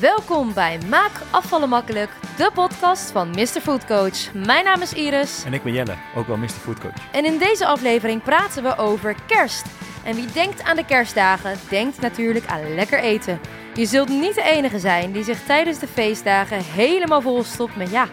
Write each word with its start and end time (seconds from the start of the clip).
Welkom 0.00 0.52
bij 0.54 0.78
Maak 0.88 1.10
Afvallen 1.30 1.68
Makkelijk, 1.68 2.10
de 2.36 2.50
podcast 2.54 3.10
van 3.10 3.30
Mr. 3.30 3.46
Food 3.46 3.84
Coach. 3.84 4.32
Mijn 4.34 4.64
naam 4.64 4.82
is 4.82 4.92
Iris 4.92 5.44
En 5.44 5.54
ik 5.54 5.62
ben 5.62 5.72
Jelle, 5.72 5.94
ook 6.16 6.26
wel 6.26 6.36
Mr. 6.36 6.48
Food 6.48 6.80
Coach. 6.80 7.12
en 7.12 7.24
in 7.24 7.38
deze 7.38 7.66
aflevering 7.66 8.22
praten 8.22 8.62
we 8.62 8.76
over 8.76 9.16
kerst. 9.26 9.66
En 10.04 10.14
wie 10.14 10.32
denkt 10.32 10.62
aan 10.62 10.76
de 10.76 10.84
kerstdagen, 10.84 11.58
denkt 11.68 12.00
natuurlijk 12.00 12.46
aan 12.46 12.74
lekker 12.74 12.98
eten. 12.98 13.40
Je 13.74 13.86
zult 13.86 14.08
niet 14.08 14.34
de 14.34 14.42
enige 14.42 14.78
zijn 14.78 15.12
die 15.12 15.24
zich 15.24 15.42
tijdens 15.42 15.78
de 15.78 15.88
feestdagen 15.88 16.62
helemaal 16.64 17.20
volstopt 17.20 17.76
met 17.76 17.90
ja, 17.90 18.08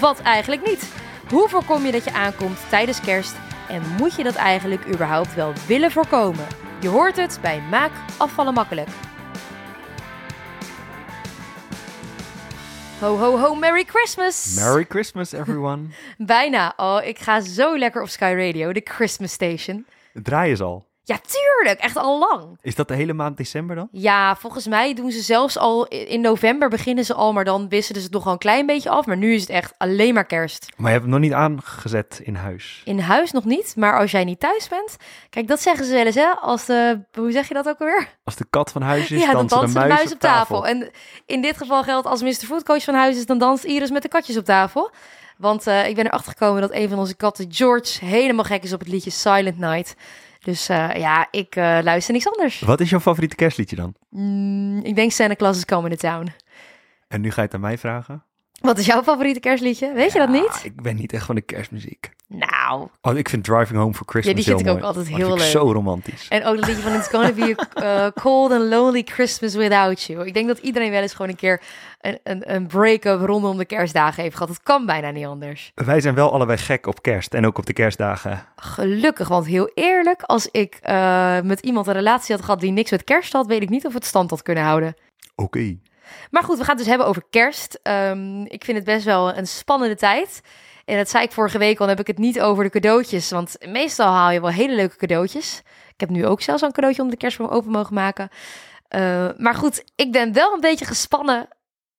wat 0.00 0.20
eigenlijk 0.20 0.66
niet. 0.66 0.92
Hoe 1.30 1.48
voorkom 1.48 1.84
je 1.84 1.92
dat 1.92 2.04
je 2.04 2.12
aankomt 2.12 2.58
tijdens 2.68 3.00
kerst 3.00 3.34
en 3.68 3.82
moet 3.98 4.14
je 4.14 4.22
dat 4.22 4.34
eigenlijk 4.34 4.86
überhaupt 4.88 5.34
wel 5.34 5.52
willen 5.66 5.90
voorkomen? 5.90 6.46
Je 6.80 6.88
hoort 6.88 7.16
het 7.16 7.38
bij 7.42 7.62
Maak 7.70 7.92
Afvallen 8.16 8.54
Makkelijk. 8.54 8.88
Ho, 13.04 13.18
ho, 13.18 13.36
ho, 13.36 13.54
Merry 13.54 13.84
Christmas! 13.84 14.56
Merry 14.56 14.86
Christmas, 14.86 15.34
everyone. 15.34 15.88
Bijna. 16.18 16.72
Oh, 16.76 17.00
ik 17.04 17.18
ga 17.18 17.40
zo 17.40 17.76
lekker 17.78 18.02
op 18.02 18.08
Sky 18.08 18.34
Radio, 18.36 18.72
de 18.72 18.80
Christmas 18.84 19.32
Station. 19.32 19.86
Draaien 20.12 20.56
ze 20.56 20.62
al. 20.62 20.86
Ja, 21.06 21.18
tuurlijk. 21.26 21.80
Echt 21.80 21.96
al 21.96 22.18
lang. 22.18 22.58
Is 22.62 22.74
dat 22.74 22.88
de 22.88 22.94
hele 22.94 23.12
maand 23.12 23.36
december 23.36 23.76
dan? 23.76 23.88
Ja, 23.92 24.36
volgens 24.36 24.66
mij 24.66 24.94
doen 24.94 25.10
ze 25.10 25.20
zelfs 25.20 25.58
al 25.58 25.86
in 25.86 26.20
november 26.20 26.68
beginnen 26.68 27.04
ze 27.04 27.14
al, 27.14 27.32
maar 27.32 27.44
dan 27.44 27.68
wisselen 27.68 28.00
ze 28.00 28.06
het 28.06 28.14
nog 28.14 28.24
wel 28.24 28.32
een 28.32 28.38
klein 28.38 28.66
beetje 28.66 28.90
af. 28.90 29.06
Maar 29.06 29.16
nu 29.16 29.34
is 29.34 29.40
het 29.40 29.50
echt 29.50 29.74
alleen 29.78 30.14
maar 30.14 30.24
kerst. 30.24 30.66
Maar 30.76 30.86
je 30.86 30.92
hebt 30.92 31.02
hem 31.02 31.12
nog 31.12 31.20
niet 31.20 31.32
aangezet 31.32 32.20
in 32.22 32.34
huis. 32.34 32.82
In 32.84 32.98
huis 32.98 33.30
nog 33.30 33.44
niet, 33.44 33.76
maar 33.76 33.98
als 33.98 34.10
jij 34.10 34.24
niet 34.24 34.40
thuis 34.40 34.68
bent, 34.68 34.96
kijk, 35.30 35.48
dat 35.48 35.60
zeggen 35.60 35.84
ze 35.84 35.92
wel 35.92 36.06
eens, 36.06 36.14
hè? 36.14 36.30
Als 36.40 36.66
de, 36.66 37.00
hoe 37.12 37.32
zeg 37.32 37.48
je 37.48 37.54
dat 37.54 37.68
ook 37.68 37.78
alweer? 37.78 38.08
Als 38.24 38.36
de 38.36 38.46
kat 38.50 38.72
van 38.72 38.82
huis 38.82 39.10
is, 39.10 39.20
ja, 39.20 39.32
dan 39.32 39.46
dansen 39.46 39.58
dansen 39.58 39.82
de 39.82 39.88
muis, 39.88 40.12
op 40.12 40.18
tafel. 40.18 40.66
En 40.66 40.90
in 41.26 41.42
dit 41.42 41.56
geval 41.56 41.82
geldt 41.82 42.06
als 42.06 42.22
Mr. 42.22 42.32
Foodcoach 42.32 42.82
van 42.82 42.94
huis 42.94 43.16
is, 43.16 43.26
dan 43.26 43.38
danst 43.38 43.64
Iris 43.64 43.90
met 43.90 44.02
de 44.02 44.08
katjes 44.08 44.36
op 44.36 44.44
tafel. 44.44 44.90
Want 45.38 45.66
eh, 45.66 45.88
ik 45.88 45.94
ben 45.94 46.06
erachter 46.06 46.32
gekomen 46.32 46.60
dat 46.60 46.72
een 46.72 46.88
van 46.88 46.98
onze 46.98 47.16
katten, 47.16 47.46
George, 47.48 48.04
helemaal 48.04 48.44
gek 48.44 48.62
is 48.62 48.72
op 48.72 48.80
het 48.80 48.88
liedje 48.88 49.10
Silent 49.10 49.58
Night. 49.58 49.94
Dus 50.44 50.68
eh, 50.68 50.90
ja, 50.96 51.28
ik 51.30 51.56
eh, 51.56 51.78
luister 51.82 52.12
niks 52.12 52.28
anders. 52.28 52.60
Wat 52.60 52.80
is 52.80 52.90
jouw 52.90 53.00
favoriete 53.00 53.36
kerstliedje 53.36 53.76
dan? 53.76 53.94
Mm, 54.10 54.80
ik 54.82 54.94
denk 54.94 55.10
Santa 55.12 55.34
Claus 55.34 55.56
is 55.56 55.64
coming 55.64 55.98
to 55.98 56.08
town. 56.08 56.32
En 57.08 57.20
nu 57.20 57.30
ga 57.30 57.40
je 57.40 57.46
het 57.46 57.54
aan 57.54 57.60
mij 57.60 57.78
vragen. 57.78 58.24
Wat 58.64 58.78
is 58.78 58.86
jouw 58.86 59.02
favoriete 59.02 59.40
kerstliedje? 59.40 59.92
Weet 59.92 60.12
je 60.12 60.18
dat 60.18 60.28
niet? 60.28 60.60
Ik 60.62 60.82
ben 60.82 60.96
niet 60.96 61.12
echt 61.12 61.24
van 61.24 61.34
de 61.34 61.40
kerstmuziek. 61.40 62.10
Nou, 62.28 62.88
Oh, 63.02 63.16
ik 63.18 63.28
vind 63.28 63.44
Driving 63.44 63.78
Home 63.78 63.94
for 63.94 64.06
Christmas 64.06 64.44
Ja, 64.44 64.52
die 64.54 64.56
vind 64.64 64.76
ook 64.76 64.82
altijd 64.82 65.08
Dat 65.08 65.16
heel 65.16 65.28
leuk. 65.36 65.46
zo 65.46 65.72
romantisch. 65.72 66.26
en 66.28 66.44
ook 66.44 66.56
het 66.56 66.66
liedje 66.66 66.82
van 66.82 66.94
It's 66.94 67.08
Gonna 67.08 67.32
Be 67.32 67.54
a 67.82 68.04
uh, 68.06 68.10
Cold 68.22 68.50
and 68.52 68.62
Lonely 68.62 69.02
Christmas 69.04 69.54
Without 69.54 70.02
You. 70.02 70.26
Ik 70.26 70.34
denk 70.34 70.46
dat 70.48 70.58
iedereen 70.58 70.90
wel 70.90 71.02
eens 71.02 71.12
gewoon 71.14 71.30
een 71.30 71.36
keer 71.36 71.60
een, 72.00 72.18
een, 72.22 72.54
een 72.54 72.66
break-up 72.66 73.20
rondom 73.20 73.56
de 73.58 73.64
kerstdagen 73.64 74.22
heeft 74.22 74.36
gehad. 74.36 74.48
Het 74.48 74.62
kan 74.62 74.86
bijna 74.86 75.10
niet 75.10 75.26
anders. 75.26 75.72
Wij 75.74 76.00
zijn 76.00 76.14
wel 76.14 76.32
allebei 76.32 76.58
gek 76.58 76.86
op 76.86 77.02
kerst 77.02 77.34
en 77.34 77.46
ook 77.46 77.58
op 77.58 77.66
de 77.66 77.72
kerstdagen. 77.72 78.46
Gelukkig, 78.56 79.28
want 79.28 79.46
heel 79.46 79.70
eerlijk, 79.74 80.22
als 80.22 80.48
ik 80.50 80.78
eh, 80.82 81.40
met 81.40 81.60
iemand 81.60 81.86
een 81.86 81.92
relatie 81.92 82.34
had 82.34 82.44
gehad 82.44 82.60
die 82.60 82.70
niks 82.72 82.90
met 82.90 83.04
kerst 83.04 83.32
had, 83.32 83.46
weet 83.46 83.62
ik 83.62 83.68
niet 83.70 83.86
of 83.86 83.94
het 83.94 84.04
stand 84.04 84.30
had 84.30 84.42
kunnen 84.42 84.64
houden. 84.64 84.94
Oké. 85.34 85.76
Maar 86.30 86.42
goed, 86.42 86.58
we 86.58 86.64
gaan 86.64 86.74
het 86.74 86.78
dus 86.78 86.88
hebben 86.88 87.06
over 87.06 87.22
kerst. 87.30 87.78
Ehm, 87.82 88.42
ik 88.42 88.64
vind 88.64 88.76
het 88.76 88.86
best 88.86 89.04
wel 89.04 89.36
een 89.36 89.46
spannende 89.46 89.96
tijd. 89.96 90.40
En 90.84 90.96
dat 90.96 91.10
zei 91.10 91.24
ik 91.24 91.32
vorige 91.32 91.58
week 91.58 91.80
al, 91.80 91.88
heb 91.88 92.00
ik 92.00 92.06
het 92.06 92.18
niet 92.18 92.40
over 92.40 92.64
de 92.64 92.70
cadeautjes. 92.70 93.30
Want 93.30 93.56
meestal 93.66 94.12
haal 94.12 94.30
je 94.30 94.40
wel 94.40 94.50
hele 94.50 94.74
leuke 94.74 94.96
cadeautjes. 94.96 95.62
Ik 95.88 96.00
heb 96.00 96.08
nu 96.08 96.26
ook 96.26 96.40
zelfs 96.40 96.62
een 96.62 96.72
cadeautje 96.72 97.02
onder 97.02 97.18
de 97.18 97.22
kerstboom 97.22 97.48
open 97.48 97.70
mogen 97.70 97.94
maken. 97.94 98.28
Eh, 98.88 99.28
maar 99.36 99.54
goed, 99.54 99.84
ik 99.94 100.12
ben 100.12 100.32
wel 100.32 100.54
een 100.54 100.60
beetje 100.60 100.84
gespannen 100.84 101.48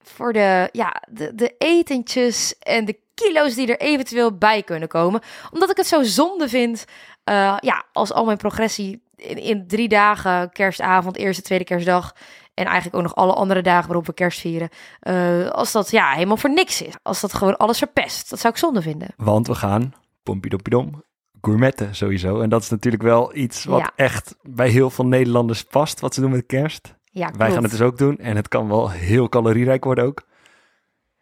voor 0.03 0.33
de, 0.33 0.69
ja, 0.71 1.01
de, 1.09 1.35
de 1.35 1.55
etentjes 1.57 2.57
en 2.59 2.85
de 2.85 2.99
kilo's 3.13 3.55
die 3.55 3.67
er 3.67 3.79
eventueel 3.79 4.37
bij 4.37 4.63
kunnen 4.63 4.87
komen. 4.87 5.21
Omdat 5.51 5.69
ik 5.69 5.77
het 5.77 5.87
zo 5.87 6.03
zonde 6.03 6.49
vind, 6.49 6.85
eh, 7.23 7.57
ja, 7.59 7.85
als 7.93 8.13
al 8.13 8.25
mijn 8.25 8.37
progressie 8.37 9.03
in, 9.15 9.37
in 9.37 9.67
drie 9.67 9.87
dagen, 9.87 10.51
kerstavond, 10.51 11.17
eerste, 11.17 11.41
tweede 11.41 11.65
kerstdag... 11.65 12.15
En 12.55 12.65
eigenlijk 12.65 12.95
ook 12.95 13.01
nog 13.01 13.15
alle 13.15 13.33
andere 13.33 13.61
dagen 13.61 13.85
waarop 13.87 14.05
we 14.05 14.13
kerst 14.13 14.39
vieren. 14.39 14.69
eh, 14.99 15.49
als 15.49 15.71
dat 15.71 15.91
ja, 15.91 16.11
helemaal 16.11 16.37
voor 16.37 16.53
niks 16.53 16.81
is. 16.81 16.93
Als 17.01 17.21
dat 17.21 17.33
gewoon 17.33 17.57
alles 17.57 17.77
verpest. 17.77 18.29
Dat 18.29 18.39
zou 18.39 18.53
ik 18.53 18.59
zonde 18.59 18.81
vinden. 18.81 19.07
Want 19.17 19.47
we 19.47 19.55
gaan, 19.55 19.93
pompidoppidom, 20.23 21.03
gourmetten 21.41 21.95
sowieso. 21.95 22.39
En 22.41 22.49
dat 22.49 22.61
is 22.61 22.69
natuurlijk 22.69 23.03
wel 23.03 23.35
iets 23.35 23.63
wat 23.65 23.79
Ja. 23.79 23.91
echt 23.95 24.35
bij 24.41 24.69
heel 24.69 24.89
veel 24.89 25.05
Nederlanders 25.05 25.63
past, 25.63 25.99
wat 25.99 26.13
ze 26.13 26.21
doen 26.21 26.31
met 26.31 26.45
kerst. 26.45 26.95
Ja, 27.11 27.31
Wij 27.37 27.51
gaan 27.51 27.61
het 27.63 27.71
dus 27.71 27.81
ook 27.81 27.97
doen 27.97 28.17
en 28.17 28.35
het 28.35 28.47
kan 28.47 28.67
wel 28.67 28.89
heel 28.91 29.29
calorierijk 29.29 29.83
worden 29.83 30.03
ook. 30.05 30.21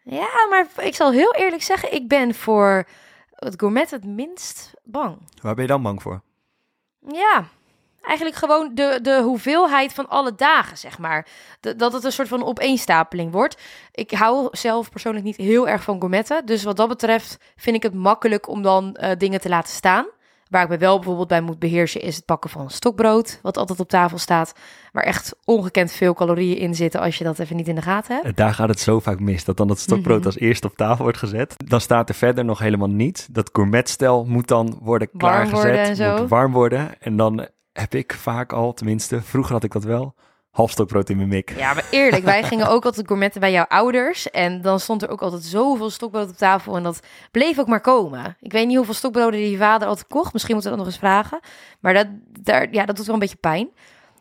Ja, 0.02 0.28
maar 0.50 0.66
ik 0.76 0.94
zal 0.94 1.12
heel 1.12 1.34
eerlijk 1.34 1.62
zeggen, 1.62 1.94
ik 1.94 2.08
ben 2.08 2.34
voor 2.34 2.84
het 3.34 3.54
gourmet 3.56 3.90
het 3.90 4.04
minst 4.04 4.72
bang. 4.84 5.18
Waar 5.42 5.54
ben 5.54 5.64
je 5.64 5.70
dan 5.70 5.82
bang 5.82 6.02
voor? 6.02 6.22
Ja, 7.08 7.44
eigenlijk 8.06 8.36
gewoon 8.38 8.70
de, 8.74 8.98
de 9.02 9.20
hoeveelheid 9.22 9.92
van 9.92 10.08
alle 10.08 10.34
dagen, 10.34 10.76
zeg 10.78 10.98
maar. 10.98 11.26
De- 11.60 11.76
dat 11.76 11.92
het 11.92 12.04
een 12.04 12.12
soort 12.12 12.28
van 12.28 12.44
opeenstapeling 12.44 13.32
wordt. 13.32 13.60
Ik 13.92 14.10
hou 14.10 14.48
zelf 14.50 14.90
persoonlijk 14.90 15.24
niet 15.24 15.36
heel 15.36 15.68
erg 15.68 15.82
van 15.82 15.98
gourmetten. 15.98 16.46
Dus 16.46 16.62
wat 16.64 16.76
dat 16.76 16.88
betreft 16.88 17.36
vind 17.56 17.76
ik 17.76 17.82
het 17.82 17.94
makkelijk 17.94 18.48
om 18.48 18.62
dan 18.62 18.94
eh, 18.94 19.18
dingen 19.18 19.40
te 19.40 19.48
laten 19.48 19.72
staan. 19.72 20.06
Waar 20.48 20.62
ik 20.62 20.68
me 20.68 20.78
wel 20.78 20.94
bijvoorbeeld 20.96 21.28
bij 21.28 21.40
moet 21.40 21.58
beheersen 21.58 22.00
is 22.00 22.16
het 22.16 22.24
pakken 22.24 22.50
van 22.50 22.70
stokbrood. 22.70 23.38
Wat 23.42 23.56
altijd 23.56 23.80
op 23.80 23.88
tafel 23.88 24.18
staat. 24.18 24.52
Waar 24.92 25.02
echt 25.04 25.34
ongekend 25.44 25.92
veel 25.92 26.14
calorieën 26.14 26.56
in 26.56 26.74
zitten 26.74 27.00
als 27.00 27.18
je 27.18 27.24
dat 27.24 27.38
even 27.38 27.56
niet 27.56 27.68
in 27.68 27.74
de 27.74 27.82
gaten 27.82 28.14
hebt. 28.14 28.26
Eh, 28.26 28.32
Daar 28.34 28.54
gaat 28.54 28.68
het 28.68 28.80
zo 28.80 29.00
vaak 29.00 29.20
mis, 29.20 29.44
dat 29.44 29.56
dan 29.56 29.68
dat 29.68 29.78
stokbrood 29.78 30.18
Mhm. 30.18 30.26
als 30.26 30.38
eerste 30.38 30.66
op 30.66 30.76
tafel 30.76 31.02
wordt 31.02 31.18
gezet. 31.18 31.54
Dan 31.66 31.80
staat 31.80 32.08
er 32.08 32.14
verder 32.14 32.44
nog 32.44 32.58
helemaal 32.58 32.88
niet. 32.88 33.28
Dat 33.30 33.50
gourmetstel 33.52 34.24
moet 34.24 34.48
dan 34.48 34.78
worden 34.82 35.08
Warm 35.12 35.18
klaargezet, 35.32 35.62
worden 35.64 35.80
en 35.84 35.96
zo. 35.96 36.16
moet 36.16 36.28
warm 36.28 36.52
worden. 36.52 37.00
En 37.00 37.16
dan 37.16 37.48
heb 37.78 37.94
ik 37.94 38.12
vaak 38.12 38.52
al, 38.52 38.72
tenminste, 38.72 39.22
vroeger 39.22 39.52
had 39.52 39.64
ik 39.64 39.72
dat 39.72 39.84
wel, 39.84 40.14
half 40.50 40.70
stokbrood 40.70 41.08
in 41.08 41.16
mijn 41.16 41.28
mik. 41.28 41.56
Ja, 41.56 41.74
maar 41.74 41.86
eerlijk, 41.90 42.24
wij 42.24 42.42
gingen 42.42 42.68
ook 42.68 42.84
altijd 42.84 43.06
gourmetten 43.06 43.40
bij 43.40 43.52
jouw 43.52 43.64
ouders. 43.64 44.30
En 44.30 44.62
dan 44.62 44.80
stond 44.80 45.02
er 45.02 45.08
ook 45.08 45.22
altijd 45.22 45.42
zoveel 45.42 45.90
stokbrood 45.90 46.28
op 46.28 46.36
tafel. 46.36 46.76
En 46.76 46.82
dat 46.82 47.00
bleef 47.30 47.58
ook 47.58 47.66
maar 47.66 47.80
komen. 47.80 48.36
Ik 48.40 48.52
weet 48.52 48.66
niet 48.66 48.76
hoeveel 48.76 48.94
stokbroden 48.94 49.40
die 49.40 49.50
je 49.50 49.56
vader 49.56 49.88
altijd 49.88 50.06
kocht. 50.06 50.32
Misschien 50.32 50.54
moeten 50.54 50.72
we 50.72 50.76
dat 50.76 50.86
nog 50.86 50.94
eens 50.94 51.04
vragen. 51.04 51.40
Maar 51.80 51.94
dat, 51.94 52.06
daar, 52.40 52.72
ja, 52.72 52.84
dat 52.84 52.96
doet 52.96 53.06
wel 53.06 53.14
een 53.14 53.20
beetje 53.20 53.36
pijn. 53.36 53.68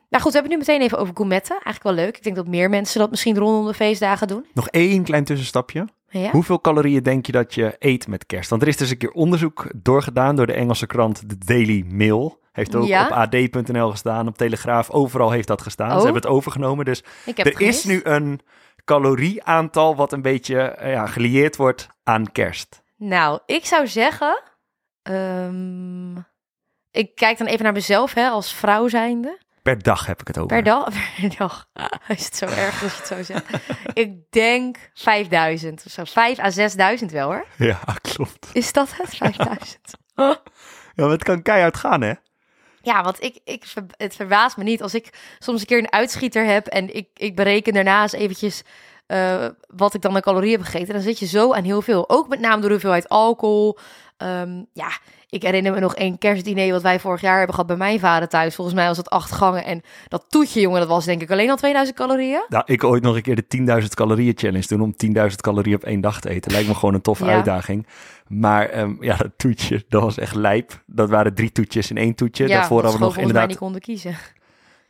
Nou 0.10 0.24
goed, 0.24 0.34
we 0.34 0.40
hebben 0.40 0.58
het 0.58 0.68
nu 0.68 0.74
meteen 0.74 0.86
even 0.86 0.98
over 0.98 1.16
gourmetten. 1.16 1.52
Eigenlijk 1.52 1.84
wel 1.84 2.06
leuk. 2.06 2.18
Ik 2.18 2.24
denk 2.24 2.36
dat 2.36 2.48
meer 2.48 2.70
mensen 2.70 3.00
dat 3.00 3.10
misschien 3.10 3.38
rondom 3.38 3.68
de 3.68 3.74
feestdagen 3.74 4.28
doen. 4.28 4.46
Nog 4.54 4.70
één 4.70 5.04
klein 5.04 5.24
tussenstapje. 5.24 5.88
Ja? 6.20 6.30
Hoeveel 6.32 6.62
calorieën 6.62 7.04
denk 7.04 7.26
je 7.26 7.32
dat 7.32 7.54
je 7.54 7.76
eet 7.80 8.08
met 8.08 8.26
kerst? 8.26 8.50
Want 8.50 8.62
er 8.62 8.68
is 8.68 8.78
dus 8.78 8.90
een 8.90 8.98
keer 8.98 9.12
onderzoek 9.12 9.72
doorgedaan 9.76 10.36
door 10.36 10.46
de 10.48 10.54
Engelse 10.54 10.86
krant 10.88 11.30
The 11.30 11.38
Daily 11.38 11.86
Mail. 11.88 12.42
Heeft 12.52 12.76
ook 12.76 12.86
Ja? 12.86 13.06
op 13.06 13.12
ad.nl 13.12 13.90
gestaan, 13.90 14.28
op 14.28 14.38
Telegraaf, 14.38 14.90
overal 14.90 15.32
heeft 15.32 15.48
dat 15.48 15.62
gestaan. 15.62 15.90
Oh. 15.92 15.98
Ze 15.98 16.04
hebben 16.04 16.22
het 16.22 16.32
overgenomen. 16.32 16.86
Dus 16.86 17.04
er 17.36 17.62
is 17.62 17.84
nu 17.84 18.00
een 18.04 18.40
calorieaantal 18.86 19.96
wat 19.96 20.12
een 20.12 20.22
beetje 20.22 20.60
eh, 20.62 20.92
ja, 20.92 21.06
gelieerd 21.08 21.56
wordt 21.56 21.88
aan 22.04 22.32
kerst. 22.32 22.84
Nou, 22.98 23.40
ik 23.46 23.66
zou 23.66 23.88
zeggen... 23.88 24.42
ehm, 25.02 26.18
ik 26.92 27.16
kijk 27.16 27.38
dan 27.38 27.48
even 27.48 27.64
naar 27.64 27.74
mezelf 27.74 28.14
hè, 28.14 28.28
als 28.28 28.54
vrouw 28.54 28.88
zijnde. 28.88 29.38
Per 29.64 29.82
dag 29.82 30.06
heb 30.06 30.22
ik 30.22 30.28
het 30.28 30.38
over. 30.38 30.48
Per 30.48 30.64
dag? 30.64 30.90
Per 31.22 31.36
dag. 31.38 31.68
Is 32.08 32.26
het 32.26 32.36
zo 32.36 32.46
erg 32.46 32.84
als 32.84 32.92
je 32.92 32.98
het 32.98 33.08
zo 33.08 33.24
zegt? 33.24 33.46
ik 34.04 34.32
denk 34.32 34.78
5000 34.94 35.84
of 35.86 35.92
zo. 35.92 36.04
5 36.04 36.40
à 36.40 36.50
6000 36.50 37.12
wel 37.12 37.28
hoor. 37.28 37.46
Ja, 37.58 37.80
klopt. 38.02 38.50
Is 38.54 38.74
dat 38.74 38.90
het? 38.98 39.16
5000? 39.16 39.80
Ja, 40.96 41.04
maar 41.04 41.12
het 41.12 41.24
kan 41.24 41.42
keihard 41.42 41.78
gaan, 41.78 42.02
hè? 42.02 42.14
ja, 42.82 43.04
want 43.04 43.24
ik, 43.24 43.40
ik, 43.44 43.64
het 43.98 44.16
verbaast 44.16 44.58
me 44.58 44.64
niet 44.64 44.82
als 44.82 44.94
ik 44.94 45.36
soms 45.40 45.60
een 45.60 45.66
keer 45.66 45.78
een 45.78 45.92
uitschieter 45.92 46.46
heb 46.46 46.68
en 46.68 46.96
ik, 46.96 47.08
ik 47.14 47.36
bereken 47.36 47.74
daarna 47.74 48.02
eens 48.02 48.12
eventjes 48.12 48.64
eh, 49.06 49.46
wat 49.68 49.94
ik 49.94 50.02
dan 50.02 50.16
aan 50.16 50.22
calorieën 50.22 50.58
heb 50.58 50.66
gegeten. 50.66 50.94
Dan 50.94 51.04
zit 51.04 51.20
je 51.20 51.26
zo 51.26 51.54
aan 51.54 51.64
heel 51.64 51.82
veel. 51.82 52.10
Ook 52.10 52.28
met 52.28 52.40
name 52.40 52.56
door 52.56 52.64
de 52.64 52.72
hoeveelheid 52.72 53.10
alcohol. 53.10 53.78
Ehm, 54.18 54.64
ja, 54.74 54.88
ik 55.30 55.42
herinner 55.44 55.74
me 55.74 55.80
nog 55.80 55.96
één 55.96 56.18
kerstdiner 56.18 56.72
wat 56.72 56.82
wij 56.82 57.00
vorig 57.00 57.22
jaar 57.22 57.36
hebben 57.38 57.54
gehad 57.56 57.68
bij 57.70 57.78
mijn 57.78 58.00
vader 58.00 58.28
thuis. 58.30 58.56
Volgens 58.56 58.76
mij 58.76 58.88
was 58.88 58.98
het 58.98 59.10
acht 59.10 59.32
gangen. 59.32 59.66
En 59.66 59.82
dat 60.08 60.26
toetje, 60.30 60.62
jongen, 60.62 60.80
dat 60.80 60.90
was 60.90 61.06
denk 61.06 61.22
ik 61.22 61.32
alleen 61.32 61.50
al 61.50 61.56
2000 61.56 61.98
calorieën. 61.98 62.46
Nou, 62.50 62.64
ik 62.66 62.84
ooit 62.84 63.04
nog 63.04 63.16
een 63.16 63.22
keer 63.22 63.36
de 63.36 63.82
10.000 63.82 63.88
calorieën 63.94 64.34
challenge 64.36 64.68
doen 64.68 64.82
om 64.82 64.96
10.000 65.06 65.36
calorieën 65.42 65.76
op 65.76 65.84
één 65.84 66.02
dag 66.02 66.20
te 66.22 66.30
eten. 66.30 66.52
Lijkt 66.52 66.68
me 66.68 66.76
gewoon 66.76 66.94
een 66.94 67.02
toffe 67.02 67.26
Ja. 67.26 67.32
uitdaging. 67.34 67.88
Maar 68.28 68.70
ehm, 68.70 68.94
ja, 69.00 69.16
dat 69.16 69.32
toetje, 69.38 69.84
dat 69.90 70.02
was 70.02 70.18
echt 70.18 70.36
lijp. 70.36 70.84
Dat 70.86 71.10
waren 71.10 71.34
drie 71.34 71.52
toetjes 71.52 71.90
in 71.90 71.98
één 71.98 72.16
toetje. 72.16 72.48
Ja, 72.48 72.54
Daarvoor 72.58 72.82
hadden 72.82 73.00
we 73.00 73.06
nog 73.06 73.18
inderdaad 73.18 73.48
niet 73.48 73.58
konden 73.58 73.82
kiezen. 73.82 74.16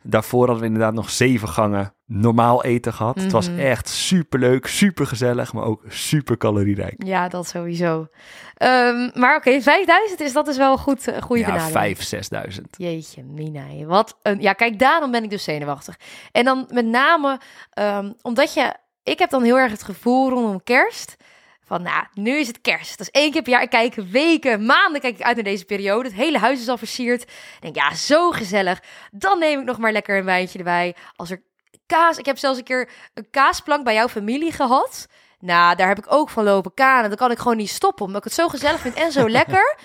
Daarvoor 0.06 0.40
hadden 0.46 0.58
we 0.60 0.66
inderdaad 0.66 0.94
nog 0.94 1.10
zeven 1.10 1.48
gangen 1.48 1.94
normaal 2.06 2.64
eten 2.64 2.92
gehad. 2.92 3.20
Het 3.20 3.32
was 3.32 3.48
Mhm. 3.50 3.58
echt 3.58 3.88
super 3.88 4.38
leuk, 4.38 4.66
super 4.66 5.06
gezellig, 5.06 5.52
maar 5.52 5.64
ook 5.64 5.82
super 5.88 6.36
calorierijk. 6.36 6.94
Ja, 7.04 7.28
dat 7.28 7.46
sowieso. 7.48 8.06
Ehm, 8.54 9.10
maar 9.14 9.36
oké, 9.36 9.60
5000 9.62 10.20
is 10.20 10.32
dat 10.32 10.48
is 10.48 10.56
wel 10.56 10.72
een 10.72 10.78
goed, 10.78 11.08
eh, 11.08 11.22
goede 11.22 11.40
ja, 11.40 11.46
benadering. 11.46 11.76
vijf, 11.78 12.02
zesduizend. 12.02 12.74
Jeetje, 12.76 13.22
Mina. 13.22 13.84
Wat 13.86 14.18
een... 14.22 14.40
Ja, 14.40 14.52
kijk, 14.52 14.78
daarom 14.78 15.10
ben 15.10 15.22
ik 15.24 15.30
dus 15.30 15.44
zenuwachtig. 15.44 15.96
En 16.32 16.44
dan 16.44 16.66
met 16.72 16.86
name 16.86 17.40
ehm, 17.70 18.12
omdat 18.22 18.54
je 18.54 18.74
ik 19.02 19.18
heb 19.18 19.30
dan 19.30 19.42
heel 19.42 19.58
erg 19.58 19.70
het 19.70 19.82
gevoel 19.82 20.30
rondom 20.30 20.62
kerst 20.62 21.16
van, 21.64 21.82
nou, 21.82 22.04
nu 22.12 22.38
is 22.38 22.46
het 22.46 22.60
kerst. 22.60 22.98
Dat 22.98 23.08
is 23.12 23.20
één 23.20 23.32
keer 23.32 23.42
per 23.42 23.52
jaar. 23.52 23.62
Ik 23.62 23.70
kijk 23.70 23.94
weken, 23.94 24.66
maanden 24.66 25.00
kijk 25.00 25.18
ik 25.18 25.24
uit 25.24 25.34
naar 25.34 25.44
deze 25.44 25.64
periode. 25.64 26.08
Het 26.08 26.18
hele 26.18 26.38
huis 26.38 26.60
is 26.60 26.68
al 26.68 26.78
versierd. 26.78 27.22
Ik 27.22 27.58
denk, 27.60 27.74
ja, 27.74 27.94
zo 27.94 28.30
gezellig. 28.30 28.82
Dan 29.10 29.38
neem 29.38 29.60
ik 29.60 29.66
nog 29.66 29.78
maar 29.78 29.92
lekker 29.92 30.18
een 30.18 30.24
wijntje 30.24 30.58
erbij. 30.58 30.96
Als 31.16 31.30
er 31.30 31.42
kaas... 31.86 32.18
Ik 32.18 32.26
heb 32.26 32.38
zelfs 32.38 32.58
een 32.58 32.64
keer 32.64 32.90
een 33.14 33.30
kaasplank 33.30 33.84
bij 33.84 33.94
jouw 33.94 34.08
familie 34.08 34.52
gehad. 34.52 35.06
Nou, 35.38 35.76
daar 35.76 35.88
heb 35.88 35.98
ik 35.98 36.12
ook 36.12 36.30
van 36.30 36.44
lopen 36.44 36.74
kanen. 36.74 37.08
Dan 37.08 37.18
kan 37.18 37.30
ik 37.30 37.38
gewoon 37.38 37.56
niet 37.56 37.70
stoppen, 37.70 38.04
omdat 38.04 38.18
ik 38.18 38.24
het 38.24 38.40
zo 38.40 38.48
gezellig 38.48 38.80
vind 38.80 38.94
en 38.94 39.12
zo 39.12 39.28
lekker. 39.38 39.76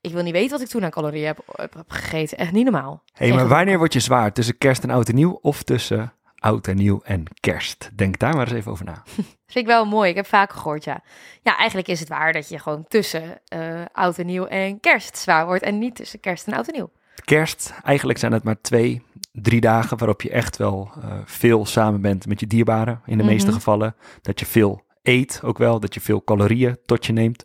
Ik 0.00 0.12
wil 0.12 0.22
niet 0.22 0.32
weten 0.32 0.50
wat 0.50 0.60
ik 0.60 0.68
toen 0.68 0.84
aan 0.84 0.90
calorieën 0.90 1.26
heb, 1.26 1.38
heb, 1.52 1.74
heb 1.74 1.90
gegeten. 1.90 2.38
Echt 2.38 2.52
niet 2.52 2.64
normaal. 2.64 3.02
hey, 3.12 3.32
maar 3.32 3.48
wanneer 3.48 3.78
word 3.78 3.92
je 3.92 4.00
zwaar? 4.00 4.32
Tussen 4.32 4.58
kerst 4.58 4.82
en 4.82 4.90
oud 4.90 5.08
en 5.08 5.14
nieuw 5.14 5.38
of 5.42 5.62
tussen 5.62 6.12
oud 6.38 6.66
en 6.68 6.76
nieuw 6.76 7.00
en 7.04 7.24
kerst? 7.40 7.90
Denk 7.94 8.18
daar 8.18 8.34
maar 8.36 8.46
eens 8.46 8.56
even 8.56 8.72
over 8.72 8.84
na. 8.84 9.02
Vind 9.46 9.64
ik 9.64 9.66
wel 9.66 9.84
mooi. 9.86 10.10
Ik 10.10 10.16
heb 10.16 10.26
vaker 10.26 10.58
gehoord, 10.58 10.84
ja. 10.84 11.02
Ja, 11.42 11.56
eigenlijk 11.56 11.88
is 11.88 12.00
het 12.00 12.08
waar 12.08 12.32
dat 12.32 12.48
je 12.48 12.58
gewoon 12.58 12.84
tussen 12.88 13.40
eh, 13.44 13.82
oud 13.92 14.18
en 14.18 14.26
nieuw 14.26 14.46
en 14.46 14.80
kerst 14.80 15.18
zwaar 15.18 15.46
wordt. 15.46 15.62
En 15.62 15.78
niet 15.78 15.94
tussen 15.94 16.20
kerst 16.20 16.46
en 16.46 16.52
oud 16.54 16.66
en 16.68 16.74
nieuw. 16.74 16.90
Kerst, 17.24 17.74
eigenlijk 17.84 18.18
zijn 18.18 18.32
het 18.32 18.42
maar 18.44 18.60
twee, 18.60 19.02
drie 19.32 19.60
dagen 19.60 19.98
waarop 19.98 20.22
je 20.22 20.30
echt 20.30 20.56
wel 20.56 20.90
eh, 21.02 21.12
veel 21.24 21.66
samen 21.66 22.00
bent 22.00 22.26
met 22.26 22.40
je 22.40 22.46
dierbaren. 22.46 23.00
In 23.06 23.18
de 23.18 23.24
meeste 23.24 23.46
Mhm. 23.46 23.56
gevallen. 23.56 23.96
Dat 24.22 24.40
je 24.40 24.46
veel 24.46 24.82
eet 25.02 25.40
ook 25.44 25.58
wel, 25.58 25.80
dat 25.80 25.94
je 25.94 26.00
veel 26.00 26.24
calorieën 26.24 26.78
tot 26.86 27.06
je 27.06 27.12
neemt. 27.12 27.44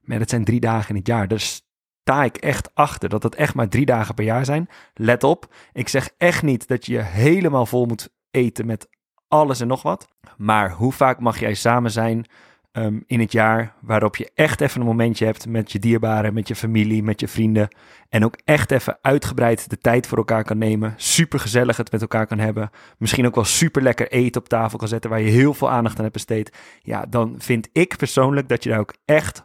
Maar 0.00 0.18
dat 0.18 0.30
zijn 0.30 0.44
drie 0.44 0.60
dagen 0.60 0.88
in 0.88 0.96
het 0.96 1.06
jaar. 1.06 1.28
Dus 1.28 1.62
sta 2.00 2.24
ik 2.24 2.36
echt 2.36 2.74
achter 2.74 3.08
dat 3.08 3.22
het 3.22 3.34
echt 3.34 3.54
maar 3.54 3.68
drie 3.68 3.86
dagen 3.86 4.14
per 4.14 4.24
jaar 4.24 4.44
zijn. 4.44 4.68
Let 4.94 5.24
op, 5.24 5.54
ik 5.72 5.88
zeg 5.88 6.10
echt 6.18 6.42
niet 6.42 6.68
dat 6.68 6.86
je 6.86 6.92
je 6.92 7.00
helemaal 7.00 7.66
vol 7.66 7.86
moet 7.86 8.08
eten 8.34 8.66
met 8.66 8.88
alles 9.28 9.60
en 9.60 9.66
nog 9.66 9.82
wat. 9.82 10.08
Maar 10.36 10.70
hoe 10.70 10.92
vaak 10.92 11.20
mag 11.20 11.38
jij 11.38 11.54
samen 11.54 11.90
zijn 11.90 12.26
ehm, 12.72 13.00
in 13.06 13.20
het 13.20 13.32
jaar 13.32 13.74
waarop 13.80 14.16
je 14.16 14.30
echt 14.34 14.60
even 14.60 14.80
een 14.80 14.86
momentje 14.86 15.24
hebt 15.24 15.46
met 15.46 15.72
je 15.72 15.78
dierbaren, 15.78 16.34
met 16.34 16.48
je 16.48 16.54
familie, 16.54 17.02
met 17.02 17.20
je 17.20 17.28
vrienden. 17.28 17.68
En 18.08 18.24
ook 18.24 18.36
echt 18.44 18.70
even 18.70 18.98
uitgebreid 19.02 19.70
de 19.70 19.78
tijd 19.78 20.06
voor 20.06 20.18
elkaar 20.18 20.44
kan 20.44 20.58
nemen. 20.58 20.94
Super 20.96 21.40
gezellig 21.40 21.76
het 21.76 21.92
met 21.92 22.00
elkaar 22.00 22.26
kan 22.26 22.38
hebben. 22.38 22.70
Misschien 22.98 23.26
ook 23.26 23.34
wel 23.34 23.44
super 23.44 23.82
lekker 23.82 24.10
eten 24.10 24.40
op 24.40 24.48
tafel 24.48 24.78
kan 24.78 24.88
zetten 24.88 25.10
waar 25.10 25.20
je 25.20 25.30
heel 25.30 25.54
veel 25.54 25.70
aandacht 25.70 25.96
aan 25.96 26.02
hebt 26.02 26.14
besteed. 26.14 26.56
Ja, 26.82 27.06
dan 27.08 27.34
vind 27.38 27.68
ik 27.72 27.96
persoonlijk 27.96 28.48
dat 28.48 28.62
je 28.62 28.70
daar 28.70 28.78
ook 28.78 28.94
echt 29.04 29.44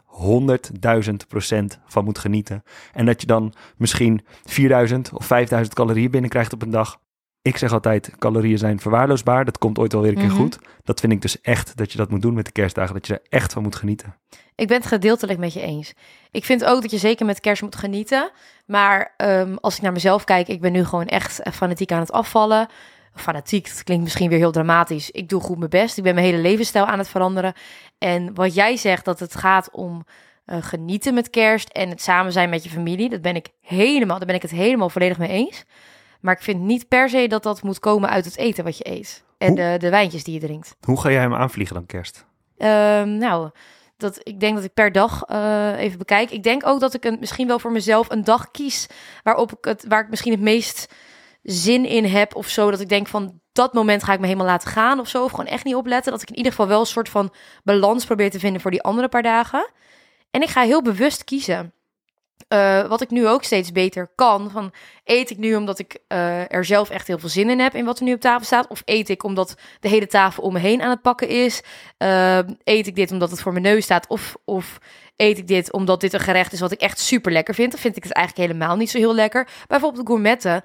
100.000 1.08 1.14
procent 1.28 1.80
van 1.86 2.04
moet 2.04 2.18
genieten. 2.18 2.62
En 2.92 3.06
dat 3.06 3.20
je 3.20 3.26
dan 3.26 3.54
misschien 3.76 4.24
4000 4.44 5.12
of 5.12 5.26
5000 5.26 5.74
calorieën 5.74 6.10
binnenkrijgt 6.10 6.52
op 6.52 6.62
een 6.62 6.70
dag. 6.70 6.98
Ik 7.42 7.56
zeg 7.56 7.72
altijd, 7.72 8.12
calorieën 8.18 8.58
zijn 8.58 8.80
verwaarloosbaar. 8.80 9.44
Dat 9.44 9.58
komt 9.58 9.78
ooit 9.78 9.92
wel 9.92 10.02
weer 10.02 10.10
een 10.10 10.16
keer 10.18 10.26
Mhm. 10.26 10.36
goed. 10.36 10.58
Dat 10.84 11.00
vind 11.00 11.12
ik 11.12 11.22
dus 11.22 11.40
echt 11.40 11.76
dat 11.76 11.92
je 11.92 11.98
dat 11.98 12.10
moet 12.10 12.22
doen 12.22 12.34
met 12.34 12.44
de 12.44 12.52
kerstdagen. 12.52 12.94
Dat 12.94 13.06
je 13.06 13.12
er 13.14 13.20
echt 13.28 13.52
van 13.52 13.62
moet 13.62 13.76
genieten. 13.76 14.16
Ik 14.54 14.68
ben 14.68 14.76
het 14.76 14.86
gedeeltelijk 14.86 15.38
met 15.38 15.52
je 15.52 15.60
eens. 15.60 15.92
Ik 16.30 16.44
vind 16.44 16.64
ook 16.64 16.82
dat 16.82 16.90
je 16.90 16.98
zeker 16.98 17.26
met 17.26 17.40
kerst 17.40 17.62
moet 17.62 17.76
genieten. 17.76 18.30
Maar 18.66 19.14
ehm, 19.16 19.54
als 19.60 19.76
ik 19.76 19.82
naar 19.82 19.92
mezelf 19.92 20.24
kijk, 20.24 20.48
ik 20.48 20.60
ben 20.60 20.72
nu 20.72 20.84
gewoon 20.84 21.06
echt 21.06 21.40
fanatiek 21.52 21.92
aan 21.92 22.00
het 22.00 22.12
afvallen. 22.12 22.68
Fanatiek, 23.14 23.68
dat 23.68 23.82
klinkt 23.84 24.04
misschien 24.04 24.28
weer 24.28 24.38
heel 24.38 24.52
dramatisch. 24.52 25.10
Ik 25.10 25.28
doe 25.28 25.40
goed 25.40 25.58
mijn 25.58 25.70
best. 25.70 25.96
Ik 25.98 26.04
ben 26.04 26.14
mijn 26.14 26.26
hele 26.26 26.38
levensstijl 26.42 26.86
aan 26.86 26.98
het 26.98 27.08
veranderen. 27.08 27.52
En 27.98 28.34
wat 28.34 28.54
jij 28.54 28.76
zegt, 28.76 29.04
dat 29.04 29.20
het 29.20 29.34
gaat 29.34 29.68
om 29.72 30.04
eh, 30.44 30.56
genieten 30.60 31.14
met 31.14 31.30
kerst 31.30 31.68
en 31.68 31.88
het 31.88 32.02
samen 32.02 32.32
zijn 32.32 32.50
met 32.50 32.64
je 32.64 32.70
familie. 32.70 33.08
Dat 33.10 33.22
ben 33.22 33.36
ik 33.36 33.48
helemaal, 33.60 34.16
daar 34.18 34.26
ben 34.26 34.34
ik 34.36 34.42
het 34.42 34.50
helemaal 34.50 34.90
volledig 34.90 35.18
mee 35.18 35.28
eens. 35.28 35.64
Maar 36.20 36.34
ik 36.34 36.42
vind 36.42 36.60
niet 36.60 36.88
per 36.88 37.08
se 37.08 37.26
dat 37.28 37.42
dat 37.42 37.62
moet 37.62 37.78
komen 37.78 38.08
uit 38.08 38.24
het 38.24 38.36
eten 38.36 38.64
wat 38.64 38.78
je 38.78 38.88
eet. 38.90 39.24
En 39.38 39.48
Hoe- 39.48 39.56
de, 39.56 39.76
de 39.78 39.90
wijntjes 39.90 40.24
die 40.24 40.34
je 40.34 40.40
drinkt. 40.40 40.76
Hoe 40.80 41.00
ga 41.00 41.10
jij 41.10 41.20
hem 41.20 41.34
aanvliegen 41.34 41.74
dan 41.74 41.86
kerst? 41.86 42.26
Ehm, 42.56 43.16
nou, 43.16 43.50
dat, 43.96 44.20
ik 44.22 44.40
denk 44.40 44.54
dat 44.54 44.64
ik 44.64 44.74
per 44.74 44.92
dag 44.92 45.22
eh, 45.22 45.78
even 45.78 45.98
bekijk. 45.98 46.30
Ik 46.30 46.42
denk 46.42 46.66
ook 46.66 46.80
dat 46.80 46.94
ik 46.94 47.04
een, 47.04 47.16
misschien 47.20 47.46
wel 47.46 47.58
voor 47.58 47.72
mezelf 47.72 48.10
een 48.10 48.24
dag 48.24 48.50
kies 48.50 48.86
waarop 49.22 49.52
ik 49.52 49.64
het, 49.64 49.84
waar 49.88 50.02
ik 50.02 50.10
misschien 50.10 50.32
het 50.32 50.40
meest 50.40 50.94
zin 51.42 51.84
in 51.84 52.04
heb 52.04 52.34
of 52.34 52.48
zo. 52.48 52.70
Dat 52.70 52.80
ik 52.80 52.88
denk 52.88 53.06
van 53.06 53.40
dat 53.52 53.72
moment 53.72 54.02
ga 54.04 54.12
ik 54.12 54.18
me 54.20 54.26
helemaal 54.26 54.46
laten 54.46 54.70
gaan 54.70 55.00
of 55.00 55.08
zo. 55.08 55.24
Of 55.24 55.30
gewoon 55.30 55.46
echt 55.46 55.64
niet 55.64 55.74
opletten. 55.74 56.12
Dat 56.12 56.22
ik 56.22 56.28
in 56.30 56.36
ieder 56.36 56.50
geval 56.52 56.68
wel 56.68 56.80
een 56.80 56.86
soort 56.86 57.08
van 57.08 57.32
balans 57.64 58.04
probeer 58.04 58.30
te 58.30 58.38
vinden 58.38 58.60
voor 58.60 58.70
die 58.70 58.82
andere 58.82 59.08
paar 59.08 59.22
dagen. 59.22 59.70
En 60.30 60.42
ik 60.42 60.48
ga 60.48 60.62
heel 60.62 60.82
bewust 60.82 61.24
kiezen. 61.24 61.72
Eh, 62.48 62.86
wat 62.86 63.00
ik 63.00 63.10
nu 63.10 63.28
ook 63.28 63.44
steeds 63.44 63.72
beter 63.72 64.08
kan. 64.14 64.50
Van 64.50 64.72
eet 65.04 65.30
ik 65.30 65.38
nu 65.38 65.54
omdat 65.54 65.78
ik 65.78 65.98
eh, 66.06 66.52
er 66.52 66.64
zelf 66.64 66.90
echt 66.90 67.06
heel 67.06 67.18
veel 67.18 67.28
zin 67.28 67.50
in 67.50 67.58
heb 67.58 67.74
in 67.74 67.84
wat 67.84 67.98
er 67.98 68.04
nu 68.04 68.12
op 68.12 68.20
tafel 68.20 68.44
staat? 68.44 68.66
Of 68.66 68.82
eet 68.84 69.08
ik 69.08 69.22
omdat 69.22 69.54
de 69.80 69.88
hele 69.88 70.06
tafel 70.06 70.42
om 70.42 70.52
me 70.52 70.58
heen 70.58 70.82
aan 70.82 70.90
het 70.90 71.02
pakken 71.02 71.28
is? 71.28 71.62
Eh, 71.96 72.38
eet 72.64 72.86
ik 72.86 72.94
dit 72.94 73.12
omdat 73.12 73.30
het 73.30 73.40
voor 73.40 73.52
mijn 73.52 73.64
neus 73.64 73.84
staat? 73.84 74.06
Of, 74.06 74.36
of 74.44 74.78
eet 75.16 75.38
ik 75.38 75.46
dit 75.46 75.72
omdat 75.72 76.00
dit 76.00 76.12
een 76.12 76.20
gerecht 76.20 76.52
is 76.52 76.60
wat 76.60 76.72
ik 76.72 76.80
echt 76.80 76.98
super 76.98 77.32
lekker 77.32 77.54
vind? 77.54 77.70
Dan 77.70 77.80
vind 77.80 77.96
ik 77.96 78.02
het 78.02 78.12
eigenlijk 78.12 78.48
helemaal 78.48 78.76
niet 78.76 78.90
zo 78.90 78.98
heel 78.98 79.14
lekker. 79.14 79.48
Bijvoorbeeld 79.66 80.06
de 80.06 80.12
gourmetten. 80.12 80.62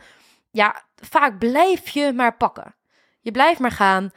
Ja, 0.51 0.83
vaak 0.95 1.39
blijf 1.39 1.89
je 1.89 2.11
maar 2.15 2.37
pakken. 2.37 2.75
Je 3.21 3.31
blijft 3.31 3.59
maar 3.59 3.71
gaan. 3.71 4.11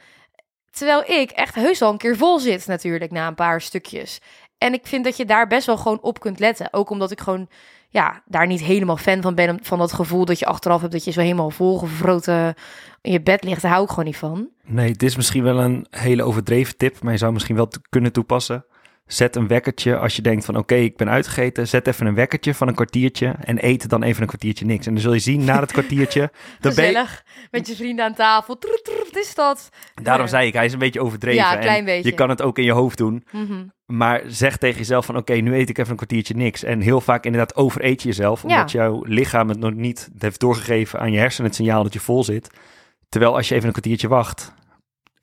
Terwijl 0.71 1.03
ik 1.19 1.31
echt 1.31 1.55
heus 1.55 1.81
al 1.81 1.91
een 1.91 1.97
keer 1.97 2.17
vol 2.17 2.39
zit 2.39 2.67
natuurlijk 2.67 3.11
na 3.11 3.27
een 3.27 3.35
paar 3.35 3.61
stukjes. 3.61 4.19
En 4.59 4.73
ik 4.73 4.87
vind 4.87 5.03
dat 5.03 5.17
je 5.17 5.25
daar 5.25 5.47
best 5.47 5.65
wel 5.65 5.77
gewoon 5.77 6.01
op 6.01 6.19
kunt 6.19 6.39
letten. 6.39 6.67
Ook 6.73 6.89
omdat 6.89 7.11
ik 7.11 7.19
gewoon 7.19 7.47
ja, 7.89 8.21
daar 8.25 8.47
niet 8.47 8.61
helemaal 8.61 8.97
fan 8.97 9.21
van 9.21 9.35
ben. 9.35 9.59
Van 9.61 9.77
dat 9.77 9.93
gevoel 9.93 10.25
dat 10.25 10.39
je 10.39 10.45
achteraf 10.45 10.81
hebt 10.81 10.93
dat 10.93 11.03
je 11.03 11.11
zo 11.11 11.21
helemaal 11.21 11.49
volgevroten 11.49 12.53
in 13.01 13.11
je 13.11 13.21
bed 13.21 13.43
ligt. 13.43 13.61
Daar 13.61 13.71
hou 13.71 13.83
ik 13.83 13.89
gewoon 13.89 14.05
niet 14.05 14.17
van. 14.17 14.49
Nee, 14.65 14.91
dit 14.91 15.03
is 15.03 15.15
misschien 15.15 15.43
wel 15.43 15.59
een 15.59 15.85
hele 15.89 16.23
overdreven 16.23 16.77
tip, 16.77 17.01
maar 17.01 17.11
je 17.11 17.17
zou 17.17 17.33
misschien 17.33 17.55
wel 17.55 17.67
kunnen 17.89 18.11
toepassen. 18.11 18.65
Zet 19.11 19.35
een 19.35 19.47
wekkertje 19.47 19.97
als 19.97 20.15
je 20.15 20.21
denkt 20.21 20.45
van 20.45 20.57
oké, 20.57 20.75
ik 20.75 20.97
ben 20.97 21.09
uitgegeten. 21.09 21.67
Zet 21.67 21.87
even 21.87 22.05
een 22.05 22.15
wekkertje 22.15 22.53
van 22.53 22.67
een 22.67 22.75
kwartiertje 22.75 23.35
en 23.43 23.65
eet 23.65 23.89
dan 23.89 24.03
even 24.03 24.21
een 24.21 24.27
kwartiertje 24.27 24.65
niks. 24.65 24.85
En 24.85 24.93
dan 24.93 25.01
zul 25.01 25.13
je 25.13 25.19
zien 25.19 25.43
na 25.43 25.59
het 25.59 25.71
kwartiertje, 25.71 26.19
dan 26.59 26.73
ben 26.75 26.85
je, 26.85 26.89
Gezellig, 26.91 27.23
met 27.51 27.67
je 27.67 27.75
vrienden 27.75 28.05
aan 28.05 28.13
tafel. 28.13 28.57
Troep, 28.57 29.09
wat 29.11 29.21
is 29.23 29.35
dat? 29.35 29.69
daarom 30.03 30.27
zei 30.27 30.47
ik, 30.47 30.53
hij 30.53 30.65
is 30.65 30.73
een 30.73 30.79
beetje 30.79 31.01
overdreven. 31.01 31.39
Ja, 31.41 31.53
een 31.53 31.59
klein 31.59 31.79
en 31.79 31.85
beetje. 31.85 32.09
Je 32.09 32.15
kan 32.15 32.29
het 32.29 32.41
ook 32.41 32.57
in 32.57 32.63
je 32.63 32.71
hoofd 32.71 32.97
doen, 32.97 33.23
Mhm. 33.31 33.65
maar 33.85 34.21
zeg 34.27 34.57
tegen 34.57 34.77
jezelf 34.77 35.05
van 35.05 35.17
oké, 35.17 35.33
nu 35.33 35.55
eet 35.55 35.69
ik 35.69 35.77
even 35.77 35.91
een 35.91 35.97
kwartiertje 35.97 36.35
niks. 36.35 36.63
En 36.63 36.81
heel 36.81 37.01
vaak 37.01 37.25
inderdaad 37.25 37.55
overeet 37.55 38.01
je 38.01 38.07
jezelf, 38.07 38.43
omdat 38.43 38.71
jouw 38.71 39.03
lichaam 39.05 39.49
het 39.49 39.59
nog 39.59 39.73
niet 39.73 40.09
heeft 40.17 40.39
doorgegeven 40.39 40.99
aan 40.99 41.11
je 41.11 41.19
hersenen 41.19 41.47
het 41.47 41.55
signaal 41.55 41.83
dat 41.83 41.93
je 41.93 41.99
vol 41.99 42.23
zit. 42.23 42.49
Terwijl 43.09 43.35
als 43.35 43.47
je 43.49 43.55
even 43.55 43.67
een 43.67 43.73
kwartiertje 43.73 44.07
wacht, 44.07 44.53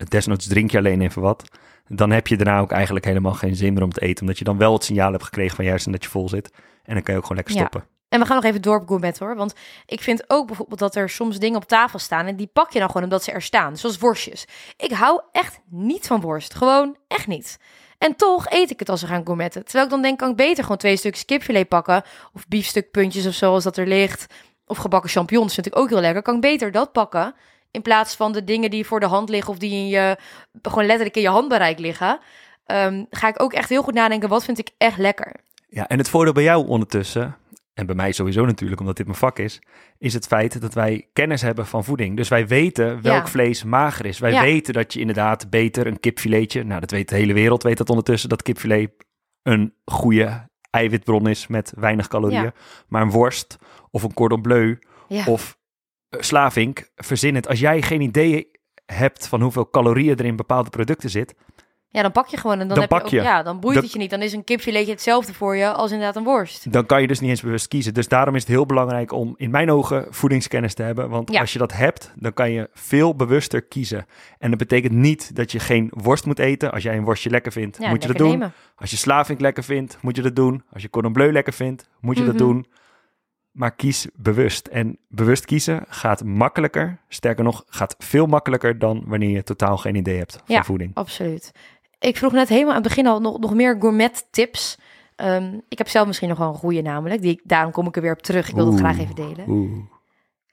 desnoods 0.09 0.47
drink 0.47 0.71
je 0.71 0.79
alleen 0.79 1.01
even 1.01 1.23
wat, 1.23 1.45
dan 1.89 2.11
heb 2.11 2.27
je 2.27 2.37
daarna 2.37 2.61
ook 2.61 2.73
eigenlijk 2.73 3.05
helemaal 3.05 3.35
geen 3.35 3.57
zin 3.57 3.73
meer 3.75 3.83
om 3.83 3.93
te 3.93 4.01
eten. 4.01 4.21
Omdat 4.23 4.39
je 4.39 4.45
dan 4.45 4.59
wel 4.59 4.73
het 4.73 4.85
signaal 4.85 5.11
hebt 5.13 5.25
gekregen 5.25 5.57
van 5.57 5.65
je 5.65 5.71
hersenen 5.71 5.95
dat 5.95 6.05
je 6.05 6.11
vol 6.11 6.29
zit. 6.29 6.51
En 6.85 6.95
dan 6.95 7.03
kan 7.03 7.15
je 7.15 7.21
ook 7.21 7.27
gewoon 7.27 7.37
lekker 7.37 7.55
Ja. 7.55 7.61
stoppen. 7.61 7.89
En 8.09 8.21
we 8.21 8.27
gaan 8.27 8.37
nog 8.37 8.45
even 8.45 8.63
door 8.63 8.81
op 8.81 8.87
gourmet 8.89 9.19
hoor. 9.19 9.37
Want 9.37 9.55
ik 9.87 10.01
vind 10.01 10.25
ook 10.31 10.47
bijvoorbeeld 10.47 10.79
dat 10.79 10.95
er 10.95 11.09
soms 11.11 11.39
dingen 11.39 11.57
op 11.57 11.65
tafel 11.65 11.99
staan. 11.99 12.27
En 12.27 12.37
die 12.37 12.51
pak 12.53 12.71
je 12.71 12.79
dan 12.79 12.89
gewoon 12.89 13.03
omdat 13.03 13.23
ze 13.25 13.33
er 13.33 13.43
staan. 13.43 13.77
Zoals 13.77 13.99
worstjes. 13.99 14.47
Ik 14.77 14.93
hou 14.93 15.21
echt 15.33 15.61
niet 15.69 16.07
van 16.07 16.21
worst. 16.21 16.55
Gewoon 16.55 16.97
echt 17.09 17.27
niet. 17.27 17.59
En 17.99 18.17
toch 18.17 18.51
eet 18.51 18.71
ik 18.71 18.79
het 18.79 18.89
als 18.89 19.01
we 19.01 19.07
gaan 19.07 19.25
gourmetten. 19.25 19.65
Terwijl 19.65 19.85
ik 19.85 19.91
dan 19.91 20.03
denk, 20.03 20.19
kan 20.19 20.31
ik 20.31 20.37
beter 20.37 20.63
gewoon 20.63 20.79
twee 20.79 20.97
stukjes 20.97 21.25
kipfilet 21.25 21.69
pakken. 21.69 22.03
Of 22.33 22.49
biefstukpuntjes 22.49 23.27
of 23.27 23.35
zo 23.35 23.53
als 23.53 23.65
dat 23.65 23.77
er 23.77 23.87
ligt. 23.87 24.27
Of 24.67 24.77
gebakken 24.77 25.11
champignons 25.11 25.55
vind 25.55 25.67
ik 25.67 25.79
ook 25.79 25.89
heel 25.89 26.01
lekker. 26.01 26.23
Kan 26.23 26.35
ik 26.35 26.41
beter 26.41 26.73
dat 26.73 26.93
pakken. 26.93 27.35
In 27.77 27.83
plaats 27.83 28.15
van 28.17 28.33
de 28.33 28.45
dingen 28.45 28.71
die 28.71 28.87
voor 28.87 29.01
de 29.01 29.07
hand 29.07 29.29
liggen. 29.29 29.53
Of 29.53 29.59
die 29.59 29.73
in 29.73 29.89
je, 29.89 30.17
gewoon 30.63 30.85
letterlijk 30.87 31.17
in 31.17 31.23
je 31.23 31.29
handbereik 31.29 31.79
liggen. 31.79 32.19
Ehm, 32.65 33.05
ga 33.11 33.29
ik 33.29 33.43
ook 33.43 33.53
echt 33.53 33.69
heel 33.69 33.83
goed 33.83 33.95
nadenken. 33.95 34.29
Wat 34.29 34.45
vind 34.45 34.59
ik 34.59 34.71
echt 34.79 34.99
lekker? 34.99 35.35
Ja, 35.69 35.89
en 35.89 35.99
het 35.99 36.09
voordeel 36.09 36.33
bij 36.33 36.43
jou 36.43 36.67
ondertussen, 36.69 37.37
en 37.75 37.87
bij 37.87 37.95
mij 37.95 38.13
sowieso 38.13 38.45
natuurlijk, 38.45 38.81
omdat 38.81 38.97
dit 38.97 39.07
mijn 39.07 39.19
vak 39.19 39.39
is, 39.39 39.63
is 39.99 40.15
het 40.15 40.27
feit 40.27 40.61
dat 40.61 40.75
wij 40.75 41.09
kennis 41.13 41.43
hebben 41.43 41.67
van 41.67 41.85
voeding. 41.85 42.17
Dus 42.17 42.29
wij 42.29 42.47
weten 42.47 43.03
welk 43.03 43.25
Ja. 43.25 43.27
vlees 43.27 43.65
mager 43.65 44.07
is. 44.07 44.19
Wij 44.19 44.33
Ja. 44.33 44.41
weten 44.43 44.75
dat 44.75 44.93
je 44.93 45.01
inderdaad 45.01 45.51
beter 45.51 45.87
een 45.87 46.01
kipfiletje, 46.01 46.65
nou 46.65 46.81
dat 46.81 46.91
weet 46.91 47.09
de 47.09 47.17
hele 47.17 47.33
wereld, 47.33 47.63
weet 47.63 47.79
dat 47.79 47.91
ondertussen, 47.91 48.29
dat 48.29 48.43
kipfilet 48.43 48.91
een 49.43 49.75
goede 49.85 50.49
eiwitbron 50.71 51.29
is 51.29 51.47
met 51.47 51.73
weinig 51.77 52.09
calorieën. 52.09 52.43
Ja. 52.43 52.53
Maar 52.89 53.03
een 53.03 53.11
worst 53.11 53.57
of 53.91 54.03
een 54.03 54.15
cordon 54.15 54.43
bleu 54.43 54.79
of 55.27 55.59
slavink, 56.19 56.89
verzin 56.97 57.35
het. 57.35 57.49
Als 57.49 57.61
jij 57.61 57.83
geen 57.83 58.01
idee 58.01 58.51
hebt 58.87 59.29
van 59.29 59.43
hoeveel 59.43 59.71
calorieën 59.71 60.17
er 60.17 60.25
in 60.25 60.37
bepaalde 60.37 60.71
producten 60.71 61.11
zit, 61.11 61.35
Ja, 61.89 62.03
dan 62.03 62.13
pak 62.13 62.27
je 62.27 62.37
gewoon 62.37 62.53
en 62.61 62.69
dan, 62.69 62.69
Dan 62.69 62.79
heb 62.81 62.91
je 62.91 63.01
ook, 63.05 63.09
je. 63.09 63.23
ja, 63.23 63.43
dan 63.43 63.61
boeit 63.61 63.77
het 63.77 63.93
je 63.93 63.99
niet. 63.99 64.11
Dan 64.11 64.23
is 64.23 64.33
een 64.33 64.45
kipfiletje 64.45 64.91
hetzelfde 64.93 65.35
voor 65.35 65.57
je 65.57 65.73
als 65.73 65.91
inderdaad 65.91 66.17
een 66.17 66.25
worst. 66.25 66.73
dan 66.73 66.87
kan 66.87 67.01
je 67.01 67.07
dus 67.07 67.21
niet 67.21 67.31
eens 67.31 67.43
bewust 67.43 67.69
kiezen. 67.69 67.95
Dus 67.95 68.09
daarom 68.09 68.35
is 68.35 68.41
het 68.41 68.51
heel 68.51 68.67
belangrijk 68.67 69.13
om 69.13 69.35
in 69.37 69.51
mijn 69.51 69.71
ogen 69.71 70.07
voedingskennis 70.11 70.75
te 70.75 70.83
hebben. 70.83 71.09
Want 71.09 71.33
Ja. 71.33 71.41
als 71.41 71.53
je 71.53 71.59
dat 71.59 71.73
hebt, 71.73 72.13
dan 72.17 72.33
kan 72.35 72.51
je 72.51 72.71
veel 72.73 73.15
bewuster 73.17 73.63
kiezen. 73.63 74.07
En 74.39 74.49
dat 74.51 74.59
betekent 74.59 74.93
niet 74.93 75.37
dat 75.37 75.53
je 75.53 75.59
geen 75.59 75.91
worst 75.95 76.27
moet 76.27 76.39
eten. 76.39 76.73
Als 76.73 76.83
jij 76.83 76.97
een 76.97 77.05
worstje 77.05 77.31
lekker 77.31 77.53
vindt, 77.53 77.77
Ja, 77.81 77.89
moet 77.89 78.03
je 78.03 78.09
dat 78.09 78.19
doen. 78.19 78.31
nemen. 78.31 78.53
Als 78.77 78.91
je 78.91 78.97
slavink 78.97 79.41
lekker 79.41 79.65
vindt, 79.65 79.99
moet 80.01 80.17
je 80.17 80.23
dat 80.23 80.37
doen. 80.37 80.63
Als 80.73 80.83
je 80.83 80.91
cordon 80.91 81.13
bleu 81.13 81.33
lekker 81.33 81.53
vindt, 81.53 81.89
moet 82.01 82.17
je 82.17 82.23
Mhm. 82.23 82.31
dat 82.31 82.39
doen. 82.41 82.67
Maar 83.57 83.75
kies 83.75 84.07
bewust. 84.15 84.67
En 84.67 84.99
bewust 85.09 85.45
kiezen 85.45 85.85
gaat 85.89 86.25
makkelijker. 86.25 86.99
Sterker 87.09 87.45
nog, 87.45 87.65
gaat 87.69 87.95
veel 87.99 88.27
makkelijker 88.27 88.79
dan 88.79 89.03
wanneer 89.07 89.31
je 89.31 89.43
totaal 89.43 89.77
geen 89.77 89.95
idee 89.95 90.19
hebt 90.19 90.33
van 90.33 90.55
Ja. 90.55 90.63
voeding. 90.65 90.91
Absoluut. 90.95 91.53
Ik 91.99 92.17
vroeg 92.17 92.33
net 92.33 92.49
helemaal 92.49 92.75
aan 92.75 92.81
het 92.81 92.89
begin 92.89 93.07
al 93.07 93.21
nog, 93.21 93.39
nog 93.39 93.55
meer 93.55 93.77
gourmet 93.79 94.27
tips. 94.31 94.79
Ehm, 95.17 95.59
ik 95.69 95.79
heb 95.79 95.89
zelf 95.89 96.07
misschien 96.07 96.29
nog 96.29 96.39
wel 96.39 96.49
een 96.49 96.55
goede 96.55 96.83
namelijk. 96.83 97.23
Die, 97.23 97.41
daarom 97.45 97.73
kom 97.73 97.87
ik 97.87 97.97
er 97.97 98.03
weer 98.03 98.13
op 98.13 98.23
terug. 98.23 98.49
Ik 98.49 98.55
wil 98.55 98.67
het 98.67 98.79
graag 98.79 98.99
even 98.99 99.15
delen. 99.15 99.49
Oeh. 99.49 99.71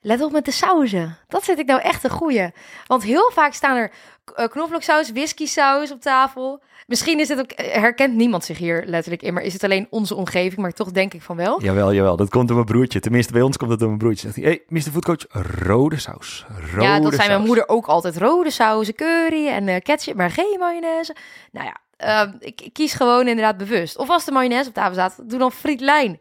Let 0.03 0.21
op 0.21 0.31
met 0.31 0.45
de 0.45 0.51
sauzen. 0.51 1.17
Dat 1.27 1.43
vind 1.43 1.59
ik 1.59 1.65
nou 1.65 1.81
echt 1.81 2.03
een 2.03 2.09
goeie. 2.09 2.51
Want 2.87 3.03
heel 3.03 3.31
vaak 3.33 3.53
staan 3.53 3.77
er 3.77 3.91
eh, 4.35 4.47
knoflooksaus, 4.47 5.11
whisky 5.11 5.45
saus 5.45 5.91
op 5.91 6.01
tafel. 6.01 6.61
Misschien 6.87 7.19
is 7.19 7.29
het 7.29 7.39
ook, 7.39 7.51
eh, 7.51 7.73
herkent 7.81 8.15
niemand 8.15 8.43
zich 8.43 8.57
hier 8.57 8.83
letterlijk 8.85 9.21
in, 9.21 9.33
maar 9.33 9.43
is 9.43 9.53
het 9.53 9.63
alleen 9.63 9.87
onze 9.89 10.15
omgeving, 10.15 10.61
maar 10.61 10.71
toch 10.71 10.91
denk 10.91 11.13
ik 11.13 11.21
van 11.21 11.35
wel. 11.35 11.61
Jawel, 11.61 11.93
jawel. 11.93 12.15
Dat 12.15 12.29
komt 12.29 12.47
door 12.47 12.55
mijn 12.55 12.67
broertje. 12.67 12.99
Tenminste, 12.99 13.33
bij 13.33 13.41
ons 13.41 13.57
komt 13.57 13.69
dat 13.69 13.79
door 13.79 13.87
mijn 13.87 13.99
broertje. 13.99 14.31
Zegt 14.31 14.35
hij, 14.35 14.45
hey, 14.45 14.63
Mr. 14.67 14.91
Foodcoach, 14.91 15.25
rode 15.65 15.97
saus. 15.97 16.45
Rode 16.71 16.83
ja, 16.83 16.99
dat 16.99 17.13
zei 17.13 17.27
mijn 17.27 17.39
saus. 17.39 17.47
moeder 17.47 17.67
ook 17.67 17.85
altijd. 17.85 18.17
Rode 18.17 18.51
sauzen, 18.51 18.95
curry 18.95 19.47
en 19.47 19.67
eh, 19.67 19.81
ketchup, 19.81 20.15
maar 20.15 20.31
geen 20.31 20.55
mayonaise. 20.59 21.15
Nou 21.51 21.65
ja, 21.65 21.77
eh, 21.97 22.33
ik, 22.39 22.61
ik 22.61 22.73
kies 22.73 22.93
gewoon 22.93 23.27
inderdaad 23.27 23.57
bewust. 23.57 23.97
Of 23.97 24.09
als 24.09 24.25
de 24.25 24.31
mayonaise 24.31 24.69
op 24.69 24.75
tafel 24.75 24.93
staat, 24.93 25.29
doe 25.29 25.39
dan 25.39 25.51
frietlijn. 25.51 26.19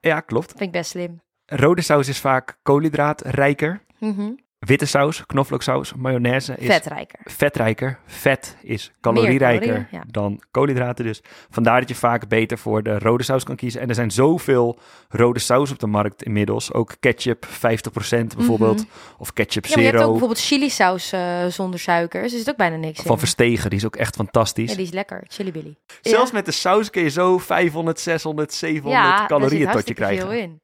Ja, 0.00 0.20
klopt. 0.20 0.48
Dat 0.48 0.56
vind 0.58 0.74
ik 0.74 0.80
best 0.80 0.90
slim. 0.90 1.20
Rode 1.50 1.82
saus 1.82 2.08
is 2.08 2.18
vaak 2.18 2.58
koolhydraatrijker. 2.62 3.80
Mhm. 3.98 4.30
Witte 4.58 4.86
saus, 4.86 5.26
knoflooksaus, 5.26 5.94
mayonaise 5.94 6.54
is 6.56 6.66
Vetrijker. 6.66 7.20
vetrijker. 7.24 7.98
Vet 8.06 8.56
is 8.62 8.92
calorierijker 9.00 9.88
ja. 9.90 10.02
dan 10.06 10.42
koolhydraten. 10.50 11.04
Dus 11.04 11.20
vandaar 11.50 11.80
dat 11.80 11.88
je 11.88 11.94
vaak 11.94 12.28
beter 12.28 12.58
voor 12.58 12.82
de 12.82 12.98
rode 12.98 13.22
saus 13.22 13.44
kan 13.44 13.56
kiezen. 13.56 13.80
En 13.80 13.88
er 13.88 13.94
zijn 13.94 14.10
zoveel 14.10 14.78
rode 15.08 15.38
saus 15.38 15.70
op 15.70 15.78
de 15.78 15.86
markt 15.86 16.22
inmiddels. 16.22 16.72
Ook 16.72 16.96
ketchup 17.00 17.46
50% 17.46 18.36
bijvoorbeeld. 18.36 18.84
Of 19.18 19.32
ketchup 19.32 19.62
Mhm. 19.64 19.70
Ja, 19.72 19.76
maar 19.76 19.84
je 19.84 19.90
hebt 19.90 19.96
ook 19.96 20.00
zero. 20.00 20.10
bijvoorbeeld 20.10 20.40
chili 20.46 20.70
saus 20.70 21.12
eh, 21.12 21.46
zonder 21.46 21.80
suiker. 21.80 22.22
Dus 22.22 22.32
er 22.32 22.38
zit 22.38 22.48
ook 22.50 22.56
bijna 22.56 22.76
niks 22.76 23.00
Van 23.02 23.12
in. 23.12 23.18
Verstegen, 23.18 23.70
die 23.70 23.78
is 23.78 23.86
ook 23.86 23.96
echt 23.96 24.14
fantastisch. 24.16 24.70
Ja, 24.70 24.76
die 24.76 24.84
is 24.86 24.92
lekker. 24.92 25.24
Chili 25.28 25.52
Billy. 25.52 25.76
Zelfs 26.00 26.30
Ja. 26.30 26.36
met 26.36 26.44
de 26.46 26.52
saus 26.52 26.90
kun 26.90 27.02
je 27.02 27.08
zo 27.10 27.38
500, 27.38 28.00
600, 28.00 28.52
700 28.52 29.04
daar 29.04 29.18
zit 29.18 29.26
calorieën 29.28 29.50
tot 29.50 29.60
je 29.60 29.66
hartstikke 29.66 30.00
krijgen. 30.02 30.26
veel 30.28 30.36
in. 30.38 30.60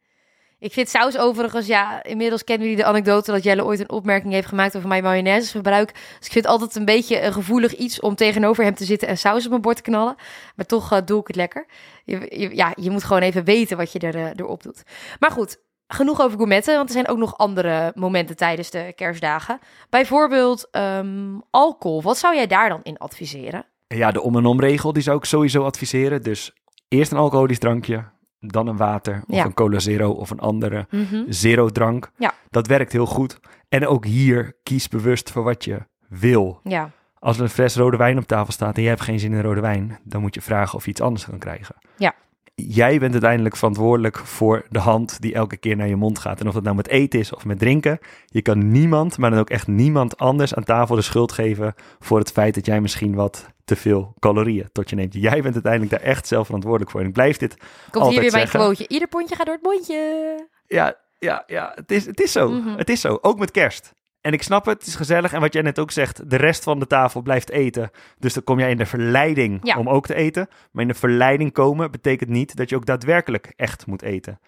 Ik 0.65 0.73
vind 0.73 0.89
saus 0.89 1.19
overigens, 1.19 1.67
ja, 1.67 2.03
inmiddels 2.03 2.45
kennen 2.45 2.69
jullie 2.69 2.83
de 2.83 2.89
anekdote 2.89 3.31
dat 3.33 3.43
Jelle 3.43 3.65
ooit 3.65 3.81
een 3.81 3.91
opmerking 3.91 4.33
heeft 4.33 4.47
gemaakt 4.47 4.77
over 4.77 4.89
mijn 4.89 5.03
mayonaiseverbruik. 5.03 5.93
Dus 5.93 6.27
ik 6.27 6.33
vind 6.33 6.47
altijd 6.47 6.77
een 6.77 6.85
beetje 6.85 7.23
een 7.23 7.33
gevoelig 7.33 7.75
iets 7.75 8.01
om 8.01 8.15
tegenover 8.15 8.65
hem 8.65 8.75
te 8.75 8.85
zitten 8.85 9.09
en 9.09 9.19
saus 9.19 9.45
op 9.45 9.51
mijn 9.51 9.63
bord 9.63 9.77
te 9.77 9.83
knallen. 9.83 10.15
Maar 10.57 10.67
toch 10.67 10.93
eh, 10.93 10.99
doe 11.05 11.21
ik 11.21 11.27
het 11.27 11.37
lekker. 11.37 11.67
Je, 12.05 12.51
ja, 12.55 12.73
je 12.77 12.91
moet 12.91 13.05
gewoon 13.05 13.23
even 13.23 13.45
weten 13.45 13.77
wat 13.77 13.93
je 13.93 13.99
er, 13.99 14.15
eh, 14.15 14.31
erop 14.37 14.63
doet. 14.63 14.83
Maar 15.19 15.31
goed, 15.31 15.61
genoeg 15.87 16.21
over 16.21 16.37
gourmetten, 16.37 16.75
want 16.75 16.89
er 16.89 16.95
zijn 16.95 17.09
ook 17.09 17.19
nog 17.19 17.39
andere 17.39 17.93
momenten 17.95 18.37
tijdens 18.37 18.71
de 18.71 18.93
kerstdagen. 18.97 19.59
Bijvoorbeeld 19.91 20.69
ehm, 20.71 21.39
alcohol. 21.51 22.03
Wat 22.03 22.19
zou 22.19 22.35
jij 22.35 22.47
daar 22.47 22.69
dan 22.69 22.81
in 22.83 22.99
adviseren? 22.99 23.67
Ja, 23.87 24.11
de 24.11 24.23
om 24.23 24.37
en 24.37 24.47
om 24.47 24.61
regel, 24.61 24.93
die 24.93 25.03
zou 25.03 25.17
ik 25.17 25.25
sowieso 25.25 25.65
adviseren. 25.65 26.23
Dus 26.23 26.53
eerst 26.89 27.13
een 27.13 27.19
alcoholisch 27.19 27.59
drankje, 27.59 28.05
dan 28.47 28.67
een 28.67 28.77
water 28.77 29.23
of 29.27 29.37
Ja. 29.37 29.45
een 29.45 29.55
cola 29.55 29.79
zero 29.79 30.11
of 30.11 30.31
een 30.31 30.41
andere 30.41 30.87
Mhm. 30.91 31.23
zero 31.29 31.69
drank. 31.69 32.11
Ja. 32.19 32.33
Dat 32.51 32.67
werkt 32.67 32.93
heel 32.93 33.07
goed. 33.07 33.41
En 33.69 33.87
ook 33.87 34.05
hier 34.05 34.53
kies 34.63 34.89
bewust 34.89 35.31
voor 35.31 35.43
wat 35.43 35.65
je 35.65 35.79
wil. 36.09 36.61
Ja, 36.63 36.91
Als 37.19 37.37
er 37.37 37.43
een 37.43 37.49
fles 37.49 37.77
rode 37.77 37.97
wijn 37.97 38.19
op 38.19 38.25
tafel 38.27 38.53
staat 38.53 38.77
en 38.77 38.83
je 38.83 38.89
hebt 38.89 39.01
geen 39.01 39.19
zin 39.19 39.33
in 39.33 39.41
rode 39.43 39.61
wijn, 39.61 39.99
dan 40.03 40.21
moet 40.21 40.35
je 40.35 40.41
vragen 40.41 40.75
of 40.79 40.85
je 40.85 40.91
iets 40.91 41.01
anders 41.01 41.25
kan 41.27 41.39
krijgen. 41.39 41.75
Ja. 41.97 42.15
Jij 42.57 42.99
bent 42.99 43.13
uiteindelijk 43.13 43.57
verantwoordelijk 43.57 44.19
voor 44.19 44.67
de 44.69 44.79
hand 44.79 45.21
die 45.21 45.35
elke 45.35 45.57
keer 45.57 45.77
naar 45.77 45.89
je 45.89 45.97
mond 45.97 46.19
gaat. 46.19 46.41
En 46.41 46.49
of 46.49 46.55
dat 46.55 46.63
nou 46.63 46.77
met 46.77 46.89
eten 46.89 47.19
is 47.19 47.33
of 47.35 47.45
met 47.45 47.59
drinken, 47.59 47.99
je 48.27 48.43
kan 48.43 48.71
niemand, 48.71 49.19
maar 49.19 49.31
dan 49.31 49.39
ook 49.39 49.51
echt 49.51 49.67
niemand 49.67 50.19
anders 50.19 50.55
aan 50.55 50.65
tafel 50.65 50.95
de 50.95 51.03
schuld 51.03 51.33
geven 51.33 51.75
voor 51.99 52.19
het 52.19 52.33
feit 52.33 52.55
dat 52.55 52.67
jij 52.67 52.81
misschien 52.81 53.15
wat 53.15 53.47
te 53.65 53.77
veel 53.77 54.15
calorieën 54.19 54.69
tot 54.73 54.91
je 54.91 54.97
neemt. 54.97 55.15
Jij 55.15 55.43
bent 55.43 55.55
uiteindelijk 55.55 55.93
daar 55.93 56.11
echt 56.11 56.27
zelf 56.27 56.45
verantwoordelijk 56.47 56.91
voor. 56.91 57.01
En 57.01 57.07
ik 57.07 57.13
blijf 57.13 57.37
dit 57.37 57.57
komt 57.91 58.07
hier 58.07 58.21
weer 58.21 58.31
mijn 58.31 58.43
zeggen. 58.43 58.61
quoteje. 58.61 58.89
Ieder 58.89 59.09
pondje 59.09 59.37
gaat 59.37 59.47
door 59.47 59.55
het 59.55 59.65
mondje. 59.65 60.49
Ja, 60.67 60.97
ja, 61.19 61.43
ja. 61.47 61.73
Het 61.75 61.91
is, 61.91 62.07
het 62.07 62.21
is 62.21 62.33
zo. 62.33 62.51
Mhm. 62.51 62.77
Het 62.77 62.89
is 62.89 63.01
zo. 63.01 63.19
Ook 63.21 63.39
met 63.39 63.51
kerst. 63.51 63.95
En 64.25 64.33
ik 64.33 64.43
snap 64.43 64.65
het, 64.67 64.79
het 64.79 64.87
is 64.87 64.95
gezellig. 64.95 65.33
En 65.33 65.41
wat 65.41 65.53
jij 65.53 65.63
net 65.63 65.79
ook 65.79 65.91
zegt, 65.91 66.31
de 66.31 66.37
rest 66.37 66.63
van 66.63 66.79
de 66.79 66.87
tafel 66.87 67.23
blijft 67.23 67.51
eten. 67.51 67.91
Dus 68.19 68.35
dan 68.35 68.45
kom 68.45 68.59
jij 68.59 68.71
in 68.71 68.77
de 68.77 68.87
verleiding 68.87 69.61
Ja. 69.63 69.79
om 69.79 69.89
ook 69.89 70.07
te 70.07 70.15
eten. 70.15 70.49
Maar 70.71 70.83
in 70.83 70.89
de 70.89 70.95
verleiding 70.95 71.53
komen 71.53 71.91
betekent 71.91 72.31
niet 72.31 72.57
dat 72.57 72.69
je 72.71 72.77
ook 72.77 72.87
daadwerkelijk 72.87 73.53
echt 73.57 73.87
moet 73.87 74.03
eten. 74.03 74.41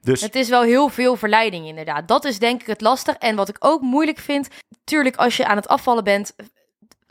Dus 0.00 0.20
Het 0.20 0.34
is 0.34 0.48
wel 0.48 0.62
heel 0.62 0.88
veel 0.88 1.16
verleiding, 1.16 1.66
inderdaad. 1.66 2.08
Dat 2.08 2.24
is 2.24 2.38
denk 2.38 2.60
ik 2.60 2.66
het 2.66 2.80
lastig. 2.80 3.14
En 3.16 3.36
wat 3.36 3.48
ik 3.48 3.56
ook 3.58 3.80
moeilijk 3.80 4.18
vind, 4.18 4.48
tuurlijk, 4.84 5.16
als 5.16 5.36
je 5.36 5.46
aan 5.46 5.56
het 5.56 5.68
afvallen 5.68 6.04
bent. 6.04 6.34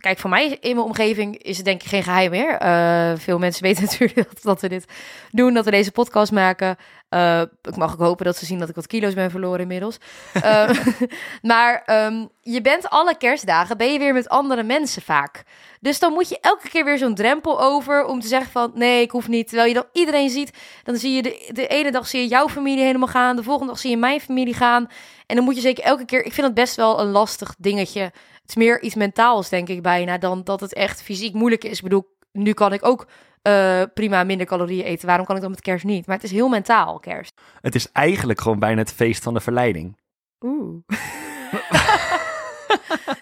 Kijk, 0.01 0.19
voor 0.19 0.29
mij 0.29 0.57
in 0.61 0.75
mijn 0.75 0.87
omgeving 0.87 1.37
is 1.37 1.55
het 1.55 1.65
denk 1.65 1.81
ik 1.81 1.87
geen 1.87 2.03
geheim 2.03 2.31
meer. 2.31 2.57
Eh, 2.57 3.11
veel 3.15 3.39
mensen 3.39 3.63
weten 3.67 3.83
natuurlijk 3.83 4.15
dat, 4.15 4.41
dat 4.41 4.61
we 4.61 4.69
dit 4.69 4.85
doen, 5.31 5.53
dat 5.53 5.65
we 5.65 5.71
deze 5.71 5.91
podcast 5.91 6.31
maken. 6.31 6.77
Eh, 7.09 7.41
ik 7.41 7.75
mag 7.75 7.93
ook 7.93 7.99
hopen 7.99 8.25
dat 8.25 8.37
ze 8.37 8.45
zien 8.45 8.59
dat 8.59 8.69
ik 8.69 8.75
wat 8.75 8.87
kilo's 8.87 9.13
ben 9.13 9.31
verloren 9.31 9.59
inmiddels. 9.59 9.97
Eh, 10.41 10.69
maar 11.41 11.83
ehm, 11.85 12.25
je 12.41 12.61
bent 12.61 12.89
alle 12.89 13.17
kerstdagen, 13.17 13.77
ben 13.77 13.93
je 13.93 13.99
weer 13.99 14.13
met 14.13 14.29
andere 14.29 14.63
mensen 14.63 15.01
vaak. 15.01 15.43
Dus 15.79 15.99
dan 15.99 16.13
moet 16.13 16.29
je 16.29 16.37
elke 16.41 16.69
keer 16.69 16.85
weer 16.85 16.97
zo'n 16.97 17.15
drempel 17.15 17.61
over 17.61 18.05
om 18.05 18.19
te 18.19 18.27
zeggen 18.27 18.51
van... 18.51 18.71
nee, 18.75 19.01
ik 19.01 19.11
hoef 19.11 19.27
niet. 19.27 19.47
Terwijl 19.47 19.67
je 19.67 19.73
dan 19.73 19.85
iedereen 19.93 20.29
ziet, 20.29 20.51
dan 20.83 20.95
zie 20.95 21.11
je 21.11 21.21
de, 21.21 21.49
de 21.53 21.67
ene 21.67 21.91
dag 21.91 22.07
zie 22.07 22.21
je 22.21 22.27
jouw 22.27 22.49
familie 22.49 22.83
helemaal 22.83 23.07
gaan... 23.07 23.35
de 23.35 23.43
volgende 23.43 23.71
dag 23.71 23.81
zie 23.81 23.89
je 23.89 23.97
mijn 23.97 24.21
familie 24.21 24.53
gaan. 24.53 24.87
En 25.25 25.35
dan 25.35 25.45
moet 25.45 25.55
je 25.55 25.61
zeker 25.61 25.83
elke 25.83 26.05
keer... 26.05 26.25
Ik 26.25 26.33
vind 26.33 26.45
het 26.47 26.55
best 26.55 26.75
wel 26.75 26.99
een 26.99 27.11
lastig 27.11 27.55
dingetje. 27.57 28.11
Is 28.51 28.57
meer 28.57 28.81
iets 28.81 28.95
mentaals, 28.95 29.49
denk 29.49 29.67
ik 29.67 29.81
bijna... 29.81 30.17
dan 30.17 30.43
dat 30.43 30.59
het 30.59 30.73
echt 30.73 31.01
fysiek 31.01 31.33
moeilijk 31.33 31.63
is. 31.63 31.77
Ik 31.77 31.83
bedoel, 31.83 32.15
nu 32.31 32.53
kan 32.53 32.73
ik 32.73 32.85
ook 32.85 33.07
eh, 33.41 33.81
prima 33.93 34.23
minder 34.23 34.47
calorieën 34.47 34.85
eten. 34.85 35.07
Waarom 35.07 35.25
kan 35.25 35.35
ik 35.35 35.41
dan 35.41 35.51
met 35.51 35.61
kerst 35.61 35.85
niet? 35.85 36.05
Maar 36.05 36.15
het 36.15 36.25
is 36.25 36.31
heel 36.31 36.49
mentaal, 36.49 36.99
kerst. 36.99 37.41
het 37.61 37.75
is 37.75 37.91
eigenlijk 37.91 38.41
gewoon 38.41 38.59
bijna 38.59 38.79
het 38.79 38.93
feest 38.93 39.23
van 39.23 39.33
de 39.33 39.39
verleiding. 39.39 39.97
Oeh. 40.41 40.83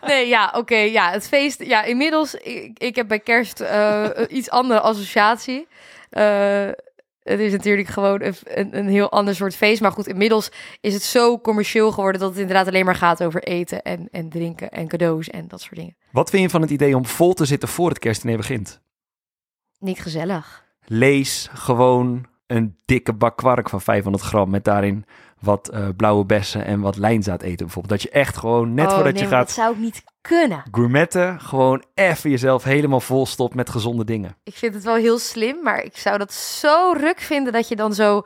nee, 0.10 0.28
ja, 0.28 0.54
oké. 0.56 0.76
ja, 0.76 1.12
het 1.12 1.28
feest. 1.28 1.64
Ja, 1.64 1.84
inmiddels, 1.84 2.36
ik, 2.36 2.80
ik 2.80 2.96
heb 2.96 3.08
bij 3.08 3.20
kerst 3.20 3.60
eh, 3.60 4.08
een 4.14 4.36
iets 4.36 4.50
andere 4.50 4.80
associatie. 4.80 5.68
Eh, 6.10 6.68
het 7.30 7.40
is 7.40 7.52
natuurlijk 7.52 7.88
gewoon 7.88 8.22
een, 8.22 8.78
een, 8.78 8.88
heel 8.88 9.12
ander 9.12 9.36
soort 9.36 9.56
feest. 9.56 9.82
Maar 9.82 9.92
goed, 9.92 10.08
inmiddels 10.08 10.52
is 10.82 10.94
het 10.94 11.04
zo 11.04 11.40
commercieel 11.40 11.92
geworden 11.92 12.22
dat 12.22 12.30
het 12.30 12.40
inderdaad 12.40 12.68
alleen 12.68 12.86
maar 12.86 12.96
gaat 12.96 13.24
over 13.24 13.44
eten 13.44 13.82
en, 13.82 14.08
en 14.12 14.30
drinken 14.30 14.70
en 14.70 14.88
cadeaus 14.88 15.30
en 15.30 15.48
dat 15.48 15.62
soort 15.62 15.76
dingen. 15.76 15.96
Wat 16.12 16.30
vind 16.30 16.44
je 16.44 16.50
van 16.50 16.62
het 16.62 16.70
idee 16.70 16.96
om 16.96 17.06
vol 17.06 17.34
te 17.34 17.46
zitten 17.46 17.70
voor 17.70 17.90
het 17.90 18.00
kerstdiner 18.00 18.38
begint? 18.38 18.82
Niet 19.80 20.00
gezellig. 20.00 20.66
Lees 20.86 21.50
gewoon 21.54 22.26
een 22.48 22.78
dikke 22.86 23.14
bak 23.14 23.38
kwark 23.38 23.70
van 23.70 23.82
500 23.82 24.24
gram 24.24 24.50
met 24.50 24.64
daarin 24.64 25.06
wat 25.40 25.70
eh, 25.70 25.88
blauwe 25.98 26.26
bessen 26.26 26.66
en 26.66 26.80
wat 26.80 26.98
lijnzaad 26.98 27.42
eten 27.42 27.66
bijvoorbeeld. 27.66 28.02
Dat 28.02 28.02
je 28.02 28.20
echt 28.20 28.38
gewoon 28.38 28.74
net 28.74 28.88
Oh, 28.88 28.94
voordat 28.94 29.14
nee, 29.14 29.24
je 29.24 29.30
gaat 29.30 29.46
Dat 29.46 29.56
zou 29.56 29.74
ik 29.74 29.80
niet 29.80 30.04
kunnen. 30.22 30.64
gourmetten, 30.72 31.40
gewoon 31.42 31.84
even 31.94 32.30
jezelf 32.30 32.64
helemaal 32.64 33.00
vol 33.00 33.26
stopt 33.26 33.56
met 33.56 33.70
gezonde 33.70 34.04
dingen. 34.06 34.36
Ik 34.44 34.56
vind 34.56 34.74
het 34.74 34.84
wel 34.84 34.96
heel 34.96 35.20
slim, 35.20 35.64
maar 35.64 35.84
ik 35.84 35.98
zou 35.98 36.18
dat 36.18 36.34
zo 36.34 36.92
ruk 36.98 37.20
vinden 37.20 37.54
dat 37.54 37.68
je 37.68 37.76
dan 37.76 37.94
zo 37.94 38.22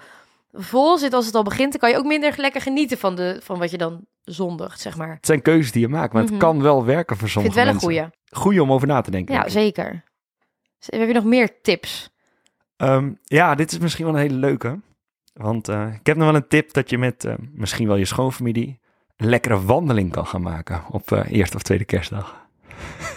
vol 0.52 0.98
zit 0.98 1.14
als 1.14 1.26
het 1.26 1.36
al 1.36 1.44
begint. 1.44 1.72
Dan 1.72 1.80
kan 1.80 1.90
je 1.90 1.98
ook 1.98 2.06
minder 2.06 2.34
lekker 2.38 2.62
genieten 2.62 2.98
van, 2.98 3.16
de, 3.16 3.40
van 3.44 3.60
wat 3.60 3.72
je 3.72 3.78
dan 3.78 4.06
zondigt, 4.24 4.80
zeg 4.82 4.98
maar. 4.98 5.14
Het 5.16 5.26
zijn 5.26 5.42
keuzes 5.42 5.72
die 5.72 5.82
je 5.82 5.88
maakt, 5.88 6.14
maar 6.14 6.24
Mhm. 6.24 6.32
het 6.32 6.42
kan 6.42 6.62
wel 6.62 6.86
werken 6.86 7.18
voor 7.18 7.28
Ik 7.28 7.34
vind 7.34 7.44
sommige 7.54 7.60
het 7.60 7.82
wel 7.82 7.92
een 7.94 7.98
mensen. 7.98 8.12
goeie. 8.32 8.42
Goeie 8.44 8.62
om 8.64 8.72
over 8.72 8.88
na 8.88 9.02
te 9.02 9.12
denken. 9.12 9.36
Ja, 9.36 9.44
ik. 9.44 9.52
zeker. 9.52 10.04
Heb 10.86 11.08
je 11.08 11.14
nog 11.14 11.24
meer 11.24 11.62
tips? 11.62 12.12
Ehm, 12.78 13.12
ja, 13.24 13.56
dit 13.56 13.72
is 13.72 13.78
misschien 13.78 14.06
wel 14.06 14.14
een 14.14 14.20
hele 14.22 14.34
leuke. 14.36 14.80
Want 15.34 15.68
eh, 15.68 15.88
ik 16.00 16.06
heb 16.06 16.18
nog 16.18 16.26
wel 16.26 16.36
een 16.36 16.48
tip 16.48 16.74
dat 16.74 16.90
je 16.90 16.98
met 16.98 17.26
eh, 17.26 17.34
misschien 17.52 17.88
wel 17.88 17.96
je 17.96 18.06
schoonfamilie 18.06 18.80
lekkere 19.18 19.62
wandeling 19.66 20.12
kan 20.12 20.28
gaan 20.28 20.42
maken 20.42 20.84
op 20.92 21.12
eh, 21.12 21.32
eerste 21.32 21.56
of 21.56 21.62
tweede 21.62 21.86
kerstdag. 21.86 22.42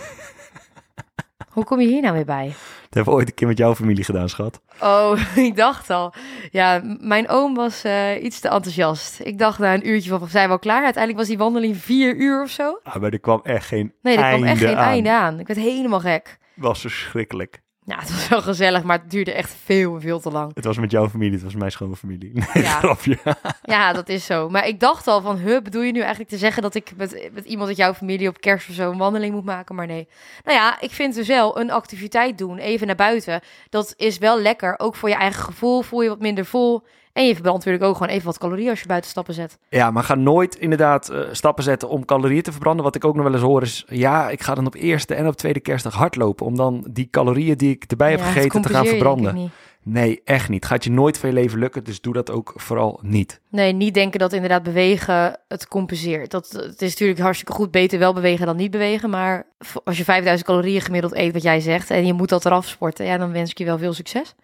Hoe 1.52 1.64
kom 1.64 1.80
je 1.80 1.86
hier 1.86 2.02
nou 2.02 2.14
weer 2.14 2.24
bij? 2.24 2.46
Dat 2.46 2.94
hebben 2.94 3.12
we 3.12 3.18
ooit 3.18 3.28
een 3.28 3.34
keer 3.34 3.48
met 3.48 3.58
jouw 3.58 3.74
familie 3.74 4.04
gedaan, 4.04 4.28
schat. 4.28 4.60
Oh, 4.80 5.20
ik 5.36 5.56
dacht 5.56 5.90
al. 5.90 6.14
Ja, 6.50 6.80
mijn 7.00 7.28
oom 7.28 7.54
was 7.54 7.84
eh, 7.84 8.22
iets 8.22 8.40
te 8.40 8.48
enthousiast. 8.48 9.20
Ik 9.20 9.38
dacht 9.38 9.58
na 9.58 9.74
een 9.74 9.88
uurtje 9.88 10.18
van, 10.18 10.28
zijn 10.28 10.46
we 10.46 10.52
al 10.52 10.58
klaar? 10.58 10.82
Uiteindelijk 10.84 11.18
was 11.18 11.28
die 11.28 11.38
wandeling 11.38 11.76
vier 11.76 12.16
uur 12.16 12.42
of 12.42 12.50
zo. 12.50 12.80
Ah, 12.82 12.96
maar 12.96 13.12
er 13.12 13.20
kwam 13.20 13.40
echt 13.42 13.66
geen 13.66 13.92
Nee, 14.02 14.16
er 14.16 14.28
kwam 14.28 14.44
echt 14.44 14.58
geen 14.58 14.76
aan. 14.76 14.88
einde 14.88 15.12
aan. 15.12 15.40
Ik 15.40 15.46
werd 15.46 15.60
helemaal 15.60 16.00
gek. 16.00 16.38
was 16.54 16.80
verschrikkelijk. 16.80 17.62
Ja, 17.86 17.98
het 18.00 18.10
was 18.12 18.28
wel 18.28 18.42
gezellig, 18.42 18.82
maar 18.82 18.98
het 18.98 19.10
duurde 19.10 19.32
echt 19.32 19.54
veel 19.64 20.00
veel 20.00 20.20
te 20.20 20.30
lang. 20.30 20.50
Het 20.54 20.64
was 20.64 20.78
met 20.78 20.90
jouw 20.90 21.08
familie, 21.08 21.32
het 21.34 21.42
was 21.42 21.54
mijn 21.54 21.70
schoonfamilie. 21.70 22.32
Nee, 22.54 22.64
Ja. 22.64 22.78
grapje. 22.78 23.18
Ja, 23.62 23.92
dat 23.92 24.08
is 24.08 24.24
zo. 24.24 24.48
Maar 24.48 24.66
ik 24.66 24.80
dacht 24.80 25.06
al 25.06 25.20
van, 25.20 25.36
huh, 25.36 25.62
bedoel 25.62 25.82
je 25.82 25.92
nu 25.92 26.00
eigenlijk 26.00 26.30
te 26.30 26.38
zeggen 26.38 26.62
dat 26.62 26.74
ik 26.74 26.92
met, 26.96 27.30
met 27.32 27.44
iemand 27.44 27.68
uit 27.68 27.76
jouw 27.76 27.94
familie 27.94 28.28
op 28.28 28.40
kerst 28.40 28.68
of 28.68 28.74
zo 28.74 28.90
een 28.90 28.98
wandeling 28.98 29.34
moet 29.34 29.44
maken? 29.44 29.74
Maar 29.74 29.86
nee. 29.86 30.08
Nou 30.44 30.58
ja, 30.58 30.80
ik 30.80 30.90
vind 30.90 31.14
dus 31.14 31.26
wel 31.28 31.60
een 31.60 31.70
activiteit 31.70 32.38
doen, 32.38 32.58
even 32.58 32.86
naar 32.86 32.96
buiten. 32.96 33.40
Dat 33.70 33.94
is 33.96 34.18
wel 34.18 34.40
lekker, 34.40 34.74
ook 34.78 34.96
voor 34.96 35.08
je 35.08 35.14
eigen 35.14 35.42
gevoel. 35.44 35.82
Voel 35.82 36.02
je 36.02 36.08
wat 36.08 36.20
minder 36.20 36.44
vol 36.44 36.82
En 37.16 37.26
je 37.26 37.32
verbrandt 37.32 37.58
natuurlijk 37.58 37.84
ook 37.84 37.96
gewoon 37.96 38.12
even 38.12 38.26
wat 38.26 38.38
calorieën 38.38 38.70
als 38.70 38.80
je 38.80 38.86
buiten 38.86 39.10
stappen 39.10 39.34
zet. 39.34 39.58
Ja, 39.68 39.90
maar 39.90 40.02
ga 40.02 40.14
nooit 40.14 40.54
inderdaad 40.54 41.08
eh, 41.08 41.20
stappen 41.32 41.64
zetten 41.64 41.88
om 41.88 42.04
calorieën 42.04 42.42
te 42.42 42.50
verbranden. 42.50 42.84
Wat 42.84 42.94
ik 42.94 43.04
ook 43.04 43.14
nog 43.14 43.24
wel 43.24 43.32
eens 43.32 43.42
hoor 43.42 43.62
is, 43.62 43.84
ja, 43.88 44.30
ik 44.30 44.42
ga 44.42 44.54
dan 44.54 44.66
op 44.66 44.74
eerste 44.74 45.14
en 45.14 45.26
op 45.26 45.36
tweede 45.36 45.60
kerstdag 45.60 45.94
hardlopen. 45.94 46.46
Om 46.46 46.56
dan 46.56 46.86
die 46.90 47.08
calorieën 47.10 47.56
die 47.56 47.70
ik 47.70 47.84
erbij 47.84 48.10
heb 48.10 48.18
Ja, 48.18 48.24
gegeten 48.24 48.62
te 48.62 48.68
gaan 48.68 48.86
verbranden. 48.86 49.50
Nee, 49.82 50.20
echt 50.24 50.48
niet. 50.48 50.64
Gaat 50.64 50.84
je 50.84 50.90
nooit 50.90 51.18
van 51.18 51.28
je 51.28 51.34
leven 51.34 51.58
lukken, 51.58 51.84
dus 51.84 52.00
doe 52.00 52.12
dat 52.12 52.30
ook 52.30 52.52
vooral 52.56 52.98
niet. 53.02 53.40
Nee, 53.50 53.72
niet 53.72 53.94
denken 53.94 54.18
dat 54.18 54.32
inderdaad 54.32 54.62
bewegen 54.62 55.38
het 55.48 55.68
compenseert. 55.68 56.30
Dat, 56.30 56.50
het 56.50 56.82
is 56.82 56.90
natuurlijk 56.90 57.20
hartstikke 57.20 57.52
goed, 57.52 57.70
beter 57.70 57.98
wel 57.98 58.12
bewegen 58.12 58.46
dan 58.46 58.56
niet 58.56 58.70
bewegen. 58.70 59.10
Maar 59.10 59.46
als 59.84 59.96
je 59.96 60.04
5000 60.04 60.48
calorieën 60.48 60.80
gemiddeld 60.80 61.14
eet, 61.14 61.32
wat 61.32 61.42
jij 61.42 61.60
zegt, 61.60 61.90
en 61.90 62.06
je 62.06 62.12
moet 62.12 62.28
dat 62.28 62.44
eraf 62.44 62.66
sporten, 62.66 63.06
ja, 63.06 63.18
dan 63.18 63.32
wens 63.32 63.50
ik 63.50 63.58
je 63.58 63.64
wel 63.64 63.78
veel 63.78 63.92
succes. 63.92 64.34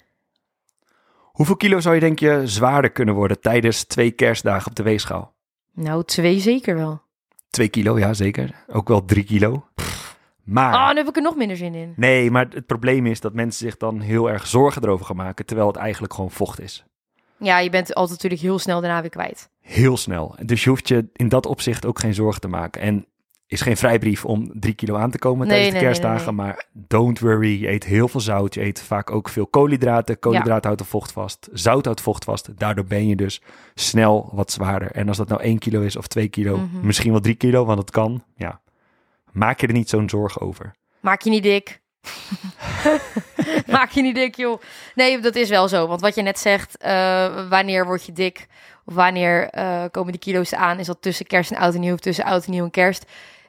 Hoeveel 1.33 1.57
kilo 1.57 1.81
zou 1.81 1.95
je 1.95 2.01
denk 2.01 2.19
je 2.19 2.43
zwaarder 2.45 2.91
kunnen 2.91 3.15
worden 3.15 3.41
tijdens 3.41 3.85
twee 3.85 4.11
kerstdagen 4.11 4.71
op 4.71 4.77
de 4.77 4.83
weegschaal? 4.83 5.35
Nou, 5.75 6.05
twee 6.05 6.39
zeker 6.39 6.75
wel. 6.75 7.01
Twee 7.51 7.69
kilo, 7.69 7.99
ja 7.99 8.15
zeker. 8.15 8.65
Ook 8.67 8.89
wel 8.89 9.05
drie 9.05 9.25
kilo. 9.25 9.65
Maar... 10.45 10.75
Ah, 10.75 10.91
nu 10.91 10.97
heb 10.97 11.09
ik 11.09 11.17
er 11.17 11.23
nog 11.23 11.37
minder 11.37 11.57
zin 11.57 11.75
in. 11.75 11.93
Nee, 11.97 12.31
maar 12.31 12.47
het 12.51 12.67
probleem 12.67 13.07
is 13.07 13.21
dat 13.21 13.33
mensen 13.33 13.67
zich 13.67 13.77
dan 13.77 14.01
heel 14.01 14.31
erg 14.31 14.47
zorgen 14.47 14.83
erover 14.83 15.07
gaan 15.07 15.17
maken, 15.17 15.47
terwijl 15.47 15.69
het 15.69 15.77
eigenlijk 15.77 16.15
gewoon 16.15 16.31
vocht 16.31 16.61
is. 16.61 16.85
Ja, 17.37 17.59
je 17.59 17.71
bent 17.71 17.95
altijd 17.95 18.11
natuurlijk 18.23 18.43
heel 18.43 18.59
snel 18.59 18.81
daarna 18.81 19.01
weer 19.01 19.11
kwijt. 19.11 19.51
Heel 19.61 19.97
snel. 19.97 20.37
Dus 20.45 20.65
je 20.65 20.71
hoeft 20.71 20.89
je 20.89 21.09
in 21.13 21.29
dat 21.29 21.47
opzicht 21.47 21.87
ook 21.87 21.99
geen 21.99 22.15
zorgen 22.15 22.41
te 22.41 22.49
maken. 22.49 22.81
En 22.83 23.07
is 23.53 23.61
geen 23.61 23.77
vrijbrief 23.77 24.25
om 24.25 24.51
drie 24.55 24.75
kilo 24.75 24.97
aan 24.97 25.11
te 25.11 25.19
komen 25.19 25.47
Nee, 25.47 25.49
tijdens 25.57 25.73
de 25.75 25.79
nee, 25.79 25.85
kerstdagen, 25.87 26.35
nee, 26.37 26.45
maar 26.47 26.65
don't 26.73 27.19
worry. 27.21 27.61
Je 27.61 27.69
eet 27.69 27.85
heel 27.85 28.09
veel 28.09 28.21
zout, 28.21 28.55
je 28.55 28.63
eet 28.63 28.83
vaak 28.83 29.11
ook 29.11 29.29
veel 29.29 29.47
koolhydraten. 29.47 30.19
Koolhydraten 30.19 30.65
houdt 30.67 30.79
de 30.79 30.85
vocht 30.89 31.13
vast, 31.13 31.49
zout 31.53 31.85
houdt 31.85 32.01
vocht 32.01 32.25
vast. 32.25 32.59
Daardoor 32.59 32.85
ben 32.85 33.07
je 33.07 33.17
dus 33.17 33.43
snel 33.75 34.31
wat 34.33 34.53
zwaarder. 34.53 34.91
En 34.91 35.09
als 35.09 35.17
dat 35.17 35.29
nou 35.29 35.43
één 35.43 35.59
kilo 35.59 35.81
is 35.81 35.97
of 35.97 36.07
twee 36.07 36.29
kilo, 36.29 36.57
Mhm. 36.57 36.87
misschien 36.87 37.11
wel 37.11 37.21
drie 37.21 37.35
kilo, 37.35 37.65
want 37.65 37.79
dat 37.79 37.91
kan, 37.91 38.25
ja. 38.37 38.61
Maak 39.33 39.61
je 39.61 39.67
er 39.67 39.73
niet 39.73 39.89
zo'n 39.89 40.09
zorgen 40.09 40.41
over. 40.41 40.75
Maak 41.01 41.23
je 41.23 41.31
niet 41.31 41.43
dik. 41.43 41.81
Maak 43.67 43.91
je 43.91 44.03
niet 44.03 44.15
dik, 44.15 44.37
joh. 44.37 44.61
Nee, 44.95 45.19
dat 45.21 45.35
is 45.35 45.49
wel 45.49 45.69
zo. 45.69 45.87
Want 45.87 46.01
wat 46.01 46.15
je 46.15 46.23
net 46.23 46.39
zegt, 46.39 46.77
eh, 46.77 47.49
wanneer 47.49 47.87
word 47.87 48.07
je 48.07 48.13
dik? 48.13 48.47
Of 48.85 48.95
wanneer 48.95 49.49
eh, 49.49 49.85
komen 49.91 50.13
die 50.13 50.21
kilo's 50.21 50.55
aan? 50.55 50.79
Is 50.79 50.87
dat 50.87 50.99
tussen 51.03 51.27
kerst 51.27 51.51
en 51.51 51.57
oud 51.59 51.75
en 51.75 51.81
nieuw 51.81 51.95
of 51.95 52.01
tussen 52.01 52.25
oud 52.25 52.45
en 52.45 52.51
nieuw 52.51 52.65
en 52.65 52.71
kerst? 52.71 53.05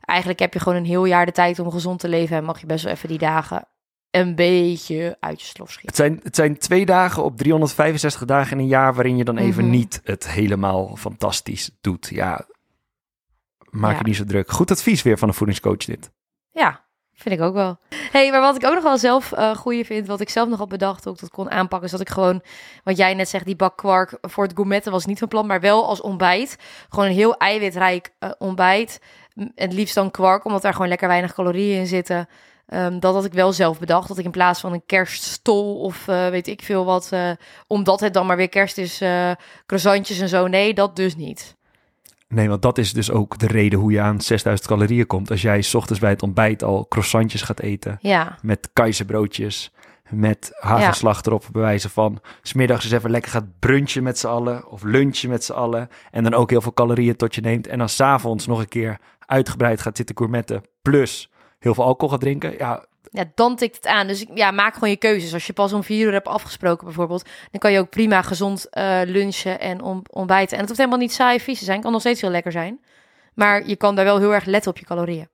Eigenlijk 0.05 0.39
heb 0.39 0.53
je 0.53 0.59
gewoon 0.59 0.77
een 0.77 0.85
heel 0.85 1.05
jaar 1.05 1.25
de 1.25 1.31
tijd 1.31 1.59
om 1.59 1.71
gezond 1.71 1.99
te 1.99 2.07
leven. 2.07 2.37
En 2.37 2.43
mag 2.43 2.59
je 2.59 2.65
best 2.65 2.83
wel 2.83 2.93
even 2.93 3.09
die 3.09 3.17
dagen 3.17 3.65
een 4.11 4.35
beetje 4.35 5.17
uit 5.19 5.41
je 5.41 5.47
slof 5.47 5.71
schieten. 5.71 5.87
Het 5.89 5.95
zijn, 5.97 6.19
het 6.23 6.35
zijn 6.35 6.57
twee 6.57 6.85
dagen 6.85 7.23
op 7.23 7.37
365 7.37 8.25
dagen 8.25 8.51
in 8.51 8.59
een 8.63 8.67
jaar 8.69 8.93
waarin 8.93 9.17
je 9.17 9.23
dan 9.23 9.37
even 9.37 9.63
Mhm. 9.63 9.71
niet 9.73 10.01
het 10.03 10.29
helemaal 10.29 10.95
fantastisch 10.95 11.71
doet. 11.81 12.07
Ja, 12.11 12.45
maak 13.69 13.91
Ja. 13.91 13.97
je 13.97 14.03
niet 14.03 14.15
zo 14.15 14.23
druk. 14.25 14.49
Goed 14.51 14.71
advies 14.71 15.01
weer 15.01 15.17
van 15.17 15.27
een 15.27 15.33
voedingscoach 15.33 15.77
dit. 15.85 16.11
Ja, 16.51 16.81
vind 17.13 17.35
ik 17.39 17.41
ook 17.45 17.53
wel. 17.53 17.77
hey, 18.11 18.31
maar 18.31 18.41
wat 18.41 18.55
ik 18.55 18.65
ook 18.65 18.73
nog 18.73 18.83
wel 18.83 18.97
zelf 18.97 19.31
eh 19.31 19.55
goeie 19.55 19.85
vind, 19.85 20.07
wat 20.07 20.19
ik 20.19 20.29
zelf 20.29 20.49
nog 20.49 20.59
had 20.59 20.69
bedacht, 20.69 21.07
ook 21.07 21.19
dat 21.19 21.29
kon 21.29 21.51
aanpakken, 21.51 21.85
is 21.85 21.91
dat 21.91 22.01
ik 22.01 22.09
gewoon, 22.09 22.41
wat 22.83 22.97
jij 22.97 23.13
net 23.13 23.29
zegt, 23.29 23.45
die 23.45 23.55
bak 23.55 23.77
kwark 23.77 24.17
voor 24.21 24.43
het 24.43 24.53
gourmetten 24.55 24.91
was 24.91 25.05
niet 25.05 25.19
van 25.19 25.27
plan, 25.27 25.45
maar 25.47 25.59
wel 25.59 25.87
als 25.87 26.01
ontbijt. 26.01 26.57
Gewoon 26.89 27.05
een 27.05 27.11
heel 27.15 27.37
eiwitrijk 27.37 28.13
eh, 28.19 28.29
ontbijt. 28.37 28.99
Het 29.55 29.73
liefst 29.73 29.95
dan 29.95 30.11
kwark, 30.11 30.45
omdat 30.45 30.61
daar 30.61 30.73
gewoon 30.73 30.87
lekker 30.87 31.07
weinig 31.07 31.33
calorieën 31.33 31.79
in 31.79 31.87
zitten. 31.87 32.27
Ehm, 32.67 32.99
dat 32.99 33.13
had 33.13 33.25
ik 33.25 33.33
wel 33.33 33.53
zelf 33.53 33.79
bedacht. 33.79 34.07
Dat 34.07 34.17
ik 34.17 34.25
in 34.25 34.31
plaats 34.31 34.59
van 34.59 34.73
een 34.73 34.85
kerststol 34.85 35.79
of 35.79 36.07
eh, 36.07 36.27
weet 36.27 36.47
ik 36.47 36.61
veel 36.61 36.85
wat, 36.85 37.07
eh, 37.11 37.31
omdat 37.67 37.99
het 37.99 38.13
dan 38.13 38.25
maar 38.25 38.37
weer 38.37 38.49
kerst 38.49 38.77
is, 38.77 39.01
eh 39.01 39.31
croissantjes 39.65 40.19
en 40.19 40.29
zo. 40.29 40.47
Nee, 40.47 40.73
dat 40.73 40.95
dus 40.95 41.15
niet. 41.15 41.55
Nee, 42.27 42.49
want 42.49 42.61
dat 42.61 42.77
is 42.77 42.93
dus 42.93 43.11
ook 43.11 43.37
de 43.37 43.47
reden 43.47 43.79
hoe 43.79 43.91
je 43.91 44.01
aan 44.01 44.21
6000 44.21 44.67
calorieën 44.67 45.07
komt. 45.07 45.31
Als 45.31 45.41
jij 45.41 45.61
's 45.61 45.73
ochtends 45.73 46.01
bij 46.01 46.09
het 46.09 46.23
ontbijt 46.23 46.63
al 46.63 46.85
croissantjes 46.89 47.41
gaat 47.41 47.59
eten 47.59 47.97
Ja, 48.01 48.37
met 48.41 48.69
keizerbroodjes, 48.73 49.71
met 50.09 50.51
hagelslag 50.59 51.23
erop, 51.23 51.45
bij 51.51 51.61
wijze 51.61 51.89
van. 51.89 52.21
Smiddags 52.41 52.83
eens 52.83 52.93
even 52.93 53.11
lekker 53.11 53.31
gaat 53.31 53.59
brunchen 53.59 54.03
met 54.03 54.19
z'n 54.19 54.27
allen 54.27 54.67
of 54.67 54.83
lunchen 54.83 55.29
met 55.29 55.43
z'n 55.43 55.53
allen. 55.53 55.89
En 56.11 56.23
dan 56.23 56.33
ook 56.33 56.49
heel 56.49 56.61
veel 56.61 56.73
calorieën 56.73 57.15
tot 57.15 57.35
je 57.35 57.41
neemt. 57.41 57.67
En 57.67 57.77
dan 57.77 57.89
s'avonds 57.89 58.47
nog 58.47 58.59
een 58.59 58.67
keer 58.67 58.99
uitgebreid 59.19 59.81
gaat 59.81 59.97
zitten 59.97 60.17
gourmetten. 60.17 60.63
Plus 60.81 61.29
heel 61.59 61.73
veel 61.73 61.83
alcohol 61.83 62.09
gaat 62.09 62.21
drinken. 62.21 62.57
Ja, 62.57 62.85
Ja, 63.11 63.23
dan 63.35 63.55
tikt 63.55 63.75
het 63.75 63.87
aan. 63.87 64.07
Dus 64.07 64.25
ja, 64.33 64.51
maak 64.51 64.73
gewoon 64.73 64.89
je 64.89 64.95
keuzes. 64.95 65.33
Als 65.33 65.47
je 65.47 65.53
pas 65.53 65.73
om 65.73 65.83
vier 65.83 66.05
uur 66.05 66.13
hebt 66.13 66.27
afgesproken 66.27 66.85
bijvoorbeeld, 66.85 67.23
dan 67.51 67.59
kan 67.59 67.71
je 67.71 67.79
ook 67.79 67.89
prima 67.89 68.21
gezond 68.21 68.69
eh, 68.69 69.01
lunchen 69.05 69.59
en 69.59 69.81
ontbijten. 70.11 70.53
En 70.53 70.59
het 70.59 70.67
hoeft 70.67 70.79
helemaal 70.79 70.99
niet 70.99 71.13
saai 71.13 71.39
vies 71.39 71.57
te 71.57 71.63
zijn. 71.63 71.75
Het 71.75 71.83
kan 71.83 71.93
nog 71.93 72.01
steeds 72.01 72.21
heel 72.21 72.29
lekker 72.29 72.51
zijn. 72.51 72.79
Maar 73.33 73.67
je 73.67 73.75
kan 73.75 73.95
daar 73.95 74.05
wel 74.05 74.19
heel 74.19 74.33
erg 74.33 74.45
letten 74.45 74.71
op 74.71 74.77
je 74.77 74.85
calorieën. 74.85 75.27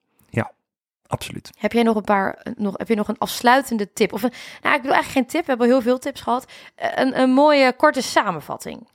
Absoluut. 1.09 1.49
Heb 1.57 1.71
jij 1.71 1.83
nog 1.83 1.95
een 1.95 2.01
paar, 2.03 2.45
nog, 2.55 2.77
heb 2.77 2.87
je 2.87 2.95
nog 2.95 3.07
een 3.07 3.17
afsluitende 3.17 3.93
tip? 3.93 4.13
Of 4.13 4.23
een, 4.23 4.31
nou, 4.61 4.75
ik 4.75 4.81
bedoel 4.81 4.97
eigenlijk 4.97 5.11
geen 5.11 5.25
tip. 5.25 5.41
We 5.41 5.47
hebben 5.49 5.65
al 5.67 5.73
heel 5.73 5.81
veel 5.81 5.99
tips 5.99 6.21
gehad. 6.21 6.51
Eh, 6.75 6.89
Een, 6.95 7.19
een 7.19 7.29
mooie 7.29 7.73
korte 7.73 8.01
samenvatting. 8.01 8.87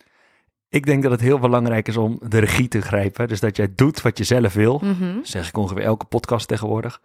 Ik 0.68 0.86
denk 0.86 1.02
dat 1.02 1.12
het 1.12 1.20
heel 1.20 1.38
belangrijk 1.38 1.88
is 1.88 1.96
om 1.96 2.18
de 2.28 2.38
regie 2.38 2.68
te 2.68 2.80
grijpen. 2.80 3.28
Dus 3.28 3.40
dat 3.40 3.56
jij 3.56 3.72
doet 3.74 4.02
wat 4.02 4.18
je 4.18 4.24
zelf 4.24 4.54
wil. 4.54 4.80
Mhm. 4.82 5.18
zeg 5.22 5.48
ik 5.48 5.56
ongeveer 5.56 5.84
elke 5.84 6.04
podcast 6.04 6.48
tegenwoordig. 6.48 7.00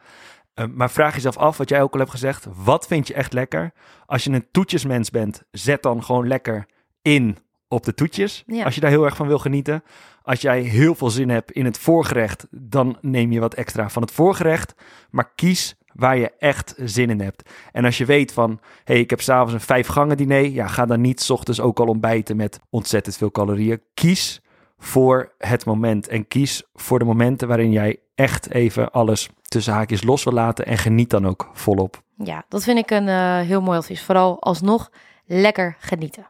Uh, 0.55 0.65
maar 0.73 0.91
vraag 0.91 1.13
jezelf 1.15 1.37
af, 1.37 1.57
wat 1.57 1.69
jij 1.69 1.81
ook 1.81 1.93
al 1.93 1.99
hebt 1.99 2.11
gezegd, 2.11 2.47
wat 2.55 2.87
vind 2.87 3.07
je 3.07 3.13
echt 3.13 3.33
lekker? 3.33 3.71
Als 4.05 4.23
je 4.23 4.31
een 4.31 4.47
toetjesmens 4.51 5.09
bent, 5.09 5.43
zet 5.51 5.83
dan 5.83 6.03
gewoon 6.03 6.27
lekker 6.27 6.65
in 7.01 7.37
op 7.69 7.85
de 7.85 7.93
toetjes. 7.93 8.43
Ja. 8.47 8.63
Als 8.63 8.75
je 8.75 8.81
daar 8.81 8.89
heel 8.89 9.05
erg 9.05 9.15
van 9.15 9.27
wil 9.27 9.39
genieten. 9.39 9.83
Als 10.23 10.41
jij 10.41 10.61
heel 10.61 10.95
veel 10.95 11.09
zin 11.09 11.29
hebt 11.29 11.51
in 11.51 11.65
het 11.65 11.77
voorgerecht, 11.77 12.47
dan 12.49 12.97
neem 13.01 13.31
je 13.31 13.39
wat 13.39 13.53
extra 13.53 13.89
van 13.89 14.01
het 14.01 14.11
voorgerecht. 14.11 14.73
Maar 15.09 15.31
kies 15.35 15.75
waar 15.93 16.17
je 16.17 16.31
echt 16.39 16.75
zin 16.77 17.09
in 17.09 17.21
hebt. 17.21 17.49
En 17.71 17.85
als 17.85 17.97
je 17.97 18.05
weet 18.05 18.33
van, 18.33 18.59
hé, 18.83 18.93
hey, 18.93 18.99
ik 18.99 19.09
heb 19.09 19.21
s'avonds 19.21 19.53
een 19.53 19.59
vijf 19.61 19.87
gangen 19.87 20.17
diner. 20.17 20.49
Ja, 20.49 20.67
ga 20.67 20.85
dan 20.85 21.01
niet 21.01 21.21
's 21.21 21.29
ochtends 21.29 21.59
ook 21.59 21.79
al 21.79 21.87
ontbijten 21.87 22.35
met 22.35 22.59
ontzettend 22.69 23.17
veel 23.17 23.31
calorieën. 23.31 23.81
Kies 23.93 24.41
voor 24.77 25.31
het 25.37 25.65
moment. 25.65 26.07
En 26.07 26.27
kies 26.27 26.63
voor 26.73 26.99
de 26.99 27.05
momenten 27.05 27.47
waarin 27.47 27.71
jij 27.71 27.99
echt 28.15 28.49
even 28.49 28.91
alles 28.91 29.29
tussen 29.41 29.73
haakjes 29.73 30.03
los 30.03 30.23
wil 30.23 30.33
laten. 30.33 30.65
En 30.65 30.77
geniet 30.77 31.09
dan 31.09 31.27
ook 31.27 31.49
volop. 31.53 32.01
Ja, 32.23 32.45
dat 32.49 32.63
vind 32.63 32.77
ik 32.77 32.91
een 32.91 33.07
eh, 33.07 33.39
heel 33.39 33.61
mooi 33.61 33.77
advies. 33.77 34.03
Vooral 34.03 34.41
alsnog 34.41 34.91
lekker 35.25 35.75
genieten. 35.79 36.27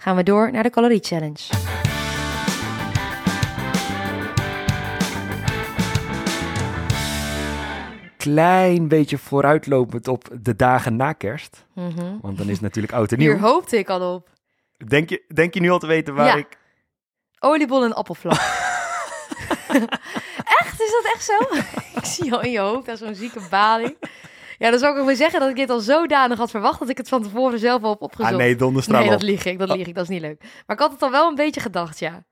Gaan 0.00 0.16
we 0.16 0.22
door 0.22 0.52
naar 0.52 0.62
de 0.62 0.70
calorie 0.70 1.00
challenge. 1.02 1.48
Klein 8.16 8.88
beetje 8.88 9.18
vooruitlopend 9.18 10.08
op 10.08 10.28
de 10.40 10.56
dagen 10.56 10.96
na 10.96 11.12
kerst. 11.12 11.64
Mhm. 11.74 12.16
Want 12.20 12.36
dan 12.38 12.46
is 12.46 12.52
het 12.52 12.60
natuurlijk 12.60 12.92
oud 12.94 13.12
en 13.12 13.18
Hier 13.20 13.34
nieuw. 13.34 13.42
hoopte 13.42 13.78
ik 13.78 13.88
al 13.88 14.14
op. 14.14 14.28
Denk 14.86 15.08
je, 15.08 15.22
denk 15.34 15.54
je 15.54 15.60
nu 15.60 15.70
al 15.70 15.78
te 15.78 15.86
weten 15.86 16.14
waar 16.14 16.26
Ja. 16.26 16.34
ik... 16.34 16.58
Oliebol 17.38 17.84
en 17.84 17.94
appelflap. 17.94 18.32
echt? 20.60 20.80
Is 20.80 20.90
dat 21.02 21.12
echt 21.14 21.24
zo? 21.24 21.38
ik 21.98 22.04
zie 22.04 22.32
al 22.32 22.42
in 22.42 22.50
je 22.50 22.58
hoofd 22.58 22.88
als 22.88 22.98
zo'n 22.98 23.14
zieke 23.14 23.40
baling. 23.50 23.96
Ja, 24.60 24.70
dan 24.70 24.78
zou 24.78 24.92
ik 24.94 24.98
ook 25.00 25.06
wel 25.06 25.16
zeggen 25.16 25.40
dat 25.40 25.48
ik 25.48 25.56
dit 25.56 25.70
al 25.70 25.80
zodanig 25.80 26.38
had 26.38 26.50
verwacht 26.50 26.78
dat 26.78 26.88
ik 26.88 26.96
het 26.96 27.08
van 27.08 27.22
tevoren 27.22 27.58
zelf 27.58 27.82
al 27.82 27.90
heb 27.90 28.02
opgezocht. 28.02 28.32
Ah 28.32 28.38
nee, 28.38 28.56
donderstraal 28.56 29.00
Nee, 29.00 29.10
dat 29.10 29.22
lieg 29.22 29.44
ik, 29.44 29.58
dat 29.58 29.76
lieg 29.76 29.86
ik, 29.86 29.94
dat 29.94 30.02
is 30.02 30.08
niet 30.08 30.20
leuk. 30.20 30.40
Maar 30.66 30.76
ik 30.76 30.82
had 30.82 30.92
het 30.92 31.02
al 31.02 31.10
wel 31.10 31.28
een 31.28 31.34
beetje 31.34 31.60
gedacht, 31.60 31.98
ja. 31.98 32.24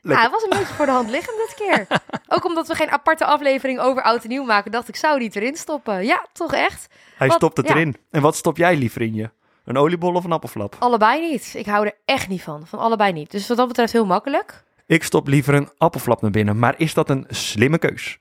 Lekker. 0.00 0.22
Ja, 0.24 0.30
het 0.30 0.30
was 0.30 0.42
een 0.42 0.58
beetje 0.58 0.74
voor 0.74 0.86
de 0.86 0.92
hand 0.92 1.10
liggend 1.10 1.36
dit 1.36 1.54
keer. 1.54 1.86
Ook 2.36 2.44
omdat 2.44 2.68
we 2.68 2.74
geen 2.74 2.90
aparte 2.90 3.24
aflevering 3.24 3.80
over 3.80 4.02
oud 4.02 4.22
en 4.22 4.28
nieuw 4.28 4.44
maken, 4.44 4.70
dacht 4.70 4.88
ik, 4.88 4.96
zou 4.96 5.18
die 5.18 5.26
het 5.26 5.36
erin 5.36 5.56
stoppen? 5.56 6.04
Ja, 6.04 6.26
toch 6.32 6.52
echt? 6.52 6.86
Hij 7.16 7.28
Wat- 7.28 7.36
stopt 7.36 7.56
het 7.56 7.68
ja. 7.68 7.74
erin. 7.74 7.96
En 8.10 8.22
wat 8.22 8.36
stop 8.36 8.56
jij 8.56 8.76
liever 8.76 9.02
in 9.02 9.14
je? 9.14 9.30
Een 9.64 9.76
oliebol 9.76 10.14
of 10.14 10.24
een 10.24 10.32
appelflap? 10.32 10.76
Allebei 10.78 11.30
niet. 11.30 11.54
Ik 11.56 11.66
hou 11.66 11.86
er 11.86 11.94
echt 12.04 12.28
niet 12.28 12.42
van. 12.42 12.66
Van 12.66 12.78
allebei 12.78 13.12
niet. 13.12 13.30
Dus 13.30 13.48
wat 13.48 13.56
dat 13.56 13.68
betreft 13.68 13.92
heel 13.92 14.06
makkelijk. 14.06 14.64
Ik 14.86 15.02
stop 15.02 15.26
liever 15.28 15.54
een 15.54 15.70
appelflap 15.78 16.22
naar 16.22 16.30
binnen. 16.30 16.58
Maar 16.58 16.74
is 16.76 16.94
dat 16.94 17.10
een 17.10 17.24
slimme 17.28 17.78
keus? 17.78 18.18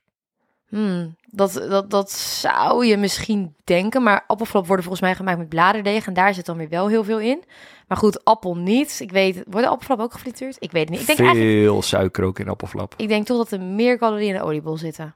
Hmm, 0.73 1.15
dat, 1.25 1.53
dat, 1.53 1.89
dat 1.89 2.11
zou 2.11 2.85
je 2.85 2.97
misschien 2.97 3.55
denken, 3.63 4.03
maar 4.03 4.23
appelflap 4.27 4.67
worden 4.67 4.85
volgens 4.85 5.03
mij 5.05 5.15
gemaakt 5.15 5.37
met 5.37 5.49
bladerdeeg 5.49 6.07
en 6.07 6.13
daar 6.13 6.33
zit 6.33 6.45
dan 6.45 6.57
weer 6.57 6.69
wel 6.69 6.87
heel 6.87 7.03
veel 7.03 7.19
in. 7.19 7.43
Maar 7.87 7.97
goed, 7.97 8.23
appel 8.25 8.55
niet. 8.57 8.99
Ik 8.99 9.11
weet, 9.11 9.43
worden 9.47 9.69
appelflap 9.69 9.99
ook 9.99 10.13
gefrituurd? 10.13 10.55
Ik 10.59 10.71
weet 10.71 10.89
het 10.89 10.99
niet. 10.99 11.09
Ik 11.09 11.17
denk, 11.17 11.29
Veel 11.35 11.81
suiker 11.81 12.23
ook 12.23 12.39
in 12.39 12.49
appelflap. 12.49 12.93
ik 12.97 13.07
denk 13.07 13.25
toch 13.25 13.37
dat 13.37 13.51
er 13.51 13.61
meer 13.61 13.97
calorieën 13.97 14.29
in 14.29 14.35
een 14.35 14.41
oliebol 14.41 14.77
zitten. 14.77 15.15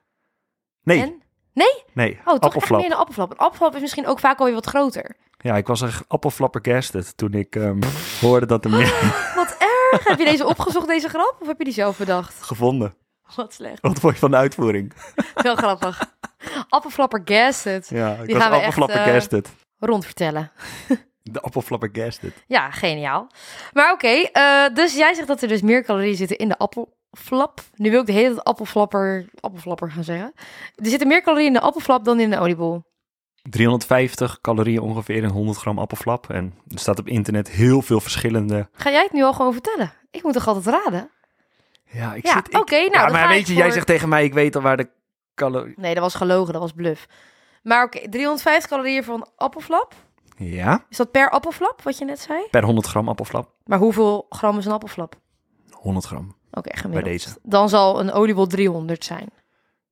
Nee, 0.84 1.02
En? 1.02 1.22
Nee? 1.54 1.84
nee, 1.94 2.12
Oh, 2.12 2.18
toch 2.26 2.34
echt 2.34 2.44
appelflap. 2.44 2.78
meer 2.80 2.86
in 2.88 2.92
een 2.94 2.98
appelflap. 2.98 3.32
Een 3.32 3.38
appelflap 3.38 3.76
is 3.76 3.82
misschien 3.82 4.08
ook 4.08 4.20
vaak 4.20 4.40
alweer 4.40 4.54
wat 4.54 4.66
groter. 4.66 5.16
Ja, 5.38 5.56
ik 5.58 5.68
was 5.68 5.82
echt 5.82 6.04
appelflappergasted 6.08 7.18
toen 7.18 7.34
ik 7.34 7.56
ehm, 7.56 7.80
hoorde 8.22 8.46
dat 8.46 8.66
er 8.66 8.72
meer 8.72 8.94
Wat 9.36 9.56
erg. 9.92 10.08
heb 10.08 10.20
je 10.20 10.26
deze 10.26 10.46
opgezocht, 10.46 10.88
deze 10.88 11.10
grap? 11.10 11.36
Of 11.42 11.48
heb 11.48 11.58
je 11.58 11.64
die 11.64 11.74
zelf 11.74 11.98
bedacht? 11.98 12.42
gevonden. 12.44 12.96
Wat 13.36 13.54
slecht. 13.54 13.82
Wat 13.82 14.00
vond 14.00 14.14
je 14.14 14.20
van 14.20 14.32
de 14.32 14.38
uitvoering? 14.38 14.94
Wel 15.36 15.56
grappig. 15.56 16.16
Appelflapper 16.70 17.22
gasted. 17.26 17.90
Ja, 17.90 18.12
ik 18.12 18.26
Die 18.26 18.34
was 18.34 18.44
gaan 18.44 18.52
we 18.52 18.58
echt, 18.58 18.68
appelflappergasted. 18.68 19.50
Rond 19.80 20.06
vertellen. 20.06 20.52
De 21.24 21.42
appelflabbergasted. 21.42 22.34
Ja, 22.48 22.72
geniaal. 22.72 23.32
Maar 23.74 23.92
oké, 23.92 24.08
eh, 24.08 24.68
dus 24.74 24.96
jij 24.96 25.14
zegt 25.14 25.28
dat 25.28 25.42
er 25.42 25.48
dus 25.48 25.62
meer 25.62 25.84
calorieën 25.84 26.16
zitten 26.16 26.38
in 26.38 26.48
de 26.48 26.58
appelflap. 26.58 27.62
Nu 27.76 27.90
wil 27.92 28.00
ik 28.00 28.06
de 28.06 28.12
hele 28.12 28.34
tijd 28.34 28.44
appelflapper, 28.44 29.26
appelflapper 29.40 29.92
gaan 29.92 30.04
zeggen. 30.04 30.34
Er 30.76 30.90
zitten 30.90 31.08
meer 31.08 31.22
calorieën 31.22 31.48
in 31.48 31.54
de 31.54 31.60
appelflap 31.60 32.06
dan 32.06 32.20
in 32.20 32.30
de 32.30 32.40
oliebol. 32.40 32.84
350 33.50 34.42
calorieën 34.42 34.82
ongeveer 34.82 35.24
in 35.24 35.30
100 35.30 35.58
gram 35.58 35.80
appelflap. 35.80 36.30
En 36.30 36.54
er 36.68 36.80
staat 36.80 37.00
op 37.00 37.08
internet 37.08 37.50
heel 37.50 37.82
veel 37.82 38.00
verschillende... 38.00 38.70
Ga 38.72 38.92
jij 38.92 39.04
het 39.04 39.14
nu 39.14 39.24
al 39.24 39.34
gewoon 39.34 39.54
vertellen? 39.54 39.92
Ik 40.12 40.24
moet 40.24 40.34
toch 40.34 40.48
altijd 40.48 40.76
raden? 40.76 41.10
Ja, 41.92 42.14
ik 42.14 42.26
Ja, 42.26 42.34
zit... 42.34 42.60
oké, 42.60 42.76
nou, 42.76 42.92
ja, 42.92 43.08
maar 43.10 43.28
weet 43.28 43.48
je, 43.48 43.54
jij 43.54 43.72
zegt 43.72 43.88
tegen 43.88 44.10
mij, 44.10 44.24
ik 44.24 44.34
weet 44.34 44.56
al 44.56 44.62
waar 44.62 44.78
de 44.78 44.90
calorie... 45.36 45.74
Nee, 45.78 45.94
dat 45.94 46.04
was 46.04 46.16
gelogen, 46.16 46.54
dat 46.54 46.62
was 46.62 46.72
bluff. 46.72 47.08
Maar 47.64 47.84
oké, 47.84 48.10
350 48.10 48.70
calorieën 48.70 49.04
voor 49.04 49.16
een 49.16 49.26
appelflap. 49.36 49.94
Ja, 50.38 50.86
Is 50.90 50.98
dat 50.98 51.12
per 51.12 51.30
appelflap, 51.30 51.82
wat 51.82 51.98
je 51.98 52.06
net 52.06 52.20
zei? 52.20 52.44
per 52.52 52.64
100 52.64 52.88
gram 52.88 53.10
appelflap. 53.10 53.52
Maar 53.66 53.80
hoeveel 53.80 54.26
gram 54.30 54.58
is 54.58 54.66
een 54.66 54.72
appelflap? 54.72 55.16
100 55.72 56.06
gram. 56.06 56.36
Oké, 56.52 56.70
gemiddeld. 56.78 57.04
Bij 57.04 57.12
deze. 57.14 57.30
Dan 57.44 57.70
zal 57.70 58.00
een 58.00 58.12
oliebol 58.12 58.48
300 58.48 59.04
zijn. 59.06 59.30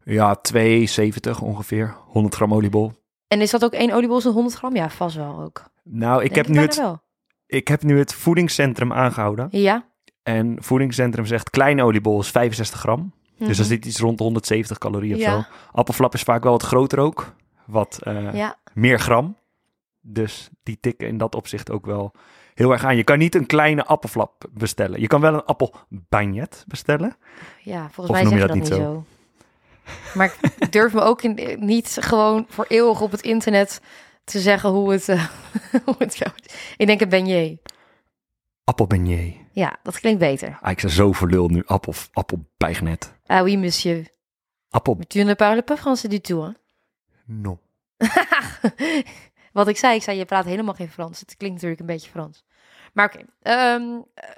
Ja, 0.03 0.35
270 0.35 1.41
ongeveer. 1.41 1.95
100 2.05 2.35
gram 2.35 2.53
oliebol. 2.53 2.91
En 3.27 3.41
is 3.41 3.51
dat 3.51 3.63
ook 3.63 3.73
één 3.73 3.91
oliebol 3.91 4.21
zo'n 4.21 4.33
100 4.33 4.55
gram? 4.55 4.75
Ja, 4.75 4.89
vast 4.89 5.15
wel 5.15 5.39
ook. 5.41 5.63
Nou, 5.83 6.23
ik 6.23 6.33
Denk 6.33 6.45
heb, 6.45 6.55
nu 6.55 6.61
het, 6.61 6.75
wel. 6.77 7.01
ik 7.47 7.67
heb 7.67 7.83
nu 7.83 7.97
het 7.99 8.13
voedingscentrum 8.13 8.93
aangehouden. 8.93 9.47
Ja. 9.51 9.85
En 10.25 10.57
voedingscentrum 10.59 11.25
zegt 11.25 11.49
kleine 11.49 11.83
oliebol 11.83 12.19
is 12.19 12.29
65 12.29 12.79
gram. 12.79 13.11
Dus 13.37 13.47
Mhm. 13.47 13.55
dan 13.57 13.65
zit 13.65 13.85
iets 13.85 13.99
rond 13.99 14.17
de 14.17 14.23
170 14.23 14.77
calorieën 14.77 15.15
of 15.15 15.21
Ja. 15.21 15.31
zo. 15.41 15.47
Appelflap 15.71 16.13
is 16.13 16.21
vaak 16.21 16.43
wel 16.43 16.51
wat 16.51 16.63
groter 16.63 16.99
ook. 16.99 17.33
Wat 17.65 17.99
eh, 18.03 18.33
Ja, 18.33 18.55
meer 18.73 18.99
gram. 18.99 19.37
Dus 20.01 20.49
die 20.63 20.77
tikken 20.79 21.07
in 21.07 21.17
dat 21.17 21.35
opzicht 21.35 21.71
ook 21.71 21.85
wel 21.85 22.11
heel 22.53 22.71
erg 22.71 22.83
aan. 22.83 22.95
Je 22.95 23.03
kan 23.03 23.17
niet 23.17 23.35
een 23.35 23.45
kleine 23.45 23.85
appelflap 23.85 24.45
bestellen. 24.51 25.01
Je 25.01 25.07
kan 25.07 25.21
wel 25.21 25.33
een 25.33 25.45
appelbagnet 25.45 26.63
bestellen. 26.67 27.15
ja, 27.63 27.89
volgens 27.91 28.15
mij 28.17 28.25
zeg 28.25 28.33
je 28.33 28.39
dat 28.39 28.47
dat 28.47 28.57
niet 28.57 28.67
zo. 28.67 29.05
Maar 30.13 30.33
ik 30.59 30.71
durf 30.71 30.93
me 30.93 31.01
ook 31.01 31.21
in, 31.21 31.57
niet 31.59 31.97
gewoon 32.01 32.45
voor 32.49 32.65
eeuwig 32.67 33.01
op 33.01 33.11
het 33.11 33.21
internet 33.21 33.81
te 34.23 34.39
zeggen 34.39 34.69
hoe 34.69 34.91
het, 34.91 35.09
eh, 35.09 35.25
hoe 35.85 35.95
het. 35.97 36.21
Ik 36.77 36.87
denk 36.87 37.01
een 37.01 37.09
beignet. 37.09 37.57
Appelbeignet. 38.65 39.33
Ja, 39.51 39.77
dat 39.83 39.99
klinkt 39.99 40.19
beter. 40.19 40.57
Ah, 40.61 40.71
ik 40.71 40.79
zei 40.79 40.91
zo 40.91 41.11
verlul 41.11 41.47
nu. 41.47 41.63
Appel, 41.65 41.93
appelbagnet. 42.13 43.13
Ah 43.25 43.41
oui, 43.43 43.57
monsieur. 43.57 44.07
Appel... 44.69 44.97
Tu 45.07 45.23
ne 45.23 45.35
parles 45.35 45.63
pas 45.65 45.79
français 45.79 46.09
du 46.09 46.19
tout, 46.19 46.45
hè? 46.45 46.51
No. 47.25 47.59
Wat 49.53 49.67
ik 49.67 49.77
zei, 49.77 49.95
ik 49.95 50.03
zei, 50.03 50.17
je 50.17 50.25
praat 50.25 50.45
helemaal 50.45 50.73
geen 50.73 50.89
Frans. 50.89 51.19
Het 51.19 51.35
klinkt 51.37 51.55
natuurlijk 51.55 51.81
een 51.81 51.87
beetje 51.95 52.09
Frans. 52.09 52.43
Maar 52.93 53.05
oké, 53.05 53.25
ehm, 53.41 53.81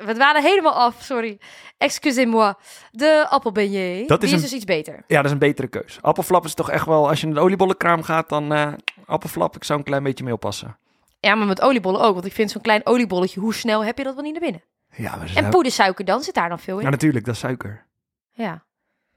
we 0.05 0.13
dwalen 0.13 0.41
helemaal 0.43 0.73
af, 0.73 1.01
sorry. 1.03 1.39
Excusez-moi. 1.77 2.53
De 2.91 3.25
appelbeignet, 3.29 4.07
Dat 4.07 4.23
is 4.23 4.29
die 4.29 4.37
is 4.37 4.43
een- 4.43 4.49
dus 4.49 4.57
iets 4.57 4.65
beter. 4.65 5.03
Ja, 5.07 5.15
dat 5.15 5.25
is 5.25 5.31
een 5.31 5.37
betere 5.37 5.67
keus. 5.67 5.97
Appelflap 6.01 6.45
is 6.45 6.53
toch 6.53 6.69
echt 6.71 6.85
wel... 6.85 7.07
Als 7.09 7.19
je 7.21 7.25
naar 7.25 7.35
de 7.35 7.41
oliebollenkraam 7.41 8.03
gaat, 8.03 8.29
dan... 8.29 8.53
eh 8.53 8.73
appelflap, 9.05 9.55
ik 9.55 9.63
zou 9.63 9.79
een 9.79 9.85
klein 9.85 10.03
beetje 10.03 10.23
mee 10.23 10.33
oppassen. 10.33 10.77
Ja, 11.19 11.35
maar 11.35 11.47
met 11.47 11.61
oliebollen 11.61 12.01
ook. 12.01 12.13
Want 12.13 12.25
ik 12.25 12.33
vind 12.33 12.51
zo'n 12.51 12.61
klein 12.61 12.85
oliebolletje, 12.85 13.39
hoe 13.39 13.53
snel 13.53 13.83
heb 13.85 13.97
je 13.97 14.03
dat 14.03 14.13
wel 14.15 14.23
niet 14.23 14.31
naar 14.31 14.41
binnen? 14.41 14.61
Ja, 14.95 15.15
maar 15.15 15.31
En 15.35 15.49
poedersuiker 15.49 16.05
dan? 16.05 16.21
Zit 16.23 16.33
daar 16.33 16.49
dan 16.49 16.59
veel 16.59 16.77
in? 16.77 16.83
Ja, 16.83 16.89
natuurlijk, 16.89 17.25
dat 17.25 17.33
is 17.33 17.39
suiker. 17.39 17.85
Ja. 18.31 18.65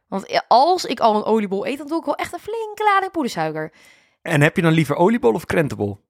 Want 0.08 0.42
als 0.48 0.84
ik 0.84 1.00
al 1.00 1.16
een 1.16 1.24
oliebol 1.24 1.66
eet, 1.66 1.78
dan 1.78 1.86
doe 1.86 1.98
ik 1.98 2.04
wel 2.04 2.16
echt 2.16 2.32
een 2.32 2.38
flinke 2.38 2.84
lading 2.84 3.12
poedersuiker. 3.12 3.72
En 4.22 4.40
heb 4.40 4.56
je 4.56 4.62
dan 4.62 4.72
liever 4.72 4.96
oliebol 4.96 5.32
of 5.32 5.46
krentenbol? 5.46 6.00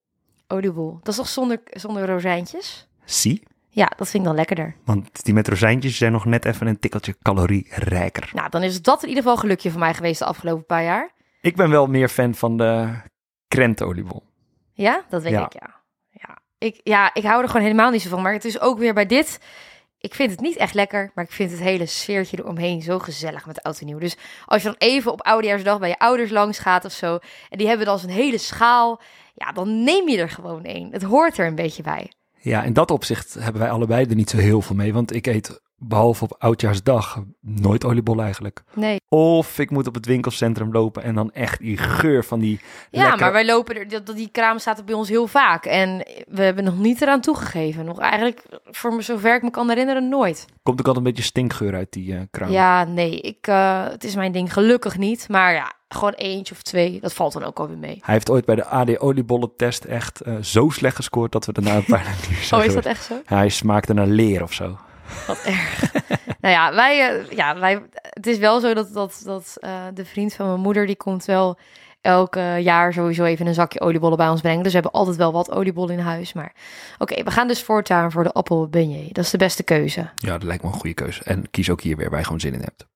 Oliebol. 0.49 0.99
Dat 1.03 1.09
is 1.09 1.17
toch 1.17 1.29
zonder, 1.29 1.61
zonder 1.65 2.07
rozijntjes? 2.07 2.89
Zie. 3.05 3.43
Ja, 3.69 3.87
dat 3.97 4.09
vind 4.09 4.23
ik 4.23 4.29
dan 4.29 4.35
lekkerder. 4.35 4.77
Want 4.85 5.25
die 5.25 5.35
met 5.35 5.49
rozijntjes 5.49 5.97
zijn 5.97 6.13
nog 6.13 6.25
net 6.25 6.45
even 6.45 6.67
een 6.67 6.79
tikkeltje 6.79 7.17
calorierijker. 7.23 8.31
Nou, 8.35 8.49
dan 8.51 8.63
is 8.63 8.83
dat 8.83 9.03
in 9.03 9.09
ieder 9.09 9.23
geval 9.23 9.37
een 9.37 9.43
gelukje 9.43 9.71
voor 9.71 9.81
mij 9.81 9.95
geweest 9.95 10.19
de 10.19 10.25
afgelopen 10.25 10.65
paar 10.67 10.83
jaar. 10.83 11.11
Ik 11.41 11.57
ben 11.57 11.71
wel 11.71 11.87
meer 11.87 12.09
fan 12.09 12.35
van 12.35 12.57
de 12.57 12.89
krentenoliebol. 13.49 14.23
Ja, 14.73 15.05
dat 15.09 15.23
weet 15.23 15.33
Ja. 15.33 15.45
ik, 15.45 15.53
ja. 15.53 15.80
Ik, 16.61 16.81
ja, 16.83 17.15
ik 17.15 17.23
hou 17.23 17.43
er 17.43 17.49
gewoon 17.49 17.63
helemaal 17.63 17.91
niet 17.91 18.03
zo 18.03 18.09
van. 18.09 18.23
Maar 18.23 18.33
het 18.33 18.45
is 18.45 18.61
ook 18.61 18.79
weer 18.79 18.95
bij 18.95 19.07
dit... 19.07 19.41
Ik 19.99 20.15
vind 20.15 20.31
het 20.31 20.41
niet 20.41 20.57
echt 20.57 20.75
lekker, 20.75 21.11
maar 21.15 21.25
ik 21.25 21.33
vind 21.33 21.51
het 21.51 21.61
hele 21.61 21.87
sfeertje 21.87 22.39
eromheen 22.39 22.83
zo 22.83 22.99
gezellig 22.99 23.47
met 23.47 23.63
oud 23.63 23.81
en 23.81 23.87
nieuw. 23.87 23.99
Dus 23.99 24.17
als 24.47 24.63
je 24.63 24.69
dan 24.69 24.77
even 24.79 25.13
op 25.13 25.23
Oudejaarsdag 25.23 25.79
bij 25.79 25.89
je 25.89 25.99
ouders 25.99 26.31
langs 26.31 26.59
gaat 26.59 26.85
of 26.85 26.93
zo... 26.93 27.19
en 27.49 27.59
die 27.59 27.67
hebben 27.69 27.87
dan 27.87 27.99
zo'n 27.99 28.11
hele 28.11 28.39
schaal... 28.39 29.01
ja, 29.35 29.53
dan 29.53 29.85
neem 29.85 30.09
je 30.09 30.19
er 30.19 30.31
gewoon 30.31 30.65
één. 30.65 30.93
Het 30.93 31.03
hoort 31.03 31.39
er 31.39 31.47
een 31.47 31.55
beetje 31.55 31.83
bij. 31.83 32.13
Ja, 32.39 32.63
in 32.63 32.73
dat 32.73 32.91
opzicht 32.91 33.35
hebben 33.35 33.63
wij 33.63 33.71
allebei 33.71 34.07
er 34.07 34.15
niet 34.15 34.31
zo 34.31 34.37
heel 34.37 34.63
veel 34.63 34.77
mee. 34.77 34.93
Want 34.93 35.15
ik 35.15 35.27
eet, 35.27 35.61
behalve 35.83 36.25
op 36.25 36.35
Oudjaarsdag, 36.39 37.23
nooit 37.41 37.85
oliebol 37.85 38.21
eigenlijk. 38.23 38.63
Nee. 38.75 39.01
Of 39.09 39.59
ik 39.59 39.71
moet 39.71 39.87
op 39.87 39.95
het 39.95 40.07
winkelcentrum 40.07 40.73
lopen 40.73 41.03
en 41.03 41.15
dan 41.15 41.33
echt 41.33 41.59
die 41.59 41.77
geur 41.77 42.25
van 42.25 42.39
die 42.41 42.61
Ja, 42.91 43.01
lekkere- 43.03 43.21
maar 43.23 43.33
wij 43.33 43.45
lopen 43.47 43.77
er... 43.77 43.89
dat- 43.89 44.07
dat- 44.07 44.17
Die 44.17 44.29
kraam 44.33 44.59
staat 44.59 44.79
er 44.79 44.85
bij 44.85 44.95
ons 44.95 45.09
heel 45.09 45.27
vaak. 45.27 45.65
En 45.65 45.97
we 46.29 46.43
hebben 46.43 46.65
nog 46.65 46.79
niet 46.79 47.03
eraan 47.03 47.21
toegegeven. 47.21 47.85
Nog 47.85 47.99
eigenlijk, 47.99 48.43
voor 48.65 48.95
me 48.95 49.03
zover 49.03 49.35
ik 49.35 49.43
me 49.43 49.51
kan 49.51 49.69
herinneren, 49.69 50.09
nooit. 50.09 50.47
Komt 50.63 50.81
ook 50.81 50.87
altijd 50.87 50.97
een 50.97 51.11
beetje 51.13 51.29
stinkgeur 51.29 51.75
uit 51.75 51.93
die 51.93 52.15
eh 52.15 52.21
kraam. 52.31 52.51
Ja, 52.51 52.85
nee, 52.85 53.21
ik, 53.21 53.47
eh, 53.47 53.85
het 53.89 54.05
is 54.05 54.15
mijn 54.15 54.33
ding 54.33 54.53
gelukkig 54.53 54.99
niet. 54.99 55.29
Maar 55.29 55.53
ja, 55.53 55.73
gewoon 55.89 56.13
eentje 56.13 56.55
of 56.55 56.63
twee, 56.63 57.01
dat 57.01 57.13
valt 57.13 57.33
dan 57.33 57.45
ook 57.45 57.59
alweer 57.59 57.79
mee. 57.79 57.99
Hij 58.03 58.15
heeft 58.15 58.31
ooit 58.31 58.45
bij 58.45 58.55
de 58.55 58.65
AD 58.65 58.99
oliebollentest 58.99 59.85
echt 59.85 60.21
eh, 60.21 60.35
zo 60.41 60.69
slecht 60.69 60.97
gescoord 60.97 61.33
dat 61.33 61.47
we 61.47 61.53
daarna 61.53 61.77
een 61.77 61.85
paar 61.85 62.17
niet 62.31 62.53
Oh, 62.53 62.65
is 62.65 62.75
dat 62.75 62.85
echt 62.87 63.05
zo? 63.05 63.15
Hij 63.25 63.49
smaakte 63.49 63.95
naar 63.95 64.07
leer 64.07 64.43
of 64.43 64.53
zo. 64.53 64.79
Wat 65.27 65.43
erg. 65.45 65.93
nou 66.41 66.55
ja, 66.55 66.75
wij, 66.75 67.09
eh, 67.09 67.31
ja, 67.31 67.59
wij, 67.59 67.83
het 67.93 68.27
is 68.27 68.39
wel 68.39 68.61
zo 68.61 68.75
dat, 68.75 68.93
dat, 68.93 69.23
dat 69.25 69.57
eh, 69.61 69.85
de 69.95 70.05
vriend 70.05 70.35
van 70.35 70.47
mijn 70.47 70.61
moeder, 70.61 70.87
die 70.87 70.97
komt 70.97 71.25
wel 71.25 71.59
elk 72.01 72.35
jaar 72.59 72.93
sowieso 72.93 73.25
even 73.25 73.47
een 73.47 73.55
zakje 73.55 73.81
oliebollen 73.81 74.17
bij 74.17 74.29
ons 74.29 74.41
brengen. 74.41 74.63
Dus 74.63 74.73
we 74.73 74.81
hebben 74.81 75.01
altijd 75.01 75.17
wel 75.17 75.33
wat 75.33 75.51
oliebollen 75.51 75.95
in 75.95 76.05
huis. 76.05 76.33
Maar 76.33 76.53
oké, 76.99 77.23
we 77.23 77.31
gaan 77.31 77.49
dus 77.49 77.63
voortaan 77.63 78.13
voor 78.13 78.23
de 78.23 78.33
appel 78.33 78.69
beignet. 78.69 79.15
Dat 79.15 79.25
is 79.25 79.31
de 79.31 79.39
beste 79.39 79.63
keuze. 79.63 80.11
Ja, 80.17 80.33
dat 80.33 80.43
lijkt 80.43 80.63
me 80.63 80.69
een 80.69 80.75
goede 80.75 80.95
keuze. 80.95 81.25
En 81.25 81.51
kies 81.51 81.71
ook 81.71 81.81
hier 81.81 81.97
weer 81.97 82.11
waar 82.11 82.19
je 82.19 82.25
gewoon 82.25 82.41
zin 82.41 82.55
in 82.55 82.61
hebt. 82.61 82.87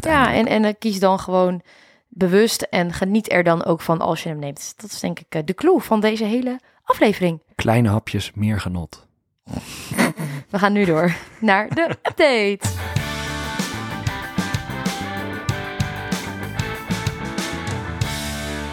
Ja, 0.00 0.32
en, 0.32 0.46
en 0.46 0.64
eh, 0.64 0.74
kies 0.78 0.98
dan 0.98 1.18
gewoon 1.18 1.62
bewust 2.08 2.62
en 2.62 2.92
geniet 2.92 3.32
er 3.32 3.42
dan 3.42 3.64
ook 3.64 3.80
van 3.80 4.00
als 4.00 4.22
je 4.22 4.28
hem 4.28 4.38
neemt. 4.38 4.74
Dat 4.76 4.90
is 4.90 5.00
denk 5.00 5.20
ik 5.20 5.46
de 5.46 5.54
clue 5.54 5.80
van 5.80 6.00
deze 6.00 6.24
hele 6.24 6.60
aflevering. 6.84 7.42
Kleine 7.54 7.88
hapjes, 7.88 8.32
meer 8.34 8.60
genot. 8.60 9.06
We 10.50 10.58
gaan 10.58 10.72
nu 10.72 10.84
door 10.84 11.14
naar 11.40 11.68
de 11.68 11.82
update. 11.90 12.58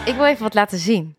Ik 0.04 0.14
wil 0.14 0.24
even 0.26 0.42
wat 0.42 0.54
laten 0.54 0.78
zien. 0.78 1.16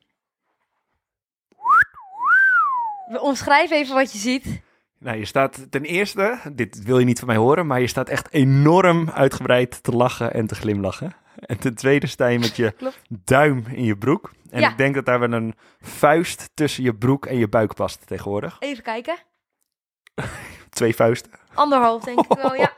We 3.07 3.21
omschrijven 3.21 3.77
even 3.77 3.95
wat 3.95 4.11
je 4.11 4.17
ziet. 4.17 4.61
Nou, 4.99 5.17
je 5.17 5.25
staat 5.25 5.71
ten 5.71 5.83
eerste, 5.83 6.39
dit 6.53 6.83
wil 6.83 6.99
je 6.99 7.05
niet 7.05 7.19
van 7.19 7.27
mij 7.27 7.37
horen, 7.37 7.67
maar 7.67 7.79
je 7.81 7.87
staat 7.87 8.09
echt 8.09 8.31
enorm 8.33 9.09
uitgebreid 9.09 9.83
te 9.83 9.91
lachen 9.91 10.33
en 10.33 10.47
te 10.47 10.55
glimlachen. 10.55 11.15
En 11.35 11.57
ten 11.59 11.75
tweede 11.75 12.07
sta 12.07 12.27
je 12.27 12.39
met 12.39 12.55
je 12.55 12.71
Klopt. 12.77 12.99
duim 13.09 13.63
in 13.71 13.83
je 13.83 13.97
broek. 13.97 14.31
En 14.49 14.59
Ja. 14.59 14.69
ik 14.69 14.77
denk 14.77 14.95
dat 14.95 15.05
daar 15.05 15.19
wel 15.19 15.31
een 15.31 15.53
vuist 15.81 16.49
tussen 16.53 16.83
je 16.83 16.93
broek 16.95 17.25
en 17.25 17.37
je 17.37 17.47
buik 17.47 17.73
past 17.73 18.07
tegenwoordig. 18.07 18.55
Even 18.59 18.83
kijken. 18.83 19.15
Twee 20.69 20.95
vuisten. 20.95 21.31
Anderhalf, 21.53 22.03
denk 22.03 22.19
ik 22.19 22.37
wel, 22.37 22.55
ja. 22.55 22.73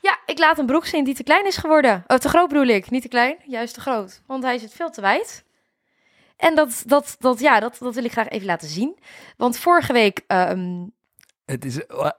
Ja, 0.00 0.18
ik 0.26 0.38
laat 0.38 0.58
een 0.58 0.66
broek 0.66 0.86
zien 0.86 1.04
die 1.04 1.14
te 1.14 1.22
klein 1.22 1.46
is 1.46 1.56
geworden. 1.56 2.04
Oh, 2.06 2.16
te 2.16 2.28
groot 2.28 2.48
bedoel 2.48 2.66
ik. 2.66 2.90
Niet 2.90 3.02
te 3.02 3.08
klein, 3.08 3.36
juist 3.44 3.74
te 3.74 3.80
groot. 3.80 4.22
Want 4.26 4.42
hij 4.42 4.58
zit 4.58 4.72
veel 4.72 4.90
te 4.90 5.00
wijd. 5.00 5.44
En 6.36 6.54
dat, 6.54 6.82
dat, 6.86 7.16
dat, 7.18 7.40
ja, 7.40 7.60
dat, 7.60 7.76
dat 7.80 7.94
wil 7.94 8.04
ik 8.04 8.12
graag 8.12 8.28
even 8.28 8.46
laten 8.46 8.68
zien. 8.68 8.98
Want 9.36 9.58
vorige 9.58 9.92
week... 9.92 10.20
ehm, 10.26 10.86
Het 11.44 11.64
is 11.64 11.86
eh, 11.86 12.10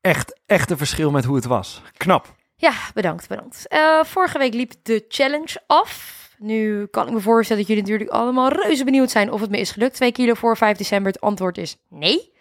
echt, 0.00 0.40
echt 0.46 0.70
een 0.70 0.76
verschil 0.76 1.10
met 1.10 1.24
hoe 1.24 1.36
het 1.36 1.44
was. 1.44 1.82
Knap. 1.96 2.34
ja, 2.54 2.72
bedankt, 2.94 3.28
bedankt. 3.28 3.68
Eh, 3.68 4.04
vorige 4.04 4.38
week 4.38 4.54
liep 4.54 4.72
de 4.82 5.04
challenge 5.08 5.60
af. 5.66 6.20
Nu 6.38 6.86
kan 6.86 7.06
ik 7.06 7.12
me 7.12 7.20
voorstellen 7.20 7.62
dat 7.62 7.70
jullie 7.70 7.82
natuurlijk 7.90 8.10
allemaal 8.10 8.48
reuze 8.48 8.84
benieuwd 8.84 9.10
zijn 9.10 9.30
of 9.32 9.40
het 9.40 9.50
me 9.50 9.58
is 9.58 9.70
gelukt. 9.70 9.94
2 9.94 10.12
kilo 10.12 10.34
voor 10.34 10.56
5 10.56 10.76
december. 10.76 11.12
Het 11.12 11.20
antwoord 11.20 11.58
is 11.58 11.76
nee. 11.88 12.31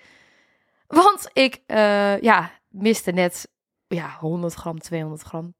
Want 0.92 1.30
ik, 1.34 1.60
eh, 1.66 2.20
ja, 2.22 2.52
miste 2.70 3.12
net 3.12 3.50
ja, 3.88 4.16
100 4.20 4.54
gram, 4.54 4.80
200 4.80 5.22
gram. 5.22 5.54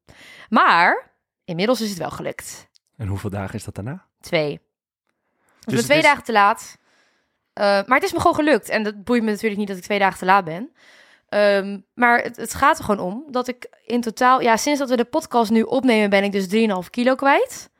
Maar 0.48 1.10
inmiddels 1.44 1.80
is 1.80 1.88
het 1.88 1.98
wel 1.98 2.10
gelukt. 2.10 2.68
En 2.96 3.06
hoeveel 3.06 3.30
dagen 3.30 3.54
is 3.54 3.64
dat 3.64 3.74
daarna? 3.74 4.04
Twee. 4.20 4.60
Dus, 5.64 5.74
het 5.74 5.84
twee 5.84 5.98
is- 5.98 6.04
dagen 6.04 6.24
te 6.24 6.32
laat. 6.32 6.76
Eh, 7.52 7.64
maar 7.64 7.94
het 7.98 8.02
is 8.02 8.12
me 8.12 8.18
gewoon 8.18 8.34
gelukt. 8.34 8.68
En 8.68 8.82
dat 8.82 9.04
boeit 9.04 9.22
me 9.22 9.30
natuurlijk 9.30 9.58
niet 9.58 9.68
dat 9.68 9.76
ik 9.76 9.82
twee 9.82 9.98
dagen 9.98 10.18
te 10.18 10.24
laat 10.24 10.44
ben. 10.44 10.72
Ehm, 11.28 11.78
maar 11.94 12.22
het, 12.22 12.36
het 12.36 12.54
gaat 12.54 12.78
er 12.78 12.84
gewoon 12.84 13.06
om 13.06 13.24
dat 13.30 13.48
ik 13.48 13.70
in 13.86 14.00
totaal... 14.00 14.40
Ja, 14.40 14.56
sinds 14.56 14.78
dat 14.78 14.88
we 14.88 14.96
de 14.96 15.04
podcast 15.04 15.50
nu 15.50 15.62
opnemen 15.62 16.10
ben 16.10 16.24
ik 16.24 16.32
dus 16.32 16.46
3,5 16.48 16.90
kilo 16.90 17.14
kwijt. 17.14 17.70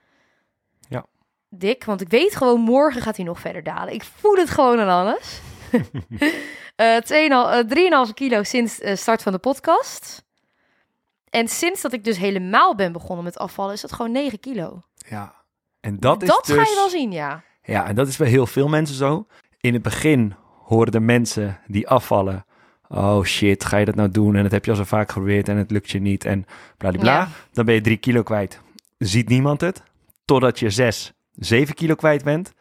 Ja. 0.88 1.07
Dik, 1.49 1.85
want 1.85 2.01
ik 2.01 2.09
weet 2.09 2.37
gewoon 2.37 2.61
morgen 2.61 3.03
gaat 3.03 3.17
hij 3.17 3.25
nog 3.25 3.41
verder 3.41 3.62
dalen. 3.62 3.95
Ik 3.95 4.03
voel 4.05 4.35
het 4.37 4.51
gewoon 4.51 4.81
aan 4.81 4.88
alles. 5.07 5.41
Eh 6.75 6.97
2,5 8.03 8.09
3,5 8.09 8.15
kilo 8.15 8.43
sinds 8.43 8.77
de 8.77 8.97
start 8.97 9.23
van 9.23 9.33
de 9.33 9.39
podcast. 9.39 10.25
En 11.31 11.49
sinds 11.49 11.81
dat 11.81 11.93
ik 11.93 12.05
dus 12.05 12.19
helemaal 12.19 12.75
ben 12.75 12.93
begonnen 12.93 13.25
met 13.25 13.39
afvallen, 13.39 13.75
is 13.75 13.81
dat 13.81 13.93
gewoon 13.93 14.13
9 14.13 14.41
kilo. 14.41 14.83
Ja. 15.09 15.35
En 15.81 16.01
dat, 16.01 16.23
is 16.23 16.29
dat 16.29 16.45
dus... 16.47 16.57
ga 16.57 16.63
je 16.63 16.75
wel 16.75 16.89
zien, 16.89 17.13
ja. 17.13 17.43
Ja, 17.63 17.87
en 17.87 17.95
dat 17.95 18.09
is 18.09 18.17
bij 18.17 18.29
heel 18.29 18.47
veel 18.47 18.69
mensen 18.69 18.97
zo. 18.97 19.27
In 19.61 19.73
het 19.73 19.83
begin 19.83 20.35
horen 20.65 20.93
de 20.93 21.01
mensen 21.01 21.61
die 21.67 21.89
afvallen... 21.89 22.45
Oh 22.89 23.25
shit, 23.25 23.65
ga 23.65 23.77
je 23.77 23.85
dat 23.85 23.95
nou 23.95 24.11
doen? 24.11 24.37
En 24.37 24.43
dat 24.43 24.53
heb 24.53 24.65
je 24.65 24.71
al 24.71 24.77
zo 24.77 24.85
vaak 24.85 25.11
geprobeerd 25.11 25.49
en 25.49 25.57
het 25.57 25.71
lukt 25.71 25.91
je 25.91 26.01
niet. 26.01 26.25
En 26.25 26.47
bladibla. 26.77 27.13
Ja. 27.13 27.29
Dan 27.53 27.65
ben 27.65 27.75
je 27.75 27.81
drie 27.81 27.97
kilo 27.97 28.23
kwijt. 28.23 28.61
Ziet 28.99 29.29
niemand 29.29 29.61
het. 29.61 29.83
Totdat 30.25 30.59
je 30.59 30.71
zes, 30.71 31.13
zeven 31.35 31.75
kilo 31.75 31.95
kwijt 31.95 32.25
bent. 32.25 32.53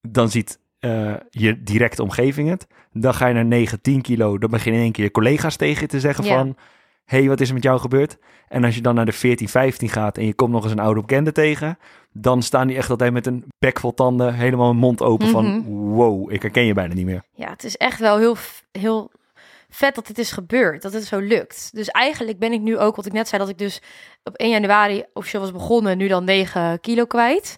Dan 0.00 0.30
ziet 0.30 0.58
eh, 0.78 1.14
je 1.30 1.62
directe 1.62 2.02
omgeving 2.02 2.48
het. 2.48 2.66
Dan 2.94 3.14
ga 3.14 3.26
je 3.26 3.34
naar 3.34 3.44
9, 3.44 3.80
10 3.80 4.00
kilo. 4.02 4.38
Dan 4.38 4.50
beginnen 4.50 4.78
in 4.78 4.84
één 4.84 4.92
keer 4.94 5.04
je 5.04 5.10
collega's 5.10 5.56
tegen 5.56 5.80
je 5.80 5.86
te 5.86 6.00
zeggen 6.00 6.24
Ja. 6.24 6.36
van... 6.36 6.56
hey, 7.04 7.28
wat 7.28 7.40
is 7.40 7.48
er 7.48 7.54
met 7.54 7.62
jou 7.62 7.80
gebeurd? 7.80 8.18
En 8.48 8.64
als 8.64 8.74
je 8.74 8.80
dan 8.80 8.94
naar 8.94 9.06
de 9.06 9.12
14, 9.12 9.48
15 9.48 9.88
gaat 9.88 10.18
en 10.18 10.26
je 10.26 10.34
komt 10.34 10.52
nog 10.52 10.62
eens 10.62 10.72
een 10.72 10.78
oude 10.78 11.00
bekende 11.00 11.32
tegen... 11.32 11.78
dan 12.12 12.42
staan 12.42 12.66
die 12.66 12.76
echt 12.76 12.90
altijd 12.90 13.12
met 13.12 13.26
een 13.26 13.44
bek 13.58 13.80
vol 13.80 13.94
tanden, 13.94 14.34
helemaal 14.34 14.70
een 14.70 14.76
mond 14.76 15.02
open 15.02 15.28
van... 15.28 15.44
Mhm. 15.44 15.70
wow, 15.70 16.32
ik 16.32 16.42
herken 16.42 16.64
je 16.64 16.74
bijna 16.74 16.94
niet 16.94 17.06
meer. 17.06 17.22
Ja, 17.34 17.50
het 17.50 17.64
is 17.64 17.76
echt 17.76 17.98
wel 17.98 18.18
heel, 18.18 18.36
heel 18.72 19.10
vet 19.68 19.94
dat 19.94 20.06
dit 20.06 20.18
is 20.18 20.32
gebeurd, 20.32 20.82
dat 20.82 20.92
het 20.92 21.04
zo 21.04 21.18
lukt. 21.18 21.70
Dus 21.72 21.88
eigenlijk 21.88 22.38
ben 22.38 22.52
ik 22.52 22.60
nu 22.60 22.78
ook, 22.78 22.96
wat 22.96 23.06
ik 23.06 23.12
net 23.12 23.28
zei, 23.28 23.40
dat 23.40 23.50
ik 23.50 23.58
dus 23.58 23.82
op 24.22 24.36
1 24.36 24.50
januari 24.50 25.04
officieel 25.12 25.42
was 25.42 25.52
begonnen, 25.52 25.98
nu 25.98 26.08
dan 26.08 26.24
9 26.24 26.80
kilo 26.80 27.04
kwijt. 27.04 27.56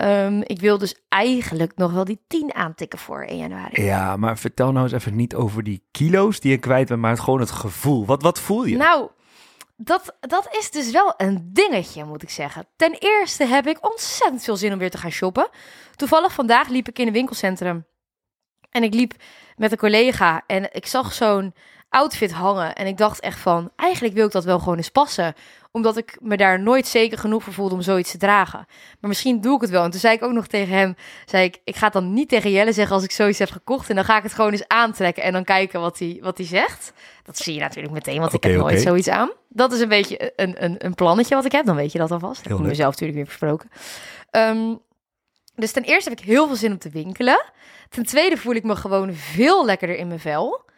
Ehm, 0.00 0.40
ik 0.44 0.60
wil 0.60 0.78
dus 0.78 0.94
eigenlijk 1.08 1.76
nog 1.76 1.92
wel 1.92 2.04
die 2.04 2.24
10 2.26 2.54
aantikken 2.54 2.98
voor 2.98 3.24
1 3.24 3.36
januari. 3.38 3.82
Ja, 3.82 4.16
maar 4.16 4.38
vertel 4.38 4.72
nou 4.72 4.84
eens 4.84 4.92
even 4.92 5.16
niet 5.16 5.34
over 5.34 5.62
die 5.62 5.86
kilo's 5.90 6.40
die 6.40 6.50
je 6.50 6.58
kwijt 6.58 6.88
bent, 6.88 7.00
maar 7.00 7.18
gewoon 7.18 7.40
het 7.40 7.50
gevoel. 7.50 8.06
Wat, 8.06 8.22
wat 8.22 8.40
voel 8.40 8.64
je? 8.64 8.76
Nou, 8.76 9.10
dat, 9.76 10.16
dat 10.20 10.48
is 10.58 10.70
dus 10.70 10.90
wel 10.90 11.14
een 11.16 11.50
dingetje, 11.52 12.04
moet 12.04 12.22
ik 12.22 12.30
zeggen. 12.30 12.66
Ten 12.76 12.96
eerste 12.98 13.44
heb 13.44 13.66
ik 13.66 13.90
ontzettend 13.90 14.42
veel 14.42 14.56
zin 14.56 14.72
om 14.72 14.78
weer 14.78 14.90
te 14.90 14.98
gaan 14.98 15.10
shoppen. 15.10 15.48
Toevallig 15.96 16.32
vandaag 16.32 16.68
liep 16.68 16.88
ik 16.88 16.98
in 16.98 17.06
een 17.06 17.12
winkelcentrum. 17.12 17.86
En 18.70 18.82
ik 18.82 18.94
liep 18.94 19.12
met 19.56 19.72
een 19.72 19.78
collega 19.78 20.42
en 20.46 20.74
ik 20.74 20.86
zag 20.86 21.12
zo'n 21.12 21.54
outfit 21.90 22.32
hangen. 22.32 22.74
En 22.74 22.86
ik 22.86 22.96
dacht 22.96 23.20
echt 23.20 23.38
van, 23.38 23.70
eigenlijk 23.76 24.14
wil 24.14 24.26
ik 24.26 24.32
dat 24.32 24.44
wel 24.44 24.58
gewoon 24.58 24.76
eens 24.76 24.90
passen. 24.90 25.34
Omdat 25.72 25.96
ik 25.96 26.18
me 26.20 26.36
daar 26.36 26.60
nooit 26.60 26.86
zeker 26.86 27.18
genoeg 27.18 27.42
voor 27.42 27.52
voelde 27.52 27.74
om 27.74 27.82
zoiets 27.82 28.10
te 28.10 28.18
dragen. 28.18 28.66
Maar 29.00 29.08
misschien 29.08 29.40
doe 29.40 29.54
ik 29.54 29.60
het 29.60 29.70
wel. 29.70 29.84
En 29.84 29.90
toen 29.90 30.00
zei 30.00 30.14
ik 30.14 30.22
ook 30.22 30.32
nog 30.32 30.46
tegen 30.46 30.74
hem, 30.74 30.96
zei 31.26 31.44
ik, 31.44 31.60
ik 31.64 31.76
ga 31.76 31.84
het 31.84 31.92
dan 31.92 32.12
niet 32.12 32.28
tegen 32.28 32.50
Jelle 32.50 32.72
zeggen 32.72 32.94
als 32.94 33.04
ik 33.04 33.10
zoiets 33.10 33.38
heb 33.38 33.50
gekocht. 33.50 33.88
En 33.88 33.94
dan 33.94 34.04
ga 34.04 34.16
ik 34.16 34.22
het 34.22 34.34
gewoon 34.34 34.52
eens 34.52 34.68
aantrekken 34.68 35.22
en 35.22 35.32
dan 35.32 35.44
kijken 35.44 35.80
wat 35.80 35.98
hij, 35.98 36.18
wat 36.22 36.38
hij 36.38 36.46
zegt. 36.46 36.92
Dat 37.22 37.38
zie 37.38 37.54
je 37.54 37.60
natuurlijk 37.60 37.94
meteen, 37.94 38.20
want 38.20 38.32
ik 38.32 38.42
heb 38.42 38.56
nooit 38.56 38.80
zoiets 38.80 39.08
aan. 39.08 39.30
Dat 39.48 39.72
is 39.72 39.80
een 39.80 39.88
beetje 39.88 40.32
een, 40.36 40.64
een, 40.64 40.74
een 40.78 40.94
plannetje 40.94 41.34
wat 41.34 41.44
ik 41.44 41.52
heb. 41.52 41.66
Dan 41.66 41.76
weet 41.76 41.92
je 41.92 41.98
dat 41.98 42.10
alvast. 42.10 42.42
Dat 42.42 42.52
heb 42.52 42.60
ik 42.60 42.66
mezelf 42.66 42.90
natuurlijk 42.90 43.18
weer 43.18 43.28
besproken. 43.28 43.70
Ehm, 44.30 44.74
dus 45.54 45.72
ten 45.72 45.82
eerste 45.82 46.10
heb 46.10 46.18
ik 46.18 46.24
heel 46.24 46.46
veel 46.46 46.56
zin 46.56 46.72
om 46.72 46.78
te 46.78 46.90
winkelen. 46.90 47.44
Ten 47.88 48.04
tweede 48.04 48.36
voel 48.36 48.54
ik 48.54 48.64
me 48.64 48.76
gewoon 48.76 49.12
veel 49.14 49.64
lekkerder 49.64 49.96
in 49.96 50.06
mijn 50.06 50.20
vel. 50.20 50.68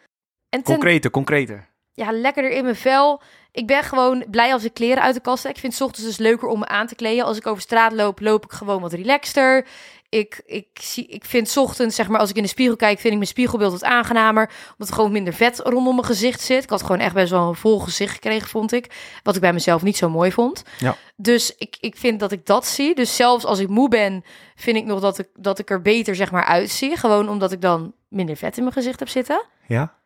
En 0.53 0.63
ten, 0.63 0.75
Concreter, 0.75 1.11
concreter. 1.11 1.69
ja, 1.93 2.13
lekkerder 2.13 2.51
in 2.53 2.63
mijn 2.63 2.77
vel. 2.77 3.23
Ik 3.53 3.67
ben 3.67 3.83
gewoon 3.83 4.25
blij 4.31 4.53
als 4.53 4.65
ik 4.65 4.75
kleren 4.75 5.03
uit 5.03 5.15
de 5.15 5.21
kast 5.21 5.43
heb. 5.43 5.53
Ik 5.53 5.59
vind 5.59 5.73
het 5.73 5.83
's 5.83 5.85
ochtends 5.85 6.09
dus 6.09 6.19
leuker 6.27 6.49
om 6.49 6.59
me 6.59 6.67
aan 6.67 6.87
te 6.87 6.95
kleden. 6.95 7.25
Als 7.25 7.37
ik 7.37 7.47
over 7.47 7.63
straat 7.63 7.93
loop, 7.93 8.21
loop 8.21 8.45
ik 8.45 8.53
gewoon 8.53 8.81
wat 8.81 8.93
relaxter. 8.93 9.67
Ik, 10.09 10.43
ik, 10.47 10.67
zie, 10.81 11.07
ik 11.07 11.25
vind 11.25 11.49
's 11.49 11.57
ochtends, 11.57 11.97
zeg 11.97 12.09
maar, 12.09 12.21
als 12.21 12.31
ik 12.31 12.37
in 12.37 12.43
de 12.43 12.49
spiegel 12.49 12.77
kijk, 12.77 12.99
vind 12.99 13.13
ik 13.13 13.19
mijn 13.19 13.27
spiegelbeeld 13.31 13.73
wat 13.73 13.85
aangenamer. 13.85 14.51
Omdat 14.71 14.89
er 14.89 14.95
gewoon 14.95 15.13
minder 15.13 15.33
vet 15.33 15.59
rondom 15.59 15.95
mijn 15.95 16.07
gezicht 16.07 16.41
zit. 16.41 16.63
Ik 16.63 16.71
had 16.71 16.83
gewoon 16.83 16.99
echt 17.01 17.15
best 17.15 17.31
wel 17.31 17.49
een 17.49 17.55
vol 17.55 17.79
gezicht 17.79 18.13
gekregen, 18.13 18.49
vond 18.49 18.73
ik. 18.73 18.93
Wat 19.23 19.35
ik 19.35 19.41
bij 19.41 19.53
mezelf 19.53 19.83
niet 19.83 19.97
zo 19.97 20.09
mooi 20.11 20.33
vond. 20.33 20.63
Ja. 20.79 20.97
Dus 21.17 21.55
ik, 21.57 21.77
ik 21.81 21.97
vind 21.97 22.21
dat 22.21 22.33
ik 22.33 22.47
dat 22.47 22.67
zie. 22.67 22.95
Dus 22.95 23.17
zelfs 23.17 23.45
als 23.45 23.59
ik 23.59 23.69
moe 23.69 23.89
ben, 23.89 24.25
vind 24.55 24.77
ik 24.77 24.85
nog 24.85 25.01
dat 25.01 25.19
ik, 25.19 25.29
dat 25.35 25.59
ik 25.59 25.71
er 25.71 25.83
beter, 25.83 26.15
zeg 26.15 26.31
maar, 26.31 26.45
uitzie. 26.45 26.97
Gewoon 26.97 27.29
omdat 27.29 27.53
ik 27.53 27.61
dan 27.61 27.95
minder 28.09 28.37
vet 28.37 28.57
in 28.57 28.63
mijn 28.63 28.75
gezicht 28.75 28.99
heb 28.99 29.09
zitten. 29.09 29.45
Ja? 29.67 30.01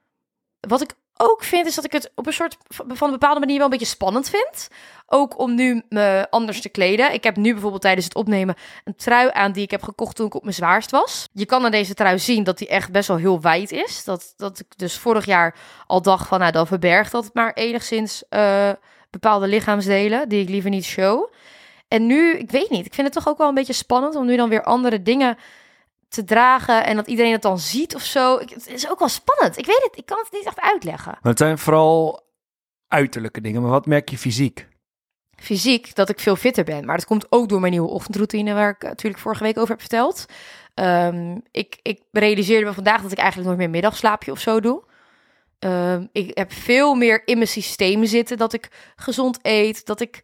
Wat 0.61 0.81
ik 0.81 0.95
ook 1.17 1.43
vind, 1.43 1.67
is 1.67 1.75
dat 1.75 1.85
ik 1.85 1.93
het 1.93 2.13
op 2.15 2.27
een 2.27 2.33
soort 2.33 2.57
van 2.69 3.07
een 3.07 3.11
bepaalde 3.11 3.41
manier 3.41 3.57
wel 3.57 3.65
een 3.65 3.71
beetje 3.71 3.87
spannend 3.87 4.29
vind. 4.29 4.69
Ook 5.07 5.39
om 5.39 5.55
nu 5.55 5.83
me 5.89 6.27
anders 6.31 6.61
te 6.61 6.69
kleden. 6.69 7.13
Ik 7.13 7.25
heb 7.25 7.37
nu 7.37 7.53
bijvoorbeeld 7.53 7.83
tijdens 7.83 8.05
het 8.05 8.15
opnemen 8.15 8.55
een 8.85 8.97
trui 8.97 9.31
aan 9.33 9.53
die 9.53 9.63
ik 9.63 9.71
heb 9.71 9.83
gekocht 9.83 10.17
toen 10.17 10.27
ik 10.27 10.35
op 10.35 10.43
mijn 10.43 10.55
zwaarst 10.55 10.91
was. 10.91 11.29
Je 11.33 11.47
kan 11.47 11.65
aan 11.65 11.71
deze 11.71 11.95
trui 11.95 12.19
zien 12.19 12.45
dat 12.45 12.59
die 12.59 12.69
echt 12.69 12.93
best 12.93 13.09
wel 13.09 13.17
heel 13.17 13.41
wijd 13.41 13.73
is. 13.73 14.05
Dat, 14.05 14.35
dat 14.37 14.59
ik 14.59 14.67
dus 14.79 14.99
vorig 14.99 15.25
jaar 15.25 15.55
al 15.87 16.03
dacht 16.03 16.29
van, 16.29 16.39
nou 16.39 16.53
dan 16.53 16.67
verbergt 16.67 17.13
dat 17.13 17.31
maar 17.33 17.53
enigszins 17.53 18.25
eh, 18.29 18.71
bepaalde 19.11 19.47
lichaamsdelen 19.47 20.29
die 20.29 20.43
ik 20.43 20.49
liever 20.49 20.71
niet 20.71 20.85
show. 20.85 21.33
En 21.89 22.07
nu, 22.07 22.37
ik 22.39 22.51
weet 22.51 22.71
niet, 22.71 22.87
ik 22.87 22.95
vind 22.95 23.07
het 23.07 23.17
toch 23.17 23.29
ook 23.29 23.39
wel 23.39 23.49
een 23.49 23.55
beetje 23.55 23.73
spannend 23.73 24.15
om 24.15 24.27
nu 24.27 24.37
dan 24.37 24.49
weer 24.49 24.63
andere 24.63 25.03
dingen 25.03 25.39
te 26.09 26.25
dragen 26.25 26.85
en 26.85 26.97
dat 26.97 27.07
iedereen 27.07 27.33
het 27.33 27.43
dan 27.43 27.59
ziet 27.59 27.95
of 27.95 28.03
zo. 28.03 28.37
Ik, 28.37 28.51
het 28.51 28.67
is 28.67 28.91
ook 28.91 28.99
wel 28.99 29.09
spannend. 29.09 29.59
Ik 29.59 29.67
weet 29.67 29.83
het, 29.83 29.99
ik 29.99 30.07
kan 30.07 30.19
het 30.19 30.33
niet 30.33 30.47
echt 30.47 30.61
uitleggen. 30.61 31.13
Maar 31.13 31.31
het 31.33 31.39
zijn 31.39 31.59
vooral 31.59 32.25
uiterlijke 32.89 33.41
dingen, 33.41 33.63
maar 33.63 33.71
wat 33.71 33.87
merk 33.87 34.09
je 34.09 34.19
fysiek? 34.19 34.69
Fysiek 35.37 35.95
dat 35.95 36.09
ik 36.09 36.21
veel 36.21 36.37
fitter 36.37 36.65
ben, 36.65 36.85
maar 36.85 36.97
dat 36.97 37.07
komt 37.07 37.27
ook 37.29 37.49
door 37.49 37.61
mijn 37.61 37.73
nieuwe 37.73 37.89
ochtendroutine 37.89 38.55
waar 38.55 38.71
ik 38.71 38.83
eh, 38.83 38.89
natuurlijk 38.89 39.23
vorige 39.23 39.43
week 39.43 39.59
over 39.59 39.71
heb 39.71 39.81
verteld. 39.81 40.27
Ehm, 40.75 41.39
ik, 41.51 41.79
ik 41.83 42.03
realiseerde 42.13 42.67
me 42.67 42.73
vandaag 42.73 43.03
dat 43.03 43.13
ik 43.13 43.19
eigenlijk 43.19 43.49
nooit 43.49 43.61
meer 43.61 43.71
middagslaapje 43.71 44.31
of 44.31 44.41
zo 44.41 44.61
doe. 44.61 44.85
Ehm, 45.59 46.07
ik 46.13 46.31
heb 46.37 46.53
veel 46.53 46.95
meer 46.95 47.23
in 47.25 47.37
mijn 47.37 47.49
systeem 47.49 48.05
zitten 48.05 48.37
dat 48.37 48.53
ik 48.53 48.93
gezond 48.97 49.39
eet, 49.43 49.87
dat 49.87 50.01
ik 50.01 50.23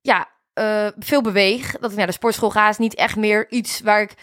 ja, 0.00 0.28
eh, 0.54 0.88
veel 0.98 1.22
beweeg. 1.22 1.76
Dat 1.80 1.90
ik 1.90 1.96
naar 1.96 2.06
de 2.06 2.12
sportschool 2.12 2.50
ga 2.50 2.68
is 2.68 2.78
niet 2.78 2.94
echt 2.94 3.16
meer 3.16 3.50
iets 3.50 3.80
waar 3.80 4.00
ik... 4.00 4.14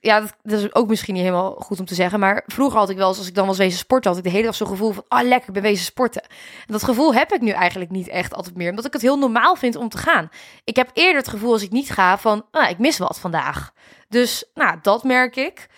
Ja, 0.00 0.20
dat, 0.42 0.60
is 0.60 0.74
ook 0.74 0.88
misschien 0.88 1.14
niet 1.14 1.22
helemaal 1.22 1.54
goed 1.54 1.80
om 1.80 1.84
te 1.84 1.94
zeggen. 1.94 2.20
Maar 2.20 2.42
vroeger 2.46 2.78
had 2.78 2.90
ik 2.90 2.96
wel 2.96 3.06
als 3.06 3.26
ik 3.26 3.34
dan 3.34 3.46
was 3.46 3.58
wezen 3.58 3.78
sporten... 3.78 4.10
had 4.10 4.18
ik 4.18 4.24
de 4.24 4.30
hele 4.30 4.44
dag 4.44 4.54
zo'n 4.54 4.66
gevoel 4.66 4.92
van, 4.92 5.04
ah 5.08 5.26
lekker, 5.26 5.48
ik 5.48 5.54
ben 5.54 5.62
wezen 5.62 5.84
sporten. 5.84 6.22
En 6.22 6.66
dat 6.66 6.82
gevoel 6.82 7.14
heb 7.14 7.32
ik 7.32 7.40
nu 7.40 7.50
eigenlijk 7.50 7.90
niet 7.90 8.08
echt 8.08 8.34
altijd 8.34 8.56
meer. 8.56 8.70
Omdat 8.70 8.84
ik 8.84 8.92
het 8.92 9.02
heel 9.02 9.18
normaal 9.18 9.56
vind 9.56 9.76
om 9.76 9.88
te 9.88 9.98
gaan. 9.98 10.28
Ik 10.64 10.76
heb 10.76 10.90
eerder 10.92 11.16
het 11.16 11.28
gevoel 11.28 11.52
als 11.52 11.62
ik 11.62 11.70
niet 11.70 11.90
ga 11.90 12.18
van, 12.18 12.46
ah, 12.50 12.70
ik 12.70 12.78
mis 12.78 12.98
wat 12.98 13.20
vandaag. 13.20 13.72
Dus, 14.08 14.44
nou, 14.54 14.78
dat 14.82 15.04
merk 15.04 15.36
ik. 15.36 15.68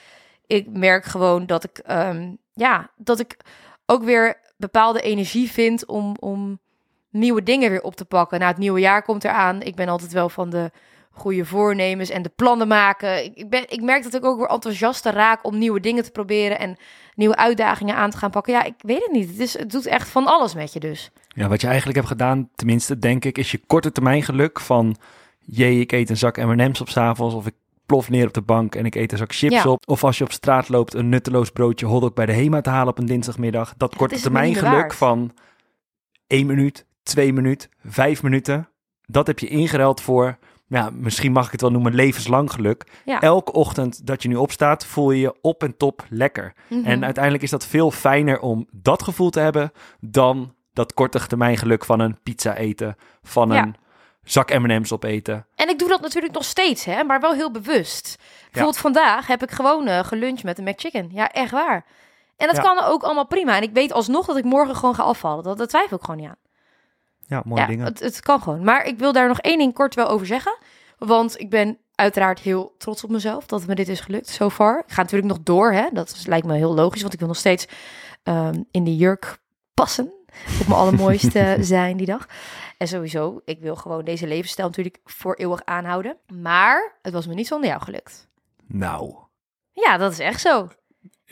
Ik 0.46 0.66
merk 0.68 1.04
gewoon 1.04 1.46
dat 1.46 1.64
ik, 1.64 1.78
ehm, 1.78 2.34
ja, 2.54 2.90
dat 2.96 3.20
ik 3.20 3.36
ook 3.86 4.02
weer 4.02 4.40
bepaalde 4.56 5.00
energie 5.00 5.50
vind 5.50 5.86
om... 5.86 6.16
om 6.20 6.60
nieuwe 7.10 7.42
dingen 7.42 7.70
weer 7.70 7.82
op 7.82 7.96
te 7.96 8.04
pakken. 8.04 8.38
Nou, 8.38 8.50
het 8.50 8.60
nieuwe 8.60 8.80
jaar 8.80 9.02
komt 9.02 9.24
eraan. 9.24 9.62
Ik 9.62 9.74
ben 9.74 9.88
altijd 9.88 10.12
wel 10.12 10.28
van 10.28 10.50
de 10.50 10.70
goede 11.12 11.44
voornemens 11.44 12.10
en 12.10 12.22
de 12.22 12.32
plannen 12.36 12.68
maken. 12.68 13.24
Ik, 13.36 13.50
ben, 13.50 13.64
ik 13.68 13.82
merk 13.82 14.02
dat 14.02 14.14
ik 14.14 14.24
ook 14.24 14.38
weer 14.38 14.48
enthousiaster 14.48 15.12
raak 15.12 15.44
om 15.44 15.58
nieuwe 15.58 15.80
dingen 15.80 16.02
te 16.04 16.10
proberen 16.10 16.58
en 16.58 16.76
nieuwe 17.14 17.36
uitdagingen 17.36 17.94
aan 17.94 18.10
te 18.10 18.16
gaan 18.16 18.30
pakken. 18.30 18.52
Ja, 18.52 18.62
ik 18.64 18.74
weet 18.78 19.02
het 19.02 19.12
niet. 19.12 19.28
Het, 19.28 19.38
is, 19.38 19.58
het 19.58 19.70
doet 19.70 19.86
echt 19.86 20.08
van 20.08 20.26
alles 20.26 20.54
met 20.54 20.72
je 20.72 20.80
dus. 20.80 21.10
Ja, 21.28 21.48
wat 21.48 21.60
je 21.60 21.66
eigenlijk 21.66 21.96
hebt 21.96 22.08
gedaan, 22.08 22.48
tenminste 22.54 22.98
denk 22.98 23.24
ik, 23.24 23.38
is 23.38 23.50
je 23.50 23.60
korte 23.66 23.92
termijn 23.92 24.22
geluk 24.22 24.60
van... 24.60 24.96
jee, 25.38 25.80
ik 25.80 25.92
eet 25.92 26.10
een 26.10 26.16
zak 26.16 26.36
M&M's 26.36 26.80
op 26.80 26.88
's 26.88 26.96
avonds 26.96 27.34
of 27.34 27.46
ik 27.46 27.54
plof 27.86 28.10
neer 28.10 28.26
op 28.26 28.32
de 28.34 28.42
bank 28.42 28.74
en 28.74 28.84
ik 28.84 28.94
eet 28.94 29.12
een 29.12 29.18
zak 29.18 29.34
chips 29.34 29.54
Ja. 29.54 29.70
op. 29.70 29.88
Of 29.88 30.04
als 30.04 30.18
je 30.18 30.24
op 30.24 30.32
straat 30.32 30.68
loopt 30.68 30.94
een 30.94 31.08
nutteloos 31.08 31.50
broodje 31.50 31.86
hotdog 31.86 32.12
bij 32.12 32.26
de 32.26 32.32
HEMA 32.32 32.60
te 32.60 32.70
halen 32.70 32.88
op 32.88 32.98
een 32.98 33.06
dinsdagmiddag. 33.06 33.74
Dat 33.76 33.96
korte 33.96 34.20
termijn 34.20 34.54
geluk 34.54 34.72
waard. 34.72 34.94
van 34.94 35.32
één 36.26 36.46
minuut, 36.46 36.86
twee 37.02 37.32
minuten, 37.32 37.70
vijf 37.84 38.22
minuten. 38.22 38.68
Dat 39.06 39.26
heb 39.26 39.38
je 39.38 39.48
ingeruild 39.48 40.00
voor, 40.00 40.38
ja, 40.72 40.90
misschien 40.92 41.32
mag 41.32 41.46
ik 41.46 41.52
het 41.52 41.60
wel 41.60 41.70
noemen, 41.70 41.94
levenslang 41.94 42.52
geluk. 42.52 42.84
Ja. 43.04 43.20
Elke 43.20 43.52
ochtend 43.52 44.06
dat 44.06 44.22
je 44.22 44.28
nu 44.28 44.36
opstaat, 44.36 44.84
voel 44.86 45.10
je 45.10 45.20
je 45.20 45.34
op 45.40 45.62
en 45.62 45.76
top 45.76 46.04
lekker. 46.08 46.52
Mhm. 46.68 46.84
En 46.84 47.04
uiteindelijk 47.04 47.44
is 47.44 47.50
dat 47.50 47.66
veel 47.66 47.90
fijner 47.90 48.40
om 48.40 48.66
dat 48.70 49.02
gevoel 49.02 49.30
te 49.30 49.40
hebben 49.40 49.72
dan 50.00 50.54
dat 50.72 50.94
korte 50.94 51.26
termijn 51.26 51.56
geluk 51.56 51.84
van 51.84 52.00
een 52.00 52.18
pizza 52.22 52.54
eten, 52.56 52.96
van 53.22 53.50
Ja. 53.50 53.62
een 53.62 53.74
zak 54.24 54.58
M&M's 54.58 54.92
opeten. 54.92 55.46
En 55.54 55.68
ik 55.68 55.78
doe 55.78 55.88
dat 55.88 56.00
natuurlijk 56.00 56.34
nog 56.34 56.44
steeds, 56.44 56.84
hè, 56.84 57.04
maar 57.04 57.20
wel 57.20 57.32
heel 57.32 57.50
bewust. 57.50 58.18
Bijvoorbeeld 58.42 58.78
vandaag 58.82 59.26
heb 59.26 59.42
ik 59.42 59.50
gewoon 59.50 59.86
eh, 59.86 60.04
geluncht 60.04 60.44
met 60.44 60.58
een 60.58 60.64
McChicken. 60.64 61.08
Ja, 61.12 61.30
echt 61.30 61.50
waar. 61.50 61.84
En 62.36 62.46
dat 62.48 62.60
kan 62.60 62.84
ook 62.84 63.02
allemaal 63.02 63.26
prima. 63.26 63.56
En 63.56 63.62
ik 63.62 63.72
weet 63.72 63.92
alsnog 63.92 64.26
dat 64.26 64.36
ik 64.36 64.44
morgen 64.44 64.76
gewoon 64.76 64.94
ga 64.94 65.02
afvallen. 65.02 65.44
Dat, 65.44 65.58
dat 65.58 65.68
twijfel 65.68 65.96
ik 65.96 66.02
gewoon 66.04 66.20
niet 66.20 66.28
aan. 66.28 66.36
Ja, 67.32 67.42
mooie 67.44 67.60
ja, 67.60 67.66
dingen. 67.66 67.84
Het, 67.84 68.00
het 68.00 68.20
kan 68.20 68.42
gewoon. 68.42 68.64
Maar 68.64 68.86
ik 68.86 68.98
wil 68.98 69.12
daar 69.12 69.28
nog 69.28 69.40
één 69.40 69.58
ding 69.58 69.74
kort 69.74 69.94
wel 69.94 70.08
over 70.08 70.26
zeggen. 70.26 70.58
Want 70.98 71.40
ik 71.40 71.50
ben 71.50 71.78
uiteraard 71.94 72.40
heel 72.40 72.74
trots 72.78 73.04
op 73.04 73.10
mezelf 73.10 73.46
dat 73.46 73.66
me 73.66 73.74
dit 73.74 73.88
is 73.88 74.00
gelukt, 74.00 74.28
so 74.28 74.50
far. 74.50 74.78
Ik 74.78 74.92
ga 74.92 75.02
natuurlijk 75.02 75.32
nog 75.32 75.42
door, 75.42 75.72
hè. 75.72 75.88
Dat 75.92 76.10
is, 76.10 76.26
lijkt 76.26 76.46
me 76.46 76.54
heel 76.54 76.74
logisch, 76.74 77.00
want 77.00 77.12
ik 77.12 77.18
wil 77.18 77.28
nog 77.28 77.36
steeds 77.36 77.66
ehm, 78.22 78.62
in 78.70 78.84
die 78.84 78.96
jurk 78.96 79.38
passen. 79.74 80.12
Op 80.60 80.66
mijn 80.66 80.80
allermooiste 80.80 81.56
zijn 81.60 81.96
die 81.96 82.06
dag. 82.06 82.26
En 82.78 82.88
sowieso, 82.88 83.40
ik 83.44 83.60
wil 83.60 83.76
gewoon 83.76 84.04
deze 84.04 84.26
levensstijl 84.26 84.68
natuurlijk 84.68 84.98
voor 85.04 85.34
eeuwig 85.34 85.64
aanhouden. 85.64 86.16
Maar 86.42 86.98
het 87.02 87.12
was 87.12 87.26
me 87.26 87.34
niet 87.34 87.46
zonder 87.46 87.68
jou 87.68 87.82
gelukt. 87.82 88.28
Nou, 88.66 89.14
Ja, 89.72 89.96
dat 89.96 90.12
is 90.12 90.18
echt 90.18 90.40
zo. 90.40 90.68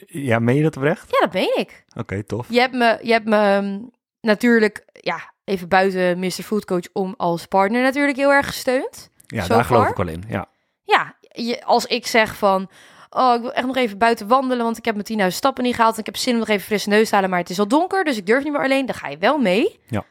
Ja, 0.07 0.39
meen 0.39 0.57
je 0.57 0.63
dat 0.63 0.77
oprecht? 0.77 1.11
Ja, 1.11 1.21
dat 1.21 1.33
meen 1.33 1.57
ik. 1.57 1.85
Oké, 1.97 2.23
tof. 2.23 2.47
Je 2.51 2.61
hebt 2.61 2.75
me, 2.75 2.99
je 3.03 3.13
hebt 3.13 3.29
me 3.29 3.37
ehm, 3.37 3.81
natuurlijk, 4.21 4.85
ja, 4.93 5.33
even 5.51 5.69
buiten 5.69 6.19
Mr. 6.19 6.31
Foodcoach 6.31 6.85
om 6.93 7.15
als 7.17 7.47
partner 7.47 7.83
natuurlijk 7.83 8.17
heel 8.17 8.33
erg 8.33 8.47
gesteund. 8.47 9.11
Ja, 9.27 9.47
daar 9.47 9.65
geloof 9.65 9.89
ik 9.89 9.97
wel 9.97 10.09
in. 10.09 10.25
Ja. 10.29 10.49
Ja, 10.85 11.15
je, 11.21 11.65
als 11.65 11.87
ik 11.87 12.07
zeg 12.07 12.37
van, 12.37 12.71
oh, 13.11 13.35
ik 13.35 13.41
wil 13.41 13.53
echt 13.53 13.67
nog 13.67 13.77
even 13.77 13.99
buiten 13.99 14.27
wandelen, 14.29 14.65
want 14.65 14.79
ik 14.79 14.85
heb 14.85 14.95
mijn 15.09 15.31
10.000 15.31 15.37
stappen 15.37 15.65
niet 15.65 15.75
gehaald 15.75 15.95
en 15.95 16.01
ik 16.01 16.07
heb 16.07 16.17
zin 16.17 16.33
om 16.33 16.39
nog 16.39 16.49
even 16.49 16.67
frisse 16.67 16.89
neus 16.89 17.09
te 17.09 17.15
halen, 17.15 17.31
maar 17.31 17.39
het 17.39 17.51
is 17.51 17.59
al 17.59 17.69
donker, 17.69 18.05
dus 18.05 18.17
ik 18.17 18.27
durf 18.27 18.45
niet 18.45 18.53
meer 18.53 18.63
alleen. 18.63 18.87
Dan 18.87 18.95
ga 18.95 19.09
je 19.09 19.19
wel 19.19 19.39
mee. 19.39 19.81
Ja. 19.87 20.05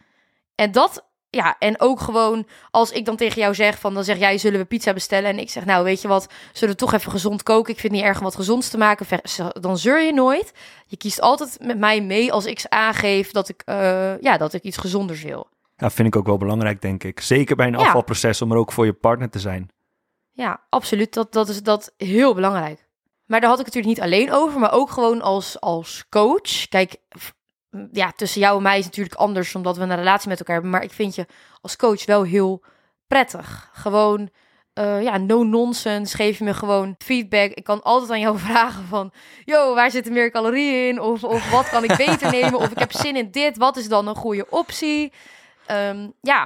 En 0.56 0.71
dat, 0.71 1.09
ja, 1.30 1.56
en 1.60 1.82
ook 1.82 2.00
gewoon 2.00 2.48
als 2.72 2.92
ik 2.92 3.06
dan 3.06 3.15
tegen 3.15 3.42
jou 3.42 3.56
zeg 3.56 3.80
van, 3.80 3.94
dan 3.94 4.04
zeg 4.04 4.18
jij, 4.18 4.38
zullen 4.38 4.60
we 4.60 4.65
pizza 4.65 4.94
bestellen? 4.94 5.30
En 5.30 5.39
ik 5.39 5.50
zeg, 5.50 5.65
nou, 5.65 5.84
weet 5.84 6.02
je 6.02 6.08
wat, 6.08 6.28
zullen 6.54 6.74
we 6.74 6.80
toch 6.80 6.94
even 6.94 7.12
gezond 7.12 7.44
koken? 7.44 7.74
Ik 7.74 7.80
vind 7.80 7.94
het 7.94 8.02
niet 8.02 8.10
erg 8.10 8.18
om 8.18 8.24
wat 8.24 8.36
gezonds 8.36 8.70
te 8.70 8.78
maken. 8.78 9.06
Dan 9.62 9.78
zeur 9.78 10.02
je 10.02 10.13
nooit. 10.13 10.52
Je 10.86 10.98
kiest 10.98 11.22
altijd 11.22 11.58
met 11.62 11.78
mij 11.78 12.02
mee 12.02 12.32
als 12.32 12.46
ik 12.46 12.65
aangeef 12.70 13.32
dat 13.32 13.50
ik, 13.50 13.62
eh, 13.65 14.20
ja, 14.22 14.38
dat 14.38 14.54
ik 14.54 14.63
iets 14.63 14.78
gezonders 14.78 15.24
wil. 15.24 15.48
ja, 15.76 15.89
vind 15.89 16.08
ik 16.08 16.15
ook 16.15 16.26
wel 16.26 16.38
belangrijk, 16.38 16.82
denk 16.82 17.04
ik. 17.04 17.20
Zeker 17.22 17.56
bij 17.56 17.68
een 17.68 17.74
Ja. 17.80 17.80
afvalproces 17.86 18.42
om 18.42 18.52
er 18.52 18.58
ook 18.58 18.72
voor 18.72 18.86
je 18.86 18.94
partner 18.94 19.30
te 19.30 19.39
zijn. 19.39 19.70
Ja, 20.32 20.60
absoluut. 20.70 21.13
Dat, 21.13 21.34
dat 21.34 21.50
is 21.50 21.63
dat 21.63 21.94
heel 21.98 22.34
belangrijk. 22.34 22.88
Maar 23.26 23.39
daar 23.39 23.50
had 23.50 23.60
ik 23.60 23.65
het 23.65 23.76
natuurlijk 23.76 24.02
niet 24.04 24.13
alleen 24.13 24.32
over, 24.34 24.60
maar 24.60 24.72
ook 24.74 24.89
gewoon 24.89 25.22
als, 25.22 25.60
als 25.60 26.06
coach. 26.10 26.68
Kijk, 26.70 26.96
ja, 27.91 28.12
tussen 28.15 28.41
jou 28.41 28.58
en 28.58 28.63
mij 28.63 28.77
is 28.79 28.86
natuurlijk 28.86 29.15
anders, 29.15 29.55
omdat 29.55 29.77
we 29.77 29.84
een 29.84 29.95
relatie 29.95 30.29
met 30.29 30.39
elkaar 30.39 30.53
hebben. 30.53 30.71
Maar 30.73 30.84
ik 30.84 30.91
vind 30.91 31.15
je 31.15 31.25
als 31.62 31.75
coach 31.75 32.05
wel 32.05 32.23
heel 32.23 32.63
prettig. 33.08 33.69
Gewoon, 33.73 34.29
eh, 34.73 35.01
ja, 35.01 35.17
no 35.17 35.43
nonsense. 35.43 36.15
Geef 36.15 36.38
je 36.38 36.43
me 36.43 36.53
gewoon 36.53 36.95
feedback. 36.97 37.51
Ik 37.51 37.63
kan 37.63 37.84
altijd 37.84 38.12
aan 38.12 38.19
jou 38.19 38.38
vragen 38.47 38.84
van, 38.86 39.12
yo, 39.45 39.73
waar 39.75 39.91
zitten 39.91 40.13
meer 40.13 40.32
calorieën 40.32 40.88
in? 40.88 41.01
Of, 41.01 41.23
of 41.23 41.51
wat 41.51 41.69
kan 41.69 41.84
ik 41.84 41.95
beter 41.97 42.32
nemen? 42.41 42.60
Of 42.60 42.69
ik 42.71 42.79
heb 42.79 42.91
zin 42.91 43.15
in 43.15 43.32
dit. 43.32 43.58
Wat 43.58 43.77
is 43.77 43.88
dan 43.89 44.08
een 44.08 44.15
goede 44.15 44.45
optie? 44.49 45.13
Ehm, 45.65 46.10
ja, 46.21 46.43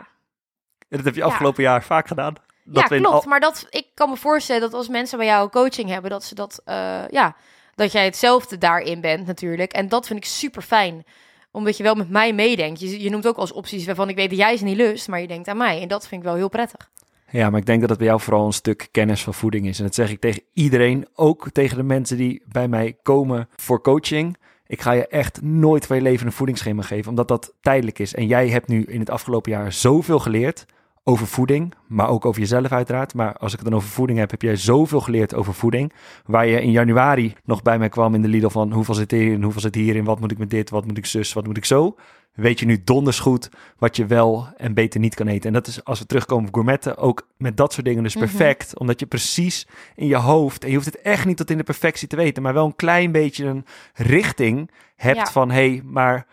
En 0.90 0.98
dat 1.00 1.06
heb 1.06 1.14
je 1.16 1.20
Ja. 1.22 1.26
afgelopen 1.28 1.64
jaar 1.64 1.84
vaak 1.84 2.08
gedaan. 2.08 2.34
Dat 2.66 2.90
ja, 2.90 2.98
klopt. 2.98 3.06
al- 3.24 3.24
Maar 3.30 3.40
dat, 3.40 3.68
ik 3.70 3.88
kan 3.94 4.10
me 4.10 4.16
voorstellen 4.18 4.62
dat 4.62 4.74
als 4.74 4.88
mensen 4.88 5.18
bij 5.18 5.28
jou 5.28 5.50
coaching 5.50 5.90
hebben, 5.90 6.10
dat 6.12 6.24
ze 6.24 6.36
dat, 6.36 6.62
eh, 6.66 7.08
ja, 7.10 7.36
dat 7.76 7.92
jij 7.92 8.06
hetzelfde 8.06 8.58
daarin 8.58 9.02
bent 9.02 9.26
natuurlijk. 9.26 9.74
En 9.74 9.90
dat 9.90 10.08
vind 10.08 10.20
ik 10.20 10.26
super 10.26 10.62
fijn. 10.62 11.06
Omdat 11.52 11.78
je 11.78 11.84
wel 11.84 11.96
met 11.96 12.10
mij 12.10 12.34
meedenkt. 12.34 12.80
Je, 12.80 13.02
je 13.02 13.10
noemt 13.10 13.28
ook 13.28 13.38
als 13.38 13.52
opties 13.52 13.86
waarvan 13.86 14.10
ik 14.10 14.16
weet 14.16 14.30
dat 14.30 14.40
jij 14.40 14.58
ze 14.58 14.64
niet 14.64 14.78
lust, 14.78 15.08
maar 15.08 15.22
je 15.22 15.28
denkt 15.28 15.48
aan 15.48 15.58
mij. 15.58 15.82
En 15.82 15.88
dat 15.88 16.08
vind 16.08 16.22
ik 16.22 16.28
wel 16.28 16.36
heel 16.36 16.50
prettig. 16.50 16.90
Ja, 17.30 17.50
maar 17.50 17.60
ik 17.60 17.66
denk 17.66 17.80
dat 17.80 17.90
het 17.90 17.98
bij 17.98 18.08
jou 18.08 18.20
vooral 18.20 18.46
een 18.46 18.54
stuk 18.54 18.88
kennis 18.92 19.24
van 19.24 19.34
voeding 19.34 19.68
is. 19.68 19.78
En 19.78 19.84
dat 19.84 19.96
zeg 19.96 20.12
ik 20.12 20.20
tegen 20.20 20.42
iedereen, 20.54 21.08
ook 21.16 21.50
tegen 21.52 21.78
de 21.78 21.84
mensen 21.84 22.18
die 22.18 22.44
bij 22.46 22.68
mij 22.68 22.98
komen 23.04 23.50
voor 23.56 23.82
coaching. 23.82 24.38
Ik 24.68 24.82
ga 24.82 24.92
je 24.92 25.08
echt 25.08 25.42
nooit 25.42 25.86
van 25.86 25.96
je 25.96 26.02
leven 26.02 26.26
een 26.26 26.32
voedingsschema 26.32 26.82
geven, 26.82 27.10
omdat 27.10 27.28
dat 27.28 27.54
tijdelijk 27.62 28.00
is. 28.00 28.14
En 28.14 28.28
jij 28.28 28.50
hebt 28.50 28.68
nu 28.68 28.84
in 28.84 29.00
het 29.00 29.10
afgelopen 29.10 29.52
jaar 29.52 29.72
zoveel 29.72 30.20
geleerd 30.20 30.66
over 31.04 31.28
voeding, 31.28 31.74
maar 31.88 32.10
ook 32.10 32.26
over 32.26 32.42
jezelf 32.42 32.72
uiteraard. 32.72 33.14
Maar 33.14 33.34
als 33.38 33.52
ik 33.54 33.60
het 33.60 33.68
dan 33.68 33.78
over 33.78 33.90
voeding 33.90 34.20
heb, 34.20 34.32
heb 34.32 34.42
jij 34.42 34.56
zoveel 34.56 35.00
geleerd 35.02 35.36
over 35.36 35.54
voeding. 35.54 35.94
Waar 36.26 36.48
je 36.48 36.62
in 36.62 36.72
januari 36.72 37.34
nog 37.44 37.62
bij 37.62 37.78
mij 37.80 37.90
kwam 37.90 38.16
in 38.16 38.22
de 38.22 38.28
Lidl 38.28 38.48
van 38.50 38.72
hoeveel 38.72 38.94
zit 38.94 39.12
hierin, 39.12 39.44
hoeveel 39.44 39.62
zit 39.62 39.76
hierin, 39.76 40.04
wat 40.04 40.20
moet 40.20 40.32
ik 40.32 40.38
met 40.38 40.50
dit, 40.50 40.70
wat 40.70 40.86
moet 40.86 40.98
ik 40.98 41.06
zus, 41.06 41.34
wat 41.34 41.46
moet 41.46 41.58
ik 41.58 41.66
zo. 41.66 41.96
Weet 42.34 42.60
je 42.60 42.66
nu 42.66 42.82
donders 42.84 43.20
goed 43.20 43.50
wat 43.78 43.96
je 43.96 44.06
wel 44.06 44.48
en 44.58 44.74
beter 44.74 45.00
niet 45.00 45.16
kan 45.16 45.28
eten. 45.28 45.48
En 45.48 45.54
dat 45.54 45.68
is 45.68 45.84
als 45.84 46.00
we 46.00 46.06
terugkomen 46.06 46.48
op 46.48 46.54
gourmetten, 46.54 46.98
ook 46.98 47.28
met 47.38 47.58
dat 47.58 47.74
soort 47.74 47.86
dingen 47.86 48.04
dus 48.04 48.16
Mhm. 48.16 48.24
perfect. 48.26 48.80
Omdat 48.80 49.00
je 49.00 49.06
precies 49.06 49.68
in 49.96 50.08
je 50.08 50.16
hoofd, 50.16 50.64
en 50.64 50.70
je 50.70 50.76
hoeft 50.76 50.88
het 50.88 51.02
echt 51.02 51.26
niet 51.26 51.38
tot 51.38 51.50
in 51.50 51.58
de 51.58 51.64
perfectie 51.64 52.08
te 52.08 52.16
weten, 52.16 52.44
maar 52.44 52.54
wel 52.54 52.66
een 52.66 52.76
klein 52.76 53.12
beetje 53.12 53.46
een 53.46 53.66
richting 53.94 54.70
hebt 54.96 55.18
Ja. 55.18 55.26
van 55.26 55.50
hé, 55.52 55.68
hey, 55.70 55.82
maar 55.86 56.26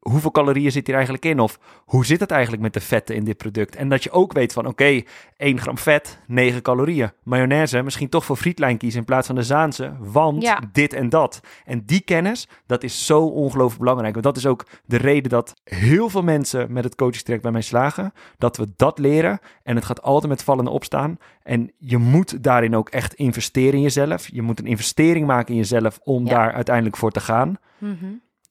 hoeveel 0.00 0.30
calorieën 0.30 0.72
zit 0.72 0.86
hier 0.86 0.94
eigenlijk 0.94 1.24
in? 1.24 1.40
Of 1.40 1.58
hoe 1.84 2.06
zit 2.06 2.20
het 2.20 2.30
eigenlijk 2.30 2.62
met 2.62 2.72
de 2.72 2.80
vetten 2.80 3.14
in 3.14 3.24
dit 3.24 3.36
product? 3.36 3.76
En 3.76 3.88
dat 3.88 4.02
je 4.02 4.10
ook 4.10 4.32
weet 4.32 4.52
van, 4.52 4.66
oké, 4.66 5.02
1 5.36 5.58
gram 5.60 5.78
vet, 5.78 6.18
9 6.26 6.62
calorieën. 6.62 7.10
Mayonaise, 7.22 7.82
misschien 7.82 8.08
toch 8.08 8.24
voor 8.24 8.36
frietlijn 8.36 8.76
kiezen 8.78 8.98
in 9.00 9.04
plaats 9.06 9.26
van 9.26 9.36
de 9.36 9.42
Zaanse, 9.42 9.92
want 9.98 10.42
Ja. 10.42 10.60
dit 10.72 10.92
en 10.92 11.08
dat. 11.08 11.40
En 11.64 11.82
die 11.86 12.00
kennis, 12.00 12.48
dat 12.66 12.82
is 12.82 13.06
zo 13.06 13.20
ongelooflijk 13.26 13.78
belangrijk. 13.80 14.12
Want 14.12 14.24
dat 14.24 14.36
is 14.36 14.46
ook 14.46 14.66
de 14.86 14.96
reden 14.96 15.30
dat 15.30 15.54
heel 15.64 16.08
veel 16.08 16.22
mensen 16.22 16.72
met 16.72 16.84
het 16.84 16.94
coachingstraject 16.94 17.42
bij 17.44 17.52
mij 17.52 17.62
slagen. 17.62 18.12
Dat 18.38 18.56
we 18.56 18.66
dat 18.76 18.98
leren 18.98 19.38
en 19.62 19.74
het 19.76 19.84
gaat 19.84 20.02
altijd 20.02 20.28
met 20.32 20.42
vallen 20.42 20.66
en 20.66 20.72
opstaan. 20.72 21.16
En 21.42 21.72
je 21.78 21.98
moet 21.98 22.42
daarin 22.42 22.76
ook 22.76 22.88
echt 22.88 23.14
investeren 23.14 23.72
in 23.74 23.80
jezelf. 23.80 24.28
Je 24.32 24.42
moet 24.42 24.58
een 24.58 24.66
investering 24.66 25.26
maken 25.26 25.50
in 25.54 25.60
jezelf 25.60 25.98
om 26.02 26.24
Ja. 26.26 26.30
daar 26.34 26.52
uiteindelijk 26.52 26.96
voor 26.96 27.10
te 27.10 27.20
gaan. 27.20 27.56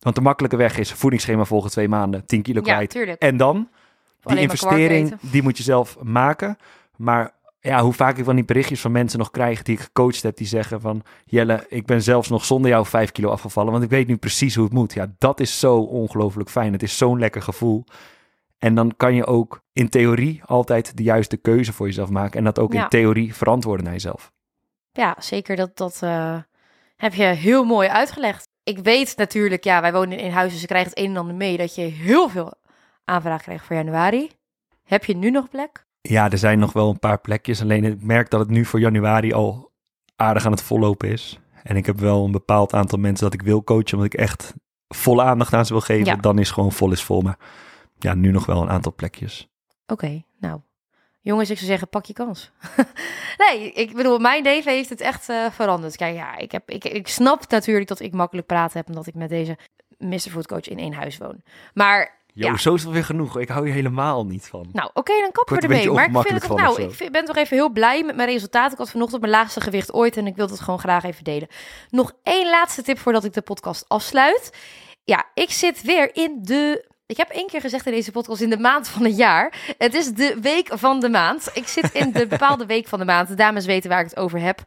Want 0.01 0.15
de 0.15 0.21
makkelijke 0.21 0.57
weg 0.57 0.77
is 0.77 0.91
voedingsschema 0.91 1.45
volgen 1.45 1.69
twee 1.71 1.87
maanden, 1.87 2.25
10 2.25 2.41
kilo 2.41 2.61
Ja, 2.63 2.73
kwijt. 2.73 2.89
tuurlijk. 2.89 3.21
En 3.21 3.37
dan, 3.37 3.69
die 4.21 4.39
investering, 4.39 5.13
die 5.21 5.43
moet 5.43 5.57
je 5.57 5.63
zelf 5.63 5.97
maken. 6.01 6.57
Maar 6.97 7.31
ja, 7.59 7.81
hoe 7.81 7.93
vaak 7.93 8.17
ik 8.17 8.23
van 8.25 8.35
die 8.35 8.45
berichtjes 8.45 8.81
van 8.81 8.91
mensen 8.91 9.19
nog 9.19 9.31
krijg 9.31 9.61
die 9.61 9.75
ik 9.75 9.81
gecoacht 9.81 10.23
heb, 10.23 10.37
die 10.37 10.47
zeggen 10.47 10.81
van... 10.81 11.01
Jelle, 11.25 11.65
ik 11.69 11.85
ben 11.85 12.01
zelfs 12.01 12.29
nog 12.29 12.45
zonder 12.45 12.69
jou 12.71 12.85
5 12.85 13.11
kilo 13.11 13.29
afgevallen, 13.29 13.71
want 13.71 13.83
ik 13.83 13.89
weet 13.89 14.07
nu 14.07 14.17
precies 14.17 14.55
hoe 14.55 14.63
het 14.63 14.73
moet. 14.73 14.93
Ja, 14.93 15.11
dat 15.17 15.39
is 15.39 15.59
zo 15.59 15.77
ongelooflijk 15.77 16.49
fijn. 16.49 16.71
Het 16.73 16.83
is 16.83 16.97
zo'n 16.97 17.19
lekker 17.19 17.41
gevoel. 17.41 17.83
En 18.57 18.75
dan 18.75 18.93
kan 18.97 19.15
je 19.15 19.25
ook 19.25 19.61
in 19.73 19.89
theorie 19.89 20.41
altijd 20.45 20.97
de 20.97 21.03
juiste 21.03 21.37
keuze 21.37 21.73
voor 21.73 21.85
jezelf 21.85 22.09
maken. 22.09 22.37
En 22.37 22.43
dat 22.43 22.59
ook 22.59 22.73
Ja. 22.73 22.83
in 22.83 22.89
theorie 22.89 23.35
verantwoorden 23.35 23.83
naar 23.83 23.93
jezelf. 23.93 24.31
Ja, 24.91 25.15
zeker. 25.19 25.55
Dat, 25.55 25.77
dat 25.77 25.99
eh, 26.03 26.37
heb 26.95 27.13
je 27.13 27.23
heel 27.23 27.63
mooi 27.63 27.87
uitgelegd. 27.89 28.49
Ik 28.63 28.79
weet 28.79 29.17
natuurlijk, 29.17 29.63
ja, 29.63 29.81
wij 29.81 29.93
wonen 29.93 30.19
in 30.19 30.31
huis, 30.31 30.51
dus 30.53 30.61
ik 30.61 30.67
krijg 30.67 30.85
het 30.85 30.97
een 30.97 31.09
en 31.09 31.17
ander 31.17 31.35
mee, 31.35 31.57
dat 31.57 31.75
je 31.75 31.81
heel 31.81 32.29
veel 32.29 32.53
aanvraag 33.05 33.41
krijgt 33.41 33.65
voor 33.65 33.75
januari. 33.75 34.31
Heb 34.83 35.05
je 35.05 35.15
nu 35.15 35.31
nog 35.31 35.49
plek? 35.49 35.85
Ja, 36.01 36.31
er 36.31 36.37
zijn 36.37 36.59
nog 36.59 36.73
wel 36.73 36.89
een 36.89 36.99
paar 36.99 37.19
plekjes. 37.21 37.61
Alleen 37.61 37.83
ik 37.83 38.03
merk 38.03 38.29
dat 38.29 38.39
het 38.39 38.49
nu 38.49 38.65
voor 38.65 38.79
januari 38.79 39.33
al 39.33 39.71
aardig 40.15 40.45
aan 40.45 40.51
het 40.51 40.61
vollopen 40.61 41.09
is. 41.09 41.39
En 41.63 41.75
ik 41.75 41.85
heb 41.85 41.99
wel 41.99 42.25
een 42.25 42.31
bepaald 42.31 42.73
aantal 42.73 42.99
mensen 42.99 43.25
dat 43.25 43.33
ik 43.33 43.41
wil 43.41 43.63
coachen, 43.63 43.97
omdat 43.97 44.13
ik 44.13 44.19
echt 44.19 44.53
volle 44.87 45.23
aandacht 45.23 45.53
aan 45.53 45.65
ze 45.65 45.73
wil 45.73 45.81
geven. 45.81 46.05
Ja. 46.05 46.15
Dan 46.15 46.39
is 46.39 46.51
gewoon 46.51 46.71
vol 46.71 46.91
is 46.91 47.03
vol. 47.03 47.21
Maar 47.21 47.37
ja, 47.97 48.13
nu 48.13 48.31
nog 48.31 48.45
wel 48.45 48.61
een 48.61 48.69
aantal 48.69 48.93
plekjes. 48.95 49.49
Oké, 49.87 50.23
nou. 50.39 50.59
Jongens, 51.21 51.49
ik 51.49 51.55
zou 51.57 51.69
zeggen, 51.69 51.89
pak 51.89 52.05
je 52.05 52.13
kans. 52.13 52.51
nee, 53.49 53.71
ik 53.71 53.93
bedoel, 53.93 54.19
mijn 54.19 54.43
leven 54.43 54.71
heeft 54.71 54.89
het 54.89 55.01
echt 55.01 55.29
eh, 55.29 55.45
veranderd. 55.51 55.95
Kijk, 55.95 56.15
ja, 56.15 56.37
ik, 56.37 56.51
heb, 56.51 56.69
ik, 56.69 56.83
ik 56.85 57.07
snap 57.07 57.49
natuurlijk 57.49 57.87
dat 57.87 57.99
ik 57.99 58.13
makkelijk 58.13 58.47
praten 58.47 58.77
heb... 58.77 58.87
omdat 58.87 59.07
ik 59.07 59.13
met 59.15 59.29
deze 59.29 59.57
Mr. 59.97 60.19
Food 60.19 60.47
Coach 60.47 60.67
in 60.67 60.79
één 60.79 60.93
huis 60.93 61.17
woon. 61.17 61.41
Maar, 61.73 62.19
Jo, 62.33 62.47
Ja. 62.47 62.57
zo 62.57 62.73
is 62.73 62.83
het 62.83 62.91
weer 62.91 63.03
genoeg. 63.05 63.39
Ik 63.39 63.49
hou 63.49 63.65
hier 63.65 63.73
helemaal 63.73 64.25
niet 64.25 64.47
van. 64.47 64.69
nou, 64.73 64.89
oké, 64.93 65.13
dan 65.21 65.31
kappen 65.31 65.55
we 65.55 65.61
ermee. 65.61 65.91
Maar 65.91 66.05
ik 66.05 66.27
vind 66.27 66.41
het 66.41 66.57
nou, 66.57 66.81
ik 66.81 66.91
vind- 66.91 67.11
ben 67.11 67.25
toch 67.25 67.35
even 67.35 67.57
heel 67.57 67.69
blij 67.69 68.03
met 68.03 68.15
mijn 68.15 68.29
resultaten. 68.29 68.71
Ik 68.71 68.77
had 68.77 68.89
vanochtend 68.89 69.21
mijn 69.21 69.33
laagste 69.33 69.61
gewicht 69.61 69.93
ooit 69.93 70.17
en 70.17 70.27
ik 70.27 70.35
wil 70.35 70.47
het 70.49 70.59
gewoon 70.59 70.79
graag 70.79 71.03
even 71.03 71.23
delen. 71.23 71.47
Nog 71.89 72.11
één 72.23 72.49
laatste 72.49 72.81
tip 72.81 72.97
voordat 72.99 73.23
ik 73.23 73.33
de 73.33 73.41
podcast 73.41 73.85
afsluit. 73.87 74.57
Ja, 75.03 75.25
ik 75.33 75.51
zit 75.51 75.81
weer 75.81 76.15
in 76.15 76.39
de... 76.41 76.89
Ik 77.11 77.17
heb 77.17 77.29
één 77.29 77.47
keer 77.47 77.61
gezegd 77.61 77.85
in 77.85 77.91
deze 77.91 78.11
podcast 78.11 78.41
in 78.41 78.49
de 78.49 78.57
maand 78.57 78.87
van 78.87 79.03
het 79.03 79.17
jaar. 79.17 79.53
Het 79.77 79.93
is 79.93 80.13
de 80.13 80.37
week 80.41 80.69
van 80.71 80.99
de 80.99 81.09
maand. 81.09 81.49
Ik 81.53 81.67
zit 81.67 81.91
in 81.93 82.11
de 82.11 82.27
bepaalde 82.37 82.65
week 82.65 82.87
van 82.87 82.99
de 82.99 83.05
maand. 83.05 83.27
De 83.27 83.33
dames 83.33 83.65
weten 83.65 83.89
waar 83.89 83.99
ik 83.99 84.09
het 84.09 84.17
over 84.17 84.39
heb. 84.39 84.63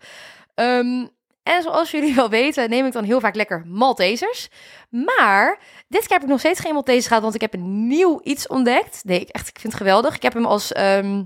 Ehm, 0.54 1.06
en 1.42 1.62
zoals 1.62 1.90
jullie 1.90 2.14
wel 2.14 2.28
weten, 2.28 2.70
neem 2.70 2.86
ik 2.86 2.92
dan 2.92 3.04
heel 3.04 3.20
vaak 3.20 3.34
lekker 3.34 3.62
Maltesers. 3.66 4.48
Maar 4.90 5.58
dit 5.88 6.00
keer 6.00 6.16
heb 6.16 6.22
ik 6.22 6.28
nog 6.28 6.38
steeds 6.38 6.60
geen 6.60 6.72
Maltesers 6.72 7.06
gehad, 7.06 7.22
want 7.22 7.34
ik 7.34 7.40
heb 7.40 7.54
een 7.54 7.86
nieuw 7.86 8.20
iets 8.22 8.46
ontdekt. 8.46 9.00
Nee, 9.04 9.20
ik, 9.20 9.28
echt, 9.28 9.48
ik 9.48 9.58
vind 9.58 9.72
het 9.72 9.82
geweldig. 9.82 10.14
Ik 10.14 10.22
heb 10.22 10.34
hem 10.34 10.46
als 10.46 10.72
ehm, 10.72 11.22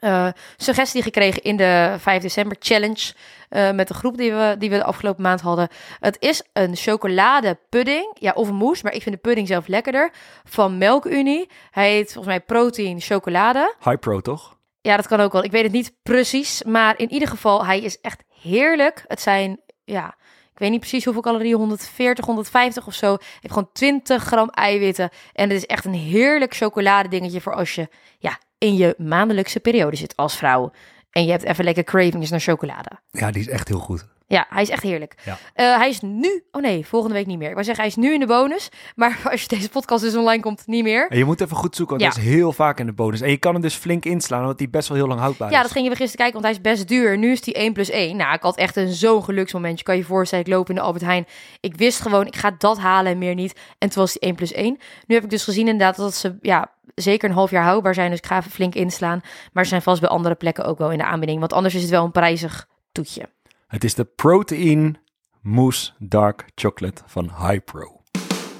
eh, 0.00 0.28
suggestie 0.56 1.02
gekregen 1.02 1.42
in 1.42 1.56
de 1.56 1.94
5 1.98 2.22
december 2.22 2.56
challenge 2.60 3.14
eh, 3.48 3.70
met 3.70 3.88
de 3.88 3.94
groep 3.94 4.16
die 4.16 4.32
we, 4.32 4.54
die 4.58 4.70
we 4.70 4.76
de 4.76 4.84
afgelopen 4.84 5.22
maand 5.22 5.40
hadden. 5.40 5.68
Het 6.00 6.16
is 6.20 6.42
een 6.52 6.76
chocoladepudding, 6.76 8.16
ja, 8.18 8.32
of 8.32 8.48
een 8.48 8.54
mousse, 8.54 8.84
maar 8.84 8.94
ik 8.94 9.02
vind 9.02 9.14
de 9.14 9.20
pudding 9.20 9.46
zelf 9.46 9.66
lekkerder, 9.66 10.12
van 10.44 10.78
Melkunie. 10.78 11.48
Hij 11.70 11.90
heet 11.90 12.12
volgens 12.12 12.26
mij 12.26 12.40
protein 12.40 13.00
chocolade. 13.00 13.74
High 13.84 13.98
pro, 13.98 14.20
toch? 14.20 14.58
Ja, 14.80 14.96
dat 14.96 15.06
kan 15.06 15.20
ook 15.20 15.32
wel. 15.32 15.44
Ik 15.44 15.50
weet 15.50 15.62
het 15.62 15.72
niet 15.72 15.92
precies, 16.02 16.62
maar 16.62 16.98
in 16.98 17.12
ieder 17.12 17.28
geval, 17.28 17.66
hij 17.66 17.80
is 17.80 18.00
echt 18.00 18.22
heerlijk. 18.40 19.04
Het 19.06 19.20
zijn, 19.20 19.60
ja, 19.84 20.14
ik 20.52 20.58
weet 20.58 20.70
niet 20.70 20.80
precies 20.80 21.04
hoeveel 21.04 21.22
calorieën, 21.22 21.56
140, 21.56 22.24
150 22.24 22.86
of 22.86 22.94
zo. 22.94 23.10
Heeft 23.10 23.54
gewoon 23.54 23.70
20 23.72 24.22
gram 24.22 24.48
eiwitten. 24.48 25.10
En 25.32 25.48
het 25.48 25.58
is 25.58 25.66
echt 25.66 25.84
een 25.84 25.94
heerlijk 25.94 26.54
chocoladedingetje 26.54 27.40
voor 27.40 27.54
als 27.54 27.74
je, 27.74 27.88
ja, 28.18 28.38
in 28.60 28.76
je 28.76 28.94
maandelijkse 28.98 29.60
periode 29.60 29.96
zit 29.96 30.16
als 30.16 30.36
vrouw. 30.36 30.72
En 31.10 31.24
je 31.24 31.30
hebt 31.30 31.44
even 31.44 31.64
lekker 31.64 31.84
cravings 31.84 32.30
naar 32.30 32.40
chocolade. 32.40 32.90
Ja, 33.10 33.30
die 33.30 33.40
is 33.40 33.48
echt 33.48 33.68
heel 33.68 33.78
goed. 33.78 34.06
Ja, 34.32 34.46
hij 34.48 34.62
is 34.62 34.68
echt 34.68 34.82
heerlijk. 34.82 35.14
Ja. 35.24 35.38
Eh, 35.54 35.76
hij 35.76 35.88
is 35.88 36.00
nu... 36.00 36.44
Oh 36.52 36.62
nee, 36.62 36.86
volgende 36.86 37.14
week 37.14 37.26
niet 37.26 37.38
meer. 37.38 37.46
Ik 37.48 37.52
wou 37.52 37.64
zeggen, 37.64 37.84
hij 37.84 37.92
is 37.92 37.98
nu 37.98 38.12
in 38.12 38.20
de 38.20 38.26
bonus. 38.26 38.68
Maar 38.96 39.20
als 39.30 39.40
je 39.42 39.48
deze 39.48 39.68
podcast 39.70 40.02
dus 40.02 40.16
online 40.16 40.42
komt, 40.42 40.62
niet 40.66 40.82
meer. 40.82 41.08
En 41.08 41.18
je 41.18 41.24
moet 41.24 41.40
even 41.40 41.56
goed 41.56 41.76
zoeken, 41.76 41.98
want 41.98 42.14
Ja. 42.14 42.20
hij 42.20 42.28
is 42.30 42.34
heel 42.36 42.52
vaak 42.52 42.78
in 42.80 42.86
de 42.86 42.92
bonus. 42.92 43.20
En 43.20 43.30
je 43.30 43.36
kan 43.36 43.52
hem 43.52 43.62
dus 43.62 43.74
flink 43.74 44.04
inslaan, 44.04 44.44
want 44.44 44.58
die 44.58 44.68
best 44.68 44.88
wel 44.88 44.96
heel 44.96 45.06
lang 45.06 45.20
houdbaar 45.20 45.50
Ja, 45.50 45.56
is. 45.56 45.62
dat 45.62 45.72
gingen 45.72 45.90
we 45.90 45.96
gisteren 45.96 46.24
kijken, 46.26 46.42
want 46.42 46.44
hij 46.54 46.64
is 46.72 46.76
best 46.78 46.88
duur. 46.88 47.18
Nu 47.18 47.30
is 47.30 47.44
hij 47.44 47.54
1 47.54 47.72
plus 47.72 47.90
1. 47.90 48.16
Nou, 48.16 48.34
ik 48.34 48.42
had 48.42 48.56
echt 48.56 48.76
een 48.76 48.92
zo'n 48.92 49.24
geluksmomentje. 49.24 49.84
Kan 49.84 49.94
je 49.94 50.00
je 50.00 50.06
voorstellen, 50.06 50.44
ik 50.44 50.50
loop 50.52 50.68
in 50.68 50.74
de 50.74 50.80
Albert 50.80 51.04
Heijn. 51.04 51.26
Ik 51.60 51.76
wist 51.76 52.00
gewoon, 52.00 52.26
ik 52.26 52.36
ga 52.36 52.54
dat 52.58 52.78
halen 52.78 53.12
en 53.12 53.18
meer 53.18 53.34
niet. 53.34 53.60
En 53.78 53.88
toen 53.90 54.02
was 54.02 54.12
hij 54.18 54.28
1 54.28 54.34
plus 54.36 54.52
1. 54.52 54.78
Nu 55.06 55.14
heb 55.14 55.24
ik 55.24 55.30
dus 55.30 55.44
gezien 55.44 55.68
inderdaad 55.68 55.96
dat 55.96 56.14
ze 56.14 56.36
ja, 56.40 56.70
zeker 56.94 57.28
een 57.28 57.34
half 57.34 57.50
jaar 57.50 57.64
houdbaar 57.64 57.94
zijn. 57.94 58.10
Dus 58.10 58.18
ik 58.18 58.26
ga 58.26 58.36
even 58.38 58.50
flink 58.50 58.74
inslaan. 58.74 59.20
Maar 59.52 59.62
ze 59.62 59.68
zijn 59.70 59.82
vast 59.82 60.00
bij 60.00 60.10
andere 60.10 60.34
plekken 60.34 60.64
ook 60.64 60.78
wel 60.78 60.90
in 60.92 60.98
de 60.98 61.04
aanbieding. 61.04 61.38
Want 61.40 61.52
anders 61.52 61.74
is 61.74 61.80
het 61.82 61.90
wel 61.90 62.04
een 62.04 62.10
prijzig 62.12 62.66
toetje. 62.92 63.22
Het 63.70 63.84
is 63.84 63.94
de 63.94 64.04
Protein 64.04 64.98
Mousse 65.42 65.92
Dark 65.98 66.44
Chocolate 66.54 67.02
van 67.06 67.30
Hypro. 67.38 68.02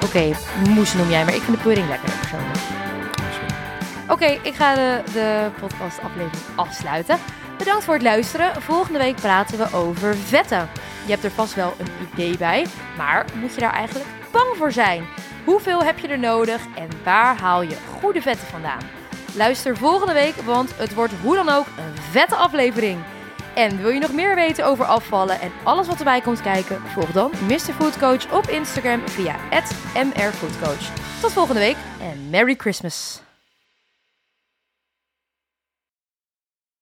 Oké, 0.05 0.33
moes 0.69 0.95
noem 0.95 1.09
jij, 1.09 1.25
maar 1.25 1.35
ik 1.35 1.41
vind 1.41 1.57
de 1.57 1.63
pudding 1.63 1.89
lekker 1.89 2.19
persoonlijk. 2.19 2.59
Oké, 4.09 4.49
ik 4.49 4.55
ga 4.55 4.75
de, 4.75 5.03
de 5.13 5.51
podcastaflevering 5.61 6.43
afsluiten. 6.57 7.19
Bedankt 7.59 7.85
voor 7.85 7.95
het 7.95 8.03
luisteren. 8.03 8.63
Volgende 8.63 8.99
week 8.99 9.17
praten 9.17 9.59
we 9.59 9.77
over 9.77 10.17
vetten. 10.17 10.69
Je 11.05 11.11
hebt 11.11 11.25
er 11.25 11.31
vast 11.31 11.55
wel 11.55 11.75
een 11.79 12.09
idee 12.13 12.39
bij, 12.39 12.67
maar 12.97 13.27
moet 13.41 13.55
je 13.55 13.61
daar 13.61 13.73
eigenlijk 13.73 14.09
bang 14.33 14.57
voor 14.57 14.73
zijn? 14.73 15.05
Hoeveel 15.45 15.83
heb 15.83 15.99
je 15.99 16.09
er 16.09 16.19
nodig 16.19 16.67
en 16.77 16.89
waar 17.05 17.39
haal 17.41 17.63
je 17.63 17.77
goede 18.01 18.23
vetten 18.23 18.47
vandaan? 18.47 18.83
Luister 19.37 19.77
volgende 19.77 20.13
week, 20.13 20.35
want 20.35 20.77
het 20.77 20.95
wordt 20.95 21.13
hoe 21.23 21.35
dan 21.35 21.49
ook 21.49 21.67
een 21.67 22.03
vette 22.11 22.35
aflevering. 22.35 22.99
En 23.55 23.77
wil 23.83 23.91
je 23.91 24.01
nog 24.01 24.13
meer 24.13 24.35
weten 24.35 24.67
over 24.67 24.85
afvallen 24.85 25.41
en 25.41 25.53
alles 25.63 25.87
wat 25.87 25.99
erbij 25.99 26.21
komt 26.21 26.41
kijken? 26.41 26.81
Volg 26.81 27.13
dan 27.13 27.31
Mr. 27.49 27.59
Food 27.59 27.99
Coach 27.99 28.33
op 28.33 28.47
Instagram 28.49 29.09
via 29.09 29.37
@mrfoodcoach. 29.95 30.95
Tot 31.21 31.33
volgende 31.33 31.61
week 31.61 31.77
en 32.01 32.31
Merry 32.31 32.55
Christmas! 32.59 33.30